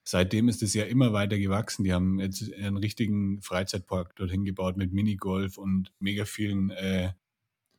seitdem 0.07 0.47
ist 0.47 0.63
es 0.63 0.73
ja 0.73 0.85
immer 0.85 1.13
weiter 1.13 1.37
gewachsen. 1.37 1.83
Die 1.83 1.93
haben 1.93 2.19
jetzt 2.19 2.53
einen 2.53 2.77
richtigen 2.77 3.41
Freizeitpark 3.41 4.15
dorthin 4.15 4.45
gebaut 4.45 4.77
mit 4.77 4.93
Minigolf 4.93 5.57
und 5.57 5.91
mega 5.99 6.25
vielen 6.25 6.69
äh, 6.69 7.13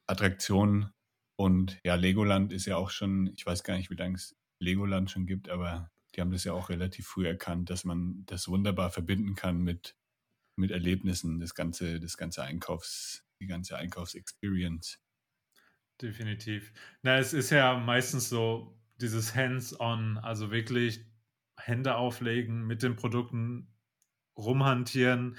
Attraktionen. 0.06 0.92
Und 1.36 1.78
ja, 1.84 1.94
Legoland 1.94 2.52
ist 2.52 2.66
ja 2.66 2.76
auch 2.76 2.90
schon, 2.90 3.28
ich 3.34 3.44
weiß 3.46 3.64
gar 3.64 3.76
nicht, 3.76 3.90
wie 3.90 3.96
lange 3.96 4.16
es 4.16 4.36
Legoland 4.58 5.10
schon 5.10 5.26
gibt, 5.26 5.48
aber 5.48 5.90
die 6.14 6.20
haben 6.20 6.30
das 6.30 6.44
ja 6.44 6.52
auch 6.52 6.68
relativ 6.68 7.06
früh 7.06 7.26
erkannt, 7.26 7.70
dass 7.70 7.84
man 7.84 8.24
das 8.26 8.48
wunderbar 8.48 8.90
verbinden 8.90 9.34
kann 9.34 9.62
mit, 9.62 9.96
mit 10.56 10.70
Erlebnissen, 10.70 11.40
das 11.40 11.54
ganze, 11.54 12.00
das 12.00 12.16
ganze 12.16 12.42
Einkaufs, 12.42 13.24
die 13.40 13.46
ganze 13.46 13.76
Einkaufsexperience. 13.76 15.00
Definitiv. 16.00 16.72
Na, 17.02 17.18
es 17.18 17.32
ist 17.32 17.50
ja 17.50 17.78
meistens 17.78 18.28
so 18.28 18.78
dieses 19.00 19.34
Hands-on, 19.34 20.18
also 20.18 20.50
wirklich 20.50 21.04
Hände 21.56 21.96
auflegen, 21.96 22.66
mit 22.66 22.82
den 22.82 22.96
Produkten 22.96 23.68
rumhantieren, 24.36 25.36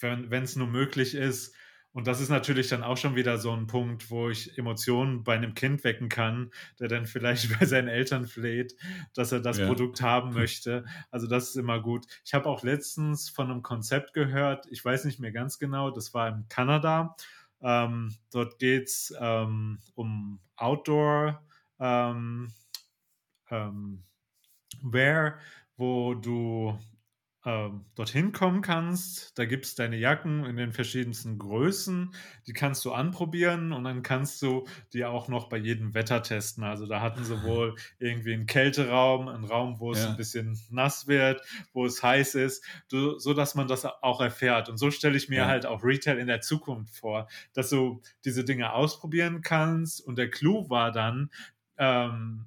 wenn 0.00 0.42
es 0.42 0.56
nur 0.56 0.68
möglich 0.68 1.14
ist. 1.14 1.54
Und 1.96 2.06
das 2.06 2.20
ist 2.20 2.28
natürlich 2.28 2.68
dann 2.68 2.82
auch 2.82 2.98
schon 2.98 3.16
wieder 3.16 3.38
so 3.38 3.52
ein 3.52 3.66
Punkt, 3.66 4.10
wo 4.10 4.28
ich 4.28 4.58
Emotionen 4.58 5.24
bei 5.24 5.34
einem 5.34 5.54
Kind 5.54 5.82
wecken 5.82 6.10
kann, 6.10 6.50
der 6.78 6.88
dann 6.88 7.06
vielleicht 7.06 7.48
bei 7.58 7.64
seinen 7.64 7.88
Eltern 7.88 8.26
fleht, 8.26 8.76
dass 9.14 9.32
er 9.32 9.40
das 9.40 9.56
ja. 9.56 9.66
Produkt 9.66 10.02
haben 10.02 10.34
möchte. 10.34 10.84
Also 11.10 11.26
das 11.26 11.48
ist 11.48 11.56
immer 11.56 11.80
gut. 11.80 12.04
Ich 12.22 12.34
habe 12.34 12.50
auch 12.50 12.62
letztens 12.62 13.30
von 13.30 13.50
einem 13.50 13.62
Konzept 13.62 14.12
gehört, 14.12 14.66
ich 14.70 14.84
weiß 14.84 15.06
nicht 15.06 15.20
mehr 15.20 15.32
ganz 15.32 15.58
genau, 15.58 15.90
das 15.90 16.12
war 16.12 16.28
in 16.28 16.46
Kanada. 16.50 17.16
Ähm, 17.62 18.14
dort 18.30 18.58
geht 18.58 18.88
es 18.88 19.14
ähm, 19.18 19.78
um 19.94 20.38
Outdoor 20.56 21.42
ähm, 21.80 22.52
ähm, 23.48 24.04
Wear, 24.82 25.38
wo 25.78 26.12
du 26.12 26.78
dorthin 27.94 28.32
kommen 28.32 28.60
kannst. 28.60 29.38
Da 29.38 29.44
gibt 29.44 29.66
es 29.66 29.76
deine 29.76 29.96
Jacken 29.96 30.44
in 30.44 30.56
den 30.56 30.72
verschiedensten 30.72 31.38
Größen. 31.38 32.12
Die 32.48 32.52
kannst 32.52 32.84
du 32.84 32.92
anprobieren 32.92 33.72
und 33.72 33.84
dann 33.84 34.02
kannst 34.02 34.42
du 34.42 34.66
die 34.92 35.04
auch 35.04 35.28
noch 35.28 35.48
bei 35.48 35.56
jedem 35.56 35.94
Wetter 35.94 36.24
testen. 36.24 36.64
Also 36.64 36.86
da 36.86 37.00
hatten 37.00 37.24
sie 37.24 37.44
wohl 37.44 37.76
irgendwie 38.00 38.34
einen 38.34 38.46
Kälteraum, 38.46 39.28
einen 39.28 39.44
Raum, 39.44 39.78
wo 39.78 39.92
es 39.92 40.02
ja. 40.02 40.10
ein 40.10 40.16
bisschen 40.16 40.58
nass 40.70 41.06
wird, 41.06 41.40
wo 41.72 41.86
es 41.86 42.02
heiß 42.02 42.34
ist, 42.34 42.64
du, 42.88 43.16
so 43.20 43.32
dass 43.32 43.54
man 43.54 43.68
das 43.68 43.84
auch 43.84 44.20
erfährt. 44.20 44.68
Und 44.68 44.78
so 44.78 44.90
stelle 44.90 45.16
ich 45.16 45.28
mir 45.28 45.42
ja. 45.42 45.46
halt 45.46 45.66
auch 45.66 45.84
Retail 45.84 46.18
in 46.18 46.26
der 46.26 46.40
Zukunft 46.40 46.96
vor, 46.96 47.28
dass 47.52 47.70
du 47.70 48.02
diese 48.24 48.42
Dinge 48.42 48.72
ausprobieren 48.72 49.40
kannst. 49.40 50.04
Und 50.04 50.18
der 50.18 50.30
Clou 50.30 50.68
war 50.68 50.90
dann, 50.90 51.30
ähm, 51.78 52.46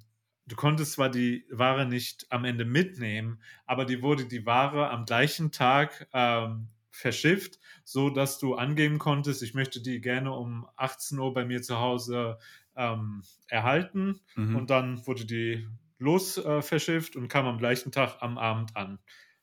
du 0.50 0.56
konntest 0.56 0.92
zwar 0.92 1.08
die 1.08 1.44
Ware 1.50 1.86
nicht 1.86 2.26
am 2.30 2.44
Ende 2.44 2.64
mitnehmen, 2.64 3.40
aber 3.66 3.84
die 3.84 4.02
wurde 4.02 4.26
die 4.26 4.44
Ware 4.44 4.90
am 4.90 5.04
gleichen 5.04 5.52
Tag 5.52 6.08
ähm, 6.12 6.68
verschifft, 6.90 7.60
so 7.84 8.10
dass 8.10 8.38
du 8.38 8.56
angeben 8.56 8.98
konntest, 8.98 9.42
ich 9.42 9.54
möchte 9.54 9.80
die 9.80 10.00
gerne 10.00 10.32
um 10.32 10.66
18 10.76 11.18
Uhr 11.18 11.32
bei 11.32 11.44
mir 11.44 11.62
zu 11.62 11.78
Hause 11.78 12.38
ähm, 12.76 13.22
erhalten 13.46 14.20
mhm. 14.34 14.56
und 14.56 14.70
dann 14.70 15.06
wurde 15.06 15.24
die 15.24 15.68
los 15.98 16.36
äh, 16.36 16.62
verschifft 16.62 17.14
und 17.14 17.28
kam 17.28 17.46
am 17.46 17.58
gleichen 17.58 17.92
Tag 17.92 18.16
am 18.20 18.36
Abend 18.36 18.76
an. 18.76 18.98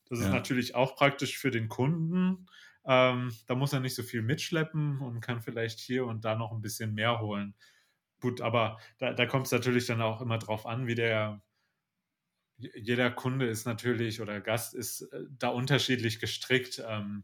Das 0.09 0.19
ja. 0.19 0.25
ist 0.25 0.31
natürlich 0.31 0.75
auch 0.75 0.95
praktisch 0.95 1.37
für 1.37 1.51
den 1.51 1.69
Kunden. 1.69 2.47
Ähm, 2.85 3.33
da 3.47 3.55
muss 3.55 3.73
er 3.73 3.79
nicht 3.79 3.95
so 3.95 4.03
viel 4.03 4.21
mitschleppen 4.21 4.99
und 4.99 5.21
kann 5.21 5.41
vielleicht 5.41 5.79
hier 5.79 6.05
und 6.05 6.25
da 6.25 6.35
noch 6.35 6.51
ein 6.51 6.61
bisschen 6.61 6.93
mehr 6.93 7.19
holen. 7.19 7.53
Gut, 8.19 8.41
aber 8.41 8.79
da, 8.97 9.13
da 9.13 9.25
kommt 9.25 9.45
es 9.45 9.51
natürlich 9.51 9.85
dann 9.85 10.01
auch 10.01 10.21
immer 10.21 10.37
drauf 10.37 10.65
an, 10.65 10.87
wie 10.87 10.95
der, 10.95 11.41
jeder 12.57 13.11
Kunde 13.11 13.47
ist 13.47 13.65
natürlich 13.65 14.21
oder 14.21 14.41
Gast 14.41 14.73
ist 14.73 15.01
äh, 15.01 15.23
da 15.37 15.49
unterschiedlich 15.49 16.19
gestrickt. 16.19 16.83
Ähm, 16.87 17.23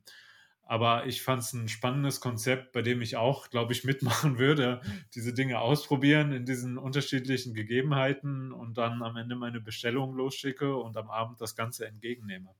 aber 0.65 1.05
ich 1.07 1.21
fand 1.21 1.41
es 1.41 1.53
ein 1.53 1.67
spannendes 1.67 2.21
Konzept, 2.21 2.71
bei 2.71 2.81
dem 2.81 3.01
ich 3.01 3.17
auch, 3.17 3.49
glaube 3.49 3.73
ich, 3.73 3.83
mitmachen 3.83 4.37
würde, 4.39 4.81
diese 5.13 5.33
Dinge 5.33 5.59
ausprobieren 5.59 6.31
in 6.31 6.45
diesen 6.45 6.77
unterschiedlichen 6.77 7.53
Gegebenheiten 7.53 8.51
und 8.51 8.77
dann 8.77 9.03
am 9.03 9.17
Ende 9.17 9.35
meine 9.35 9.59
Bestellung 9.59 10.15
losschicke 10.15 10.75
und 10.75 10.95
am 10.95 11.09
Abend 11.09 11.41
das 11.41 11.55
Ganze 11.55 11.85
entgegennehme. 11.85 12.55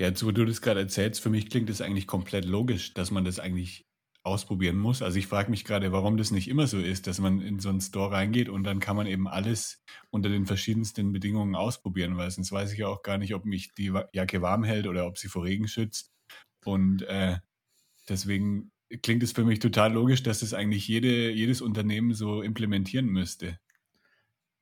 Ja, 0.00 0.06
jetzt, 0.06 0.24
wo 0.24 0.30
du 0.30 0.44
das 0.44 0.62
gerade 0.62 0.80
erzählst, 0.80 1.20
für 1.20 1.28
mich 1.28 1.50
klingt 1.50 1.68
es 1.70 1.80
eigentlich 1.80 2.06
komplett 2.06 2.44
logisch, 2.44 2.94
dass 2.94 3.10
man 3.10 3.24
das 3.24 3.40
eigentlich 3.40 3.86
ausprobieren 4.28 4.78
muss. 4.78 5.02
Also 5.02 5.18
ich 5.18 5.26
frage 5.26 5.50
mich 5.50 5.64
gerade, 5.64 5.90
warum 5.90 6.16
das 6.16 6.30
nicht 6.30 6.48
immer 6.48 6.66
so 6.66 6.78
ist, 6.78 7.06
dass 7.06 7.18
man 7.18 7.40
in 7.40 7.58
so 7.58 7.68
einen 7.68 7.80
Store 7.80 8.12
reingeht 8.12 8.48
und 8.48 8.64
dann 8.64 8.78
kann 8.78 8.96
man 8.96 9.06
eben 9.06 9.26
alles 9.26 9.82
unter 10.10 10.28
den 10.28 10.46
verschiedensten 10.46 11.12
Bedingungen 11.12 11.56
ausprobieren, 11.56 12.16
weil 12.16 12.30
sonst 12.30 12.52
weiß 12.52 12.72
ich 12.72 12.78
ja 12.78 12.88
auch 12.88 13.02
gar 13.02 13.18
nicht, 13.18 13.34
ob 13.34 13.44
mich 13.44 13.74
die 13.74 13.92
Jacke 14.12 14.42
warm 14.42 14.62
hält 14.62 14.86
oder 14.86 15.06
ob 15.06 15.18
sie 15.18 15.28
vor 15.28 15.44
Regen 15.44 15.66
schützt. 15.66 16.12
Und 16.64 17.02
äh, 17.02 17.38
deswegen 18.08 18.70
klingt 19.02 19.22
es 19.22 19.32
für 19.32 19.44
mich 19.44 19.58
total 19.58 19.92
logisch, 19.92 20.22
dass 20.22 20.40
das 20.40 20.54
eigentlich 20.54 20.86
jede, 20.88 21.30
jedes 21.30 21.60
Unternehmen 21.60 22.14
so 22.14 22.42
implementieren 22.42 23.06
müsste. 23.06 23.58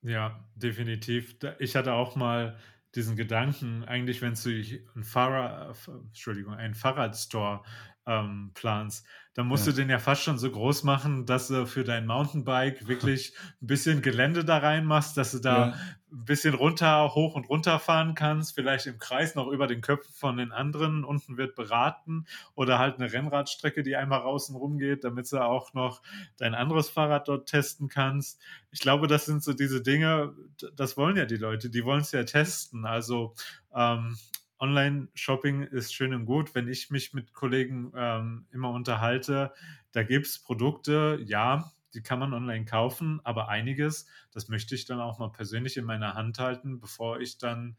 Ja, 0.03 0.49
definitiv. 0.55 1.37
Ich 1.59 1.77
hatte 1.77 1.93
auch 1.93 2.17
mal 2.17 2.59
diesen 2.95 3.17
Gedanken, 3.17 3.85
eigentlich, 3.85 4.23
wenn 4.23 4.35
du 4.35 4.51
ein 4.95 5.05
Fahrrad, 5.05 5.77
Entschuldigung, 5.89 6.55
einen 6.55 6.75
Fahrradstore 6.75 7.63
ähm, 8.07 8.53
planst, 8.55 9.05
dann 9.35 9.49
musst 9.49 9.67
ja. 9.67 9.73
du 9.73 9.77
den 9.77 9.91
ja 9.91 9.99
fast 9.99 10.23
schon 10.23 10.39
so 10.39 10.51
groß 10.51 10.85
machen, 10.85 11.27
dass 11.27 11.49
du 11.49 11.67
für 11.67 11.85
dein 11.85 12.07
Mountainbike 12.07 12.89
wirklich 12.89 13.35
ein 13.61 13.67
bisschen 13.67 14.01
Gelände 14.01 14.45
da 14.45 14.59
reinmachst, 14.59 15.17
dass 15.17 15.33
du 15.33 15.41
da 15.41 15.57
ja. 15.59 15.73
ein 16.11 16.25
bisschen 16.25 16.55
runter, 16.55 17.15
hoch 17.15 17.35
und 17.35 17.49
runter 17.51 17.79
fahren 17.79 18.15
kannst, 18.15 18.55
vielleicht 18.55 18.87
im 18.87 18.99
Kreis 18.99 19.35
noch 19.35 19.49
über 19.49 19.67
den 19.67 19.83
Köpfen 19.83 20.15
von 20.15 20.37
den 20.39 20.53
anderen. 20.53 21.05
Unten 21.05 21.37
wird 21.37 21.55
beraten 21.55 22.27
oder 22.55 22.79
halt 22.79 22.99
eine 22.99 23.13
Rennradstrecke, 23.13 23.83
die 23.83 23.97
einmal 23.97 24.23
außen 24.23 24.57
rumgeht, 24.57 25.05
damit 25.05 25.31
du 25.31 25.45
auch 25.45 25.75
noch 25.75 26.01
dein 26.39 26.55
anderes 26.55 26.89
Fahrrad 26.89 27.29
dort 27.29 27.47
testen 27.47 27.89
kannst. 27.89 28.41
Ich 28.71 28.81
glaube, 28.81 29.07
das 29.07 29.27
sind 29.27 29.43
so 29.43 29.53
diese 29.53 29.83
Dinge, 29.83 30.33
das 30.77 30.97
wollen 30.97 31.17
ja 31.17 31.27
die 31.27 31.37
Leute, 31.37 31.69
die 31.69 31.85
wollen 31.85 32.01
es 32.01 32.13
ja 32.13 32.25
testen. 32.25 32.87
Also 32.87 33.35
ähm, 33.75 34.17
Online-Shopping 34.59 35.63
ist 35.63 35.95
schön 35.95 36.15
und 36.15 36.27
gut. 36.27 36.55
Wenn 36.55 36.69
ich 36.69 36.91
mich 36.91 37.13
mit 37.13 37.33
Kollegen 37.33 37.93
ähm, 37.95 38.47
immer 38.53 38.71
unterhalte, 38.71 39.53
da 39.93 40.03
gibt 40.03 40.27
es 40.27 40.43
Produkte, 40.43 41.21
ja, 41.25 41.73
die 41.95 42.03
kann 42.03 42.19
man 42.19 42.35
online 42.35 42.65
kaufen, 42.65 43.21
aber 43.25 43.49
einiges, 43.49 44.07
das 44.31 44.49
möchte 44.49 44.75
ich 44.75 44.85
dann 44.85 45.01
auch 45.01 45.19
mal 45.19 45.31
persönlich 45.31 45.77
in 45.77 45.85
meiner 45.85 46.15
Hand 46.15 46.39
halten, 46.39 46.79
bevor 46.79 47.21
ich 47.21 47.39
dann 47.39 47.77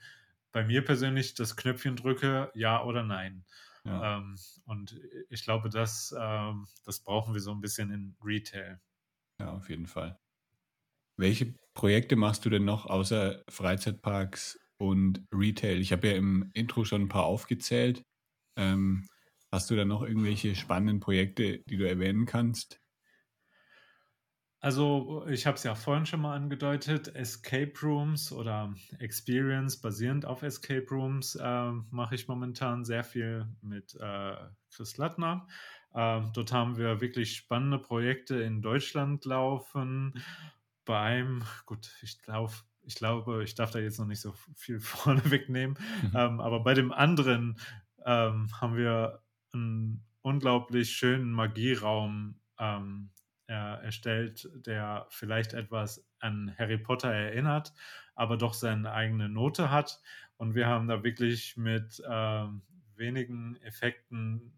bei 0.51 0.63
mir 0.63 0.83
persönlich 0.83 1.35
das 1.35 1.55
Knöpfchen 1.55 1.95
drücke, 1.95 2.51
ja 2.55 2.83
oder 2.83 3.03
nein. 3.03 3.45
Ja. 3.83 4.17
Ähm, 4.17 4.35
und 4.65 4.99
ich 5.29 5.43
glaube, 5.43 5.69
das, 5.69 6.15
ähm, 6.19 6.67
das 6.83 6.99
brauchen 7.01 7.33
wir 7.33 7.41
so 7.41 7.51
ein 7.51 7.61
bisschen 7.61 7.91
in 7.91 8.15
Retail. 8.23 8.81
Ja, 9.39 9.51
auf 9.51 9.69
jeden 9.69 9.87
Fall. 9.87 10.19
Welche 11.15 11.55
Projekte 11.73 12.15
machst 12.15 12.45
du 12.45 12.49
denn 12.49 12.65
noch 12.65 12.85
außer 12.85 13.43
Freizeitparks 13.49 14.59
und 14.77 15.25
Retail. 15.33 15.79
Ich 15.79 15.91
habe 15.91 16.07
ja 16.07 16.13
im 16.15 16.49
Intro 16.53 16.85
schon 16.85 17.03
ein 17.03 17.09
paar 17.09 17.25
aufgezählt. 17.25 18.03
Ähm, 18.57 19.05
hast 19.51 19.69
du 19.69 19.75
da 19.75 19.85
noch 19.85 20.03
irgendwelche 20.03 20.55
spannenden 20.55 20.99
Projekte, 20.99 21.59
die 21.69 21.77
du 21.77 21.87
erwähnen 21.87 22.25
kannst? 22.25 22.79
Also, 24.59 25.25
ich 25.27 25.45
habe 25.45 25.55
es 25.55 25.63
ja 25.63 25.75
vorhin 25.75 26.07
schon 26.07 26.21
mal 26.21 26.35
angedeutet, 26.35 27.13
Escape 27.15 27.73
Rooms 27.83 28.31
oder 28.31 28.73
Experience 28.97 29.79
basierend 29.79 30.25
auf 30.25 30.41
Escape 30.41 30.87
Rooms 30.89 31.35
äh, 31.35 31.71
mache 31.91 32.15
ich 32.15 32.27
momentan 32.27 32.83
sehr 32.83 33.03
viel 33.03 33.47
mit 33.61 33.95
äh, 33.99 34.35
Chris 34.71 34.97
Lattner. 34.97 35.47
Äh, 35.93 36.21
dort 36.33 36.51
haben 36.51 36.75
wir 36.75 37.01
wirklich 37.01 37.35
spannende 37.35 37.77
Projekte 37.77 38.41
in 38.41 38.63
Deutschland 38.63 39.25
laufen. 39.25 40.23
Beim, 40.85 41.43
gut, 41.67 41.95
ich 42.01 42.19
glaube, 42.19 42.53
ich 42.87 42.95
glaube, 42.95 43.43
ich 43.43 43.53
darf 43.53 43.71
da 43.71 43.79
jetzt 43.79 43.99
noch 43.99 44.07
nicht 44.07 44.21
so 44.21 44.33
viel 44.55 44.79
vorne 44.79 45.29
wegnehmen. 45.29 45.77
Mhm. 46.03 46.11
Ähm, 46.15 46.39
aber 46.39 46.61
bei 46.61 46.73
dem 46.73 46.91
anderen 46.91 47.59
ähm, 48.05 48.49
haben 48.59 48.77
wir 48.77 49.21
einen 49.53 50.05
unglaublich 50.21 50.91
schönen 50.91 51.31
Magieraum 51.31 52.39
ähm, 52.57 53.11
er, 53.45 53.81
erstellt, 53.81 54.49
der 54.53 55.05
vielleicht 55.09 55.53
etwas 55.53 56.05
an 56.19 56.53
Harry 56.57 56.77
Potter 56.77 57.11
erinnert, 57.11 57.73
aber 58.15 58.37
doch 58.37 58.53
seine 58.53 58.91
eigene 58.91 59.29
Note 59.29 59.69
hat. 59.69 60.01
Und 60.37 60.55
wir 60.55 60.67
haben 60.67 60.87
da 60.87 61.03
wirklich 61.03 61.57
mit 61.57 62.01
ähm, 62.09 62.61
wenigen 62.95 63.55
Effekten 63.57 64.57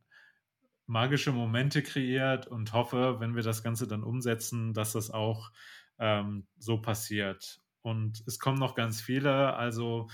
magische 0.86 1.32
Momente 1.32 1.84
kreiert 1.84 2.48
und 2.48 2.74
hoffe, 2.74 3.20
wenn 3.20 3.36
wir 3.36 3.44
das 3.44 3.64
Ganze 3.64 3.88
dann 3.88 4.04
umsetzen, 4.04 4.74
dass 4.74 4.94
das 4.94 5.12
auch 5.12 5.52
ähm, 6.00 6.48
so 6.58 6.82
passiert. 6.82 7.62
Und 7.82 8.24
es 8.28 8.40
kommen 8.40 8.60
noch 8.60 8.76
ganz 8.76 9.02
viele. 9.02 9.56
Also 9.56 10.10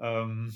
ähm, 0.00 0.52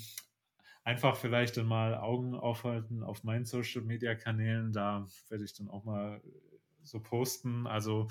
einfach 0.83 1.15
vielleicht 1.15 1.57
dann 1.57 1.65
mal 1.65 1.95
Augen 1.95 2.35
aufhalten 2.35 3.01
auf 3.03 3.23
meinen 3.23 3.45
Social 3.45 3.81
Media 3.81 4.13
Kanälen. 4.15 4.71
Da 4.71 5.07
werde 5.29 5.43
ich 5.43 5.53
dann 5.53 5.67
auch 5.67 5.83
mal 5.83 6.21
so 6.83 7.01
posten. 7.01 7.67
Also 7.67 8.07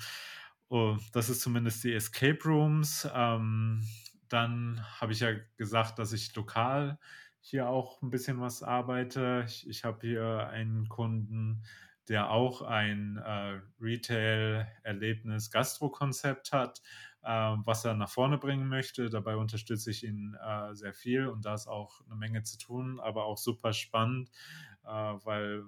oh, 0.69 0.97
das 1.13 1.29
ist 1.29 1.41
zumindest 1.41 1.83
die 1.83 1.93
Escape 1.93 2.43
Rooms. 2.43 3.07
Ähm, 3.13 3.83
dann 4.29 4.83
habe 4.99 5.13
ich 5.13 5.21
ja 5.21 5.33
gesagt, 5.57 5.99
dass 5.99 6.13
ich 6.13 6.35
lokal 6.35 6.97
hier 7.41 7.69
auch 7.69 8.01
ein 8.01 8.09
bisschen 8.09 8.41
was 8.41 8.63
arbeite. 8.63 9.43
Ich, 9.47 9.69
ich 9.69 9.83
habe 9.83 10.07
hier 10.07 10.49
einen 10.49 10.89
Kunden, 10.89 11.63
der 12.09 12.31
auch 12.31 12.63
ein 12.63 13.17
äh, 13.17 13.61
Retail-Erlebnis-Gastro-Konzept 13.79 16.51
hat 16.51 16.79
äh, 16.79 16.83
was 17.27 17.85
er 17.85 17.95
nach 17.95 18.09
vorne 18.09 18.37
bringen 18.37 18.67
möchte. 18.67 19.09
Dabei 19.09 19.35
unterstütze 19.35 19.91
ich 19.91 20.03
ihn 20.03 20.35
äh, 20.35 20.75
sehr 20.75 20.93
viel 20.93 21.27
und 21.27 21.45
da 21.45 21.53
ist 21.55 21.67
auch 21.67 22.01
eine 22.05 22.15
Menge 22.15 22.43
zu 22.43 22.57
tun, 22.57 22.99
aber 22.99 23.25
auch 23.25 23.37
super 23.37 23.73
spannend, 23.73 24.29
äh, 24.83 24.87
weil 24.87 25.63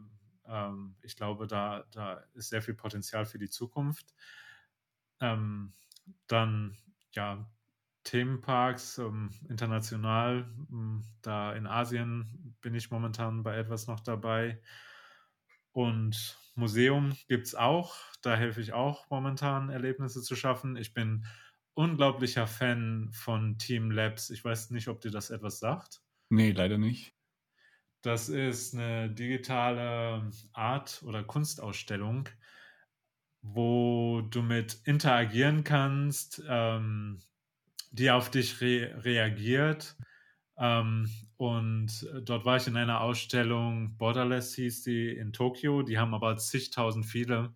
ähm, 0.45 0.95
ich 1.01 1.15
glaube, 1.15 1.47
da, 1.47 1.85
da 1.91 2.23
ist 2.33 2.49
sehr 2.49 2.61
viel 2.61 2.75
Potenzial 2.75 3.25
für 3.25 3.39
die 3.39 3.49
Zukunft. 3.49 4.13
Ähm, 5.19 5.73
dann, 6.27 6.77
ja, 7.11 7.49
Themenparks 8.03 8.99
ähm, 8.99 9.31
international, 9.49 10.45
hm, 10.69 11.03
da 11.21 11.53
in 11.53 11.67
Asien 11.67 12.55
bin 12.61 12.73
ich 12.75 12.89
momentan 12.89 13.43
bei 13.43 13.57
etwas 13.57 13.87
noch 13.87 13.99
dabei. 13.99 14.61
Und 15.73 16.39
Museum 16.55 17.15
gibt 17.27 17.47
es 17.47 17.55
auch. 17.55 17.95
Da 18.21 18.35
helfe 18.35 18.61
ich 18.61 18.73
auch 18.73 19.09
momentan, 19.09 19.69
Erlebnisse 19.69 20.21
zu 20.21 20.35
schaffen. 20.35 20.75
Ich 20.75 20.93
bin 20.93 21.25
unglaublicher 21.77 22.47
Fan 22.47 23.11
von 23.13 23.57
Team 23.59 23.91
Labs. 23.91 24.29
Ich 24.31 24.43
weiß 24.43 24.71
nicht, 24.71 24.87
ob 24.87 25.01
dir 25.01 25.11
das 25.11 25.29
etwas 25.29 25.59
sagt. 25.59 26.01
Nee, 26.29 26.51
leider 26.51 26.77
nicht. 26.77 27.13
Das 28.01 28.29
ist 28.29 28.73
eine 28.73 29.09
digitale 29.09 30.31
Art- 30.53 31.03
oder 31.03 31.23
Kunstausstellung, 31.23 32.29
wo 33.41 34.21
du 34.21 34.41
mit 34.41 34.81
interagieren 34.85 35.63
kannst, 35.63 36.41
ähm, 36.47 37.21
die 37.91 38.11
auf 38.11 38.31
dich 38.31 38.61
re 38.61 39.03
reagiert. 39.03 39.97
Ähm, 40.57 41.09
und 41.37 42.07
dort 42.23 42.45
war 42.45 42.57
ich 42.57 42.67
in 42.67 42.77
einer 42.77 43.01
Ausstellung, 43.01 43.97
Borderless 43.97 44.55
hieß 44.55 44.83
die, 44.83 45.09
in 45.09 45.33
Tokio. 45.33 45.83
Die 45.83 45.99
haben 45.99 46.13
aber 46.13 46.37
zigtausend 46.37 47.05
viele 47.05 47.55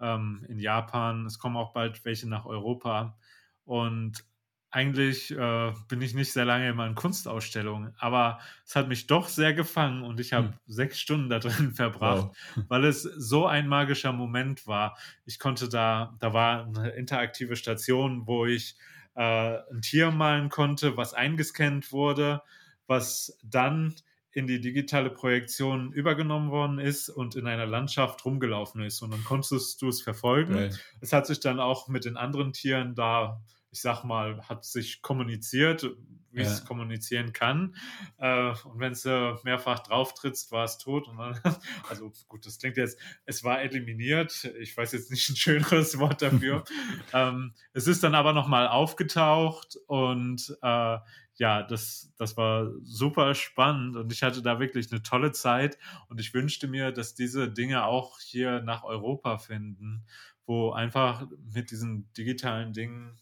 ähm, 0.00 0.44
in 0.48 0.58
Japan. 0.58 1.26
Es 1.26 1.38
kommen 1.38 1.56
auch 1.56 1.72
bald 1.72 2.04
welche 2.04 2.28
nach 2.28 2.46
Europa. 2.46 3.18
Und 3.64 4.24
eigentlich 4.72 5.30
äh, 5.30 5.72
bin 5.88 6.00
ich 6.00 6.14
nicht 6.14 6.32
sehr 6.32 6.46
lange 6.46 6.70
immer 6.70 6.86
in 6.86 6.94
Kunstausstellungen, 6.94 7.94
aber 7.98 8.40
es 8.64 8.74
hat 8.74 8.88
mich 8.88 9.06
doch 9.06 9.28
sehr 9.28 9.52
gefangen 9.52 10.02
und 10.02 10.18
ich 10.18 10.32
habe 10.32 10.48
hm. 10.48 10.54
sechs 10.66 10.98
Stunden 10.98 11.28
da 11.28 11.38
drin 11.38 11.72
verbracht, 11.74 12.30
wow. 12.54 12.64
weil 12.68 12.84
es 12.86 13.02
so 13.02 13.46
ein 13.46 13.68
magischer 13.68 14.12
Moment 14.12 14.66
war. 14.66 14.96
Ich 15.26 15.38
konnte 15.38 15.68
da, 15.68 16.16
da 16.20 16.32
war 16.32 16.66
eine 16.66 16.88
interaktive 16.90 17.54
Station, 17.54 18.26
wo 18.26 18.46
ich 18.46 18.76
äh, 19.14 19.58
ein 19.70 19.82
Tier 19.82 20.10
malen 20.10 20.48
konnte, 20.48 20.96
was 20.96 21.12
eingescannt 21.12 21.92
wurde, 21.92 22.40
was 22.86 23.38
dann 23.44 23.94
in 24.32 24.46
die 24.46 24.60
digitale 24.60 25.10
Projektion 25.10 25.92
übergenommen 25.92 26.50
worden 26.50 26.78
ist 26.78 27.08
und 27.08 27.36
in 27.36 27.46
einer 27.46 27.66
Landschaft 27.66 28.24
rumgelaufen 28.24 28.82
ist. 28.82 29.02
Und 29.02 29.12
dann 29.12 29.24
konntest 29.24 29.80
du 29.82 29.88
es 29.88 30.02
verfolgen. 30.02 30.54
Geil. 30.54 30.78
Es 31.00 31.12
hat 31.12 31.26
sich 31.26 31.40
dann 31.40 31.60
auch 31.60 31.88
mit 31.88 32.04
den 32.04 32.16
anderen 32.16 32.52
Tieren 32.52 32.94
da 32.94 33.42
ich 33.72 33.80
sag 33.80 34.04
mal, 34.04 34.46
hat 34.48 34.66
sich 34.66 35.00
kommuniziert, 35.00 35.90
wie 36.30 36.42
ja. 36.42 36.46
es 36.46 36.64
kommunizieren 36.64 37.32
kann. 37.32 37.74
Äh, 38.18 38.50
und 38.64 38.78
wenn 38.78 38.92
es 38.92 39.06
äh, 39.06 39.32
mehrfach 39.44 39.80
drauf 39.80 40.12
trittst, 40.12 40.52
war 40.52 40.64
es 40.64 40.76
tot. 40.76 41.08
Dann, 41.08 41.40
also 41.88 42.12
gut, 42.28 42.44
das 42.44 42.58
klingt 42.58 42.76
jetzt, 42.76 42.98
es 43.24 43.44
war 43.44 43.62
eliminiert. 43.62 44.44
Ich 44.60 44.76
weiß 44.76 44.92
jetzt 44.92 45.10
nicht 45.10 45.28
ein 45.30 45.36
schöneres 45.36 45.98
Wort 45.98 46.20
dafür. 46.20 46.64
ähm, 47.14 47.54
es 47.72 47.86
ist 47.86 48.02
dann 48.02 48.14
aber 48.14 48.34
nochmal 48.34 48.68
aufgetaucht 48.68 49.78
und 49.86 50.54
äh, 50.62 50.98
ja, 51.36 51.62
das, 51.62 52.12
das 52.16 52.36
war 52.36 52.70
super 52.82 53.34
spannend 53.34 53.96
und 53.96 54.12
ich 54.12 54.22
hatte 54.22 54.42
da 54.42 54.60
wirklich 54.60 54.90
eine 54.92 55.02
tolle 55.02 55.32
Zeit 55.32 55.78
und 56.08 56.20
ich 56.20 56.34
wünschte 56.34 56.68
mir, 56.68 56.92
dass 56.92 57.14
diese 57.14 57.50
Dinge 57.50 57.84
auch 57.84 58.20
hier 58.20 58.60
nach 58.62 58.84
Europa 58.84 59.38
finden, 59.38 60.04
wo 60.46 60.72
einfach 60.72 61.26
mit 61.52 61.70
diesen 61.70 62.12
digitalen 62.12 62.72
Dingen 62.72 63.18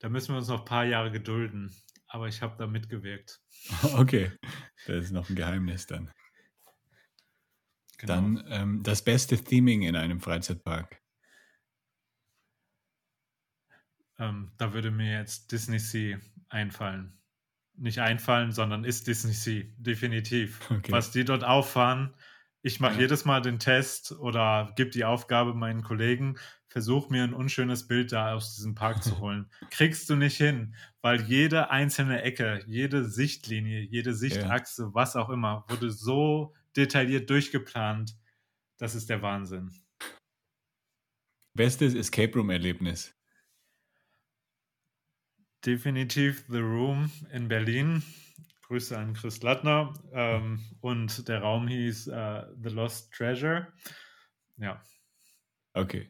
da 0.00 0.08
müssen 0.08 0.34
wir 0.34 0.38
uns 0.38 0.48
noch 0.48 0.58
ein 0.60 0.64
paar 0.64 0.84
Jahre 0.84 1.12
gedulden. 1.12 1.72
Aber 2.08 2.28
ich 2.28 2.40
habe 2.42 2.56
da 2.58 2.66
mitgewirkt. 2.66 3.40
Okay, 3.96 4.32
das 4.86 5.06
ist 5.06 5.12
noch 5.12 5.28
ein 5.28 5.36
Geheimnis 5.36 5.86
dann. 5.86 6.10
Genau. 7.98 8.14
Dann 8.14 8.44
ähm, 8.48 8.82
das 8.82 9.02
beste 9.02 9.36
Theming 9.36 9.82
in 9.82 9.96
einem 9.96 10.20
Freizeitpark. 10.20 11.00
Ähm, 14.18 14.52
da 14.58 14.72
würde 14.72 14.90
mir 14.90 15.12
jetzt 15.12 15.52
Disney 15.52 15.78
Sea 15.78 16.18
einfallen. 16.48 17.18
Nicht 17.78 18.00
einfallen, 18.00 18.52
sondern 18.52 18.84
ist 18.84 19.06
Disney 19.06 19.32
Sea, 19.32 19.64
definitiv. 19.76 20.60
Okay. 20.70 20.92
Was 20.92 21.10
die 21.10 21.24
dort 21.24 21.44
auffahren, 21.44 22.14
ich 22.66 22.80
mache 22.80 22.94
ja. 22.94 23.02
jedes 23.02 23.24
Mal 23.24 23.42
den 23.42 23.60
Test 23.60 24.10
oder 24.10 24.72
gebe 24.74 24.90
die 24.90 25.04
Aufgabe 25.04 25.54
meinen 25.54 25.82
Kollegen, 25.82 26.36
versuch 26.66 27.10
mir 27.10 27.22
ein 27.22 27.32
unschönes 27.32 27.86
Bild 27.86 28.10
da 28.10 28.34
aus 28.34 28.56
diesem 28.56 28.74
Park 28.74 29.04
zu 29.04 29.18
holen. 29.20 29.48
Kriegst 29.70 30.10
du 30.10 30.16
nicht 30.16 30.36
hin, 30.36 30.74
weil 31.00 31.22
jede 31.22 31.70
einzelne 31.70 32.22
Ecke, 32.22 32.64
jede 32.66 33.04
Sichtlinie, 33.04 33.82
jede 33.82 34.14
Sichtachse, 34.14 34.82
ja. 34.82 34.94
was 34.94 35.14
auch 35.14 35.28
immer, 35.28 35.64
wurde 35.68 35.92
so 35.92 36.55
detailliert 36.76 37.30
durchgeplant. 37.30 38.16
Das 38.78 38.94
ist 38.94 39.08
der 39.08 39.22
Wahnsinn. 39.22 39.72
Bestes 41.54 41.94
Escape 41.94 42.34
Room-Erlebnis. 42.34 43.14
Definitiv 45.64 46.44
The 46.48 46.58
Room 46.58 47.10
in 47.32 47.48
Berlin. 47.48 48.02
Grüße 48.62 48.96
an 48.96 49.14
Chris 49.14 49.42
Lattner. 49.42 49.94
Ähm, 50.12 50.62
und 50.80 51.28
der 51.28 51.40
Raum 51.40 51.66
hieß 51.66 52.08
äh, 52.08 52.46
The 52.62 52.68
Lost 52.68 53.12
Treasure. 53.12 53.72
Ja. 54.58 54.84
Okay. 55.72 56.08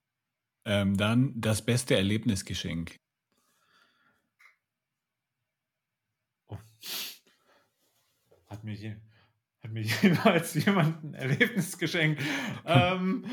Ähm, 0.65 0.97
dann 0.97 1.41
das 1.41 1.65
beste 1.65 1.95
Erlebnisgeschenk. 1.95 2.97
Oh. 6.49 6.59
Hat 8.47 8.65
mir, 8.65 8.75
je, 8.75 8.97
hat 9.67 9.73
mir 9.73 9.83
jemals 10.03 10.55
jemand 10.55 11.03
ein 11.03 11.15
Erlebnisgeschenk? 11.15 12.19
ähm, 12.65 13.25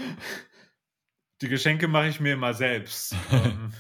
die 1.42 1.48
Geschenke 1.48 1.88
mache 1.88 2.08
ich 2.08 2.20
mir 2.20 2.34
immer 2.34 2.54
selbst. 2.54 3.16
ähm, 3.32 3.74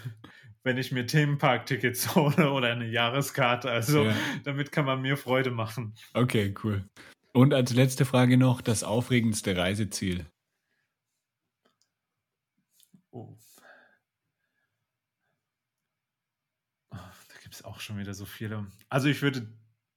wenn 0.63 0.77
ich 0.77 0.91
mir 0.91 1.05
Themenpark-Tickets 1.05 2.15
hole 2.15 2.51
oder 2.51 2.71
eine 2.71 2.87
Jahreskarte. 2.87 3.69
Also 3.69 4.05
ja. 4.05 4.15
damit 4.43 4.71
kann 4.71 4.85
man 4.85 5.01
mir 5.01 5.17
Freude 5.17 5.51
machen. 5.51 5.95
Okay, 6.13 6.53
cool. 6.63 6.85
Und 7.33 7.53
als 7.53 7.73
letzte 7.73 8.05
Frage 8.05 8.37
noch 8.37 8.61
das 8.61 8.83
aufregendste 8.83 9.57
Reiseziel. 9.57 10.25
Oh. 13.11 13.35
oh 16.91 16.97
da 16.97 17.39
gibt 17.41 17.55
es 17.55 17.63
auch 17.63 17.79
schon 17.79 17.97
wieder 17.97 18.13
so 18.13 18.25
viele. 18.25 18.67
Also 18.89 19.07
ich 19.09 19.21
würde 19.21 19.47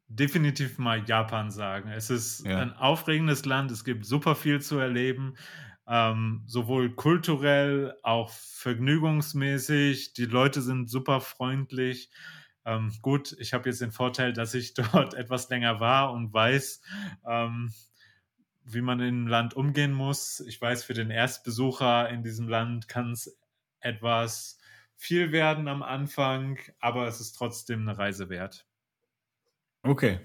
definitiv 0.09 0.78
mal 0.78 1.02
Japan 1.07 1.50
sagen. 1.50 1.90
Es 1.90 2.11
ist 2.11 2.46
ja. 2.46 2.59
ein 2.59 2.72
aufregendes 2.72 3.44
Land, 3.44 3.70
es 3.70 3.84
gibt 3.84 4.07
super 4.07 4.34
viel 4.34 4.61
zu 4.61 4.78
erleben 4.78 5.34
ähm, 5.88 6.42
sowohl 6.46 6.94
kulturell, 6.94 7.96
auch 8.02 8.30
vergnügungsmäßig. 8.30 10.14
Die 10.14 10.24
Leute 10.24 10.61
sind 10.61 10.90
super 10.90 11.20
freundlich. 11.20 12.11
Ähm, 12.64 12.92
gut, 13.02 13.36
ich 13.38 13.52
habe 13.54 13.68
jetzt 13.68 13.80
den 13.80 13.92
Vorteil, 13.92 14.32
dass 14.32 14.54
ich 14.54 14.74
dort 14.92 15.14
etwas 15.14 15.48
länger 15.48 15.78
war 15.80 16.12
und 16.12 16.32
weiß, 16.32 16.80
ähm, 17.26 17.72
wie 18.64 18.80
man 18.80 18.98
im 19.00 19.28
Land 19.28 19.54
umgehen 19.54 19.92
muss. 19.92 20.40
Ich 20.40 20.61
weiß, 20.61 20.82
für 20.82 20.94
den 20.94 21.11
Erstbesucher 21.11 22.09
in 22.09 22.24
diesem 22.24 22.48
Land 22.48 22.88
kann 22.88 23.12
es 23.12 23.38
etwas 23.78 24.59
viel 24.96 25.30
werden 25.30 25.68
am 25.68 25.82
Anfang, 25.82 26.59
aber 26.80 27.07
es 27.07 27.20
ist 27.20 27.32
trotzdem 27.32 27.82
eine 27.82 27.96
Reise 27.96 28.28
wert. 28.28 28.66
Okay, 29.87 30.18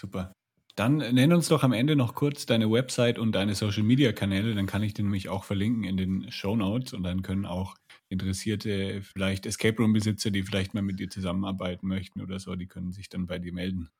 super. 0.00 0.32
Dann 0.74 0.96
nenn 0.96 1.34
uns 1.34 1.48
doch 1.48 1.62
am 1.64 1.74
Ende 1.74 1.96
noch 1.96 2.14
kurz 2.14 2.46
deine 2.46 2.70
Website 2.70 3.18
und 3.18 3.32
deine 3.32 3.54
Social 3.54 3.82
Media 3.82 4.12
Kanäle, 4.12 4.54
dann 4.54 4.66
kann 4.66 4.82
ich 4.82 4.94
den 4.94 5.04
nämlich 5.04 5.28
auch 5.28 5.44
verlinken 5.44 5.84
in 5.84 5.98
den 5.98 6.32
Show 6.32 6.56
Notes 6.56 6.94
und 6.94 7.02
dann 7.02 7.22
können 7.22 7.44
auch 7.44 7.76
interessierte, 8.08 9.02
vielleicht 9.02 9.44
Escape 9.44 9.76
Room 9.76 9.92
Besitzer, 9.92 10.30
die 10.30 10.42
vielleicht 10.42 10.72
mal 10.72 10.82
mit 10.82 10.98
dir 10.98 11.10
zusammenarbeiten 11.10 11.88
möchten 11.88 12.22
oder 12.22 12.40
so, 12.40 12.56
die 12.56 12.68
können 12.68 12.92
sich 12.92 13.10
dann 13.10 13.26
bei 13.26 13.38
dir 13.38 13.52
melden. 13.52 13.90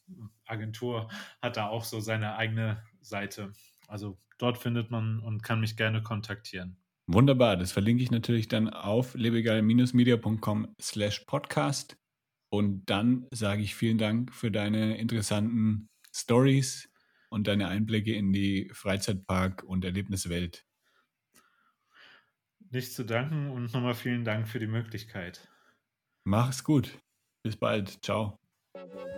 Agentur 0.47 1.11
hat 1.39 1.55
da 1.55 1.67
auch 1.67 1.83
so 1.83 1.99
seine 1.99 2.35
eigene 2.35 2.83
Seite. 3.01 3.53
Also 3.87 4.17
dort 4.39 4.57
findet 4.57 4.89
man 4.89 5.19
und 5.19 5.43
kann 5.43 5.59
mich 5.59 5.77
gerne 5.77 6.01
kontaktieren. 6.01 6.77
Wunderbar, 7.05 7.57
das 7.57 7.71
verlinke 7.71 8.01
ich 8.01 8.09
natürlich 8.09 8.47
dann 8.47 8.71
auf 8.71 9.13
lebegeil-media.com 9.13 10.73
slash 10.81 11.19
podcast. 11.27 11.97
Und 12.49 12.89
dann 12.89 13.27
sage 13.31 13.61
ich 13.61 13.75
vielen 13.75 13.99
Dank 13.99 14.33
für 14.33 14.49
deine 14.49 14.97
interessanten 14.97 15.89
Stories 16.11 16.89
und 17.29 17.45
deine 17.45 17.67
Einblicke 17.67 18.15
in 18.15 18.33
die 18.33 18.71
Freizeitpark- 18.73 19.61
und 19.61 19.85
Erlebniswelt. 19.85 20.65
Nicht 22.76 22.91
zu 22.91 23.05
danken 23.05 23.51
und 23.51 23.73
nochmal 23.73 23.93
vielen 23.93 24.26
Dank 24.26 24.49
für 24.49 24.59
die 24.59 24.67
Möglichkeit. 24.67 25.47
Mach's 26.26 26.65
gut. 26.65 26.99
Bis 27.41 27.55
bald. 27.55 28.03
Ciao. 28.03 28.38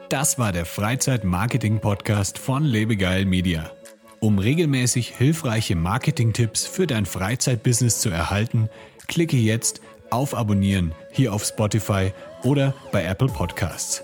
Das 0.10 0.38
war 0.38 0.52
der 0.52 0.64
Freizeit-Marketing-Podcast 0.64 2.38
von 2.38 2.64
Lebegeil 2.64 3.26
Media. 3.26 3.72
Um 4.20 4.38
regelmäßig 4.38 5.10
hilfreiche 5.10 5.76
Marketing-Tipps 5.76 6.68
für 6.68 6.86
dein 6.86 7.08
Freizeitbusiness 7.08 8.00
zu 8.00 8.12
erhalten, 8.12 8.70
klicke 9.08 9.38
jetzt 9.38 9.82
auf 10.12 10.36
Abonnieren 10.36 10.94
hier 11.12 11.34
auf 11.34 11.44
Spotify 11.44 12.14
oder 12.44 12.76
bei 12.92 13.06
Apple 13.06 13.30
Podcasts. 13.30 14.04